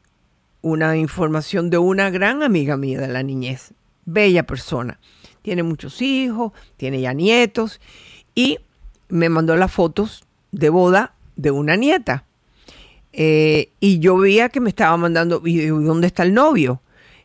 una 0.62 0.96
información 0.96 1.70
de 1.70 1.78
una 1.78 2.10
gran 2.10 2.42
amiga 2.42 2.76
mía 2.76 3.00
de 3.00 3.08
la 3.08 3.22
niñez, 3.22 3.74
bella 4.04 4.44
persona. 4.44 4.98
Tiene 5.42 5.62
muchos 5.62 6.00
hijos, 6.02 6.52
tiene 6.76 7.00
ya 7.00 7.12
nietos 7.12 7.80
y 8.34 8.58
me 9.08 9.28
mandó 9.28 9.56
las 9.56 9.72
fotos 9.72 10.24
de 10.52 10.70
boda 10.70 11.14
de 11.36 11.50
una 11.50 11.76
nieta. 11.76 12.24
Eh, 13.12 13.70
y 13.80 13.98
yo 13.98 14.18
veía 14.18 14.48
que 14.48 14.60
me 14.60 14.68
estaba 14.68 14.96
mandando, 14.96 15.40
¿y 15.44 15.66
dónde 15.66 16.06
está 16.06 16.22
el 16.22 16.34
novio? 16.34 16.80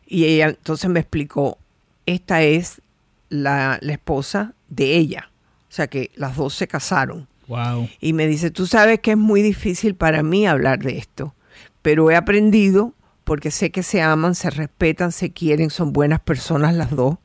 Y 0.06 0.24
ella 0.24 0.48
entonces 0.48 0.88
me 0.90 1.00
explicó, 1.00 1.58
esta 2.06 2.42
es 2.42 2.80
la, 3.28 3.78
esposa 3.82 4.54
de 4.68 4.96
ella. 4.96 5.30
O 5.70 5.74
sea 5.74 5.86
que 5.86 6.10
las 6.14 6.36
dos 6.36 6.54
se 6.54 6.66
casaron. 6.66 7.28
Wow. 7.48 7.88
Y 8.00 8.12
me 8.12 8.26
dice, 8.26 8.50
tú 8.50 8.66
sabes 8.66 9.00
que 9.00 9.12
es 9.12 9.16
muy 9.16 9.42
difícil 9.42 9.94
para 9.94 10.22
mí 10.22 10.46
hablar 10.46 10.78
de 10.80 10.98
esto, 10.98 11.34
pero 11.82 12.10
he 12.10 12.16
aprendido 12.16 12.94
porque 13.24 13.50
sé 13.50 13.70
que 13.70 13.82
se 13.82 14.02
aman, 14.02 14.34
se 14.34 14.50
respetan, 14.50 15.12
se 15.12 15.30
quieren, 15.30 15.70
son 15.70 15.92
buenas 15.92 16.20
personas 16.20 16.74
las 16.74 16.90
dos. 16.90 17.16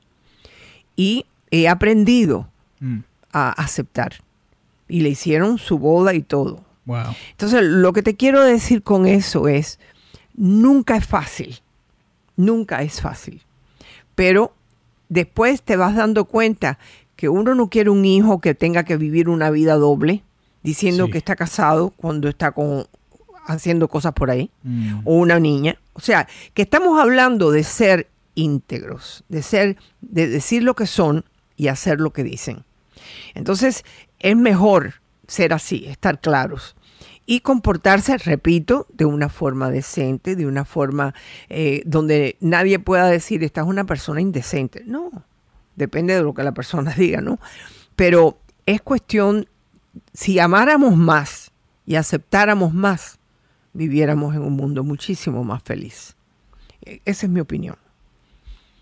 Y 0.96 1.26
he 1.52 1.68
aprendido 1.68 2.50
mm. 2.80 3.00
a 3.32 3.52
aceptar. 3.52 4.16
Y 4.88 5.02
le 5.02 5.10
hicieron 5.10 5.58
su 5.58 5.80
boda 5.80 6.14
y 6.14 6.22
todo. 6.22 6.64
Wow. 6.86 7.16
Entonces, 7.32 7.64
lo 7.64 7.94
que 7.94 8.04
te 8.04 8.16
quiero 8.16 8.42
decir 8.42 8.82
con 8.84 9.06
eso 9.06 9.48
es, 9.48 9.80
nunca 10.36 10.96
es 10.96 11.06
fácil. 11.06 11.60
Nunca 12.36 12.82
es 12.82 13.02
fácil. 13.02 13.42
Pero 14.16 14.54
después 15.10 15.62
te 15.62 15.76
vas 15.76 15.96
dando 15.96 16.26
cuenta 16.26 16.80
que 17.16 17.30
uno 17.30 17.56
no 17.56 17.70
quiere 17.70 17.90
un 17.90 18.06
hijo 18.06 18.40
que 18.40 18.56
tenga 18.56 18.84
que 18.84 18.96
vivir 18.96 19.28
una 19.28 19.50
vida 19.50 19.76
doble, 19.76 20.24
diciendo 20.64 21.10
que 21.10 21.18
está 21.18 21.36
casado 21.36 21.90
cuando 21.90 22.30
está 22.30 22.52
con, 22.52 22.86
haciendo 23.48 23.88
cosas 23.88 24.14
por 24.14 24.30
ahí, 24.30 24.52
mm. 24.64 25.00
o 25.04 25.16
una 25.16 25.40
niña. 25.40 25.78
O 25.94 26.00
sea, 26.00 26.28
que 26.54 26.62
estamos 26.62 27.00
hablando 27.02 27.52
de 27.52 27.64
ser 27.64 28.08
íntegros, 28.36 29.24
de 29.30 29.42
ser, 29.42 29.78
de 30.02 30.28
decir 30.28 30.62
lo 30.64 30.76
que 30.76 30.86
son 30.86 31.26
y 31.56 31.70
hacer 31.70 32.00
lo 32.00 32.14
que 32.14 32.24
dicen. 32.24 32.64
Entonces, 33.34 33.84
es 34.20 34.36
mejor 34.36 34.96
ser 35.28 35.54
así, 35.54 35.86
estar 35.86 36.20
claros 36.20 36.76
y 37.30 37.42
comportarse, 37.42 38.18
repito, 38.18 38.88
de 38.94 39.06
una 39.06 39.28
forma 39.28 39.70
decente, 39.70 40.38
de 40.38 40.48
una 40.48 40.64
forma 40.64 41.14
eh, 41.50 41.84
donde 41.86 42.38
nadie 42.40 42.80
pueda 42.80 43.08
decir, 43.08 43.44
esta 43.44 43.62
es 43.62 43.68
una 43.68 43.84
persona 43.84 44.22
indecente. 44.22 44.84
No, 44.86 45.12
depende 45.76 46.16
de 46.16 46.24
lo 46.24 46.34
que 46.34 46.44
la 46.44 46.54
persona 46.54 46.94
diga, 46.98 47.20
¿no? 47.20 47.38
Pero 47.98 48.40
es 48.66 48.82
cuestión, 48.82 49.48
si 50.14 50.40
amáramos 50.40 50.96
más 50.96 51.52
y 51.86 51.96
aceptáramos 51.96 52.74
más, 52.74 53.20
viviéramos 53.74 54.34
en 54.34 54.44
un 54.44 54.54
mundo 54.54 54.86
muchísimo 54.86 55.44
más 55.44 55.62
feliz. 55.64 56.16
E, 56.86 57.02
esa 57.04 57.26
es 57.26 57.32
mi 57.32 57.42
opinión. 57.42 57.76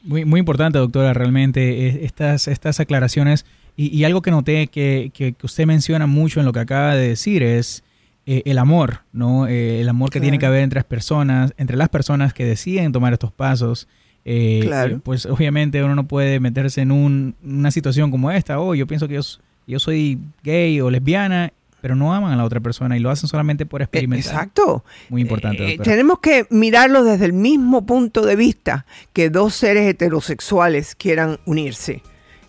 Muy, 0.04 0.24
muy 0.24 0.40
importante, 0.40 0.78
doctora, 0.78 1.16
realmente 1.16 2.06
estas, 2.06 2.48
estas 2.48 2.80
aclaraciones. 2.80 3.44
Y, 3.78 4.04
algo 4.06 4.22
que 4.22 4.32
noté 4.32 4.68
que, 4.68 5.12
que, 5.14 5.36
usted 5.44 5.66
menciona 5.66 6.08
mucho 6.08 6.40
en 6.40 6.46
lo 6.46 6.54
que 6.54 6.60
acaba 6.60 6.96
de 6.96 7.10
decir 7.10 7.44
es 7.44 7.84
eh, 8.26 8.42
el 8.46 8.58
amor, 8.58 9.02
¿no? 9.12 9.48
Eh, 9.48 9.82
el 9.82 9.90
amor 9.90 10.12
que 10.12 10.22
tiene 10.22 10.40
que 10.40 10.46
haber 10.46 10.62
entre 10.62 10.78
las 10.78 10.86
personas, 10.86 11.54
entre 11.58 11.76
las 11.76 11.90
personas 11.90 12.34
que 12.34 12.46
deciden 12.46 12.92
tomar 12.94 13.12
estos 13.12 13.34
pasos. 13.34 13.88
Eh, 14.24 14.62
claro. 14.64 15.00
Pues 15.04 15.26
obviamente 15.26 15.84
uno 15.84 15.94
no 15.94 16.08
puede 16.08 16.40
meterse 16.40 16.82
en 16.82 16.92
una 16.92 17.70
situación 17.72 18.12
como 18.12 18.32
esta. 18.32 18.60
Oh, 18.60 18.76
yo 18.76 18.88
pienso 18.88 19.08
que 19.08 19.16
yo, 19.16 19.22
yo 19.68 19.80
soy 19.80 20.20
gay 20.44 20.80
o 20.80 20.90
lesbiana 20.90 21.52
pero 21.86 21.96
no 21.96 22.16
aman 22.16 22.34
a 22.34 22.36
la 22.36 22.46
otra 22.46 22.62
persona 22.62 22.98
y 22.98 23.00
lo 23.00 23.12
hacen 23.12 23.30
solamente 23.30 23.68
por 23.68 23.84
experimentar. 23.84 24.34
Exacto. 24.34 24.84
Muy 25.10 25.22
importante. 25.22 25.78
tenemos 25.84 26.18
que 26.18 26.48
mirarlo 26.50 27.04
desde 27.04 27.26
el 27.26 27.34
mismo 27.34 27.86
punto 27.86 28.26
de 28.26 28.36
vista 28.36 28.88
que 29.14 29.30
dos 29.30 29.54
seres 29.54 29.88
heterosexuales 29.88 30.96
quieran 30.96 31.38
unirse. 31.46 32.02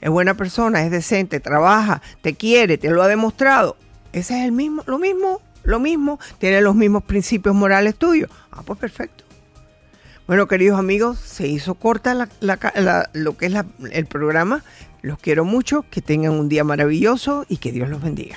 Es 0.06 0.10
buena 0.12 0.34
persona, 0.34 0.84
es 0.84 0.92
decente, 0.92 1.40
trabaja, 1.40 2.00
te 2.22 2.34
quiere, 2.34 2.78
te 2.78 2.90
lo 2.90 3.02
ha 3.02 3.08
demostrado. 3.08 3.76
Ese 4.12 4.38
es 4.38 4.44
el 4.44 4.52
mismo, 4.52 4.84
lo 4.86 5.00
mismo 5.00 5.40
lo 5.64 5.80
mismo, 5.80 6.20
tiene 6.38 6.60
los 6.60 6.76
mismos 6.76 7.02
principios 7.02 7.52
morales 7.52 7.96
tuyos. 7.96 8.30
Ah, 8.52 8.62
pues 8.64 8.78
perfecto. 8.78 9.24
Bueno, 10.28 10.46
queridos 10.46 10.78
amigos, 10.78 11.18
se 11.18 11.48
hizo 11.48 11.74
corta 11.74 12.28
lo 13.14 13.36
que 13.36 13.46
es 13.46 13.54
el 13.90 14.06
programa. 14.06 14.62
Los 15.02 15.18
quiero 15.18 15.44
mucho, 15.44 15.84
que 15.90 16.00
tengan 16.00 16.34
un 16.34 16.48
día 16.48 16.62
maravilloso 16.62 17.44
y 17.48 17.56
que 17.56 17.72
Dios 17.72 17.88
los 17.88 18.00
bendiga. 18.00 18.36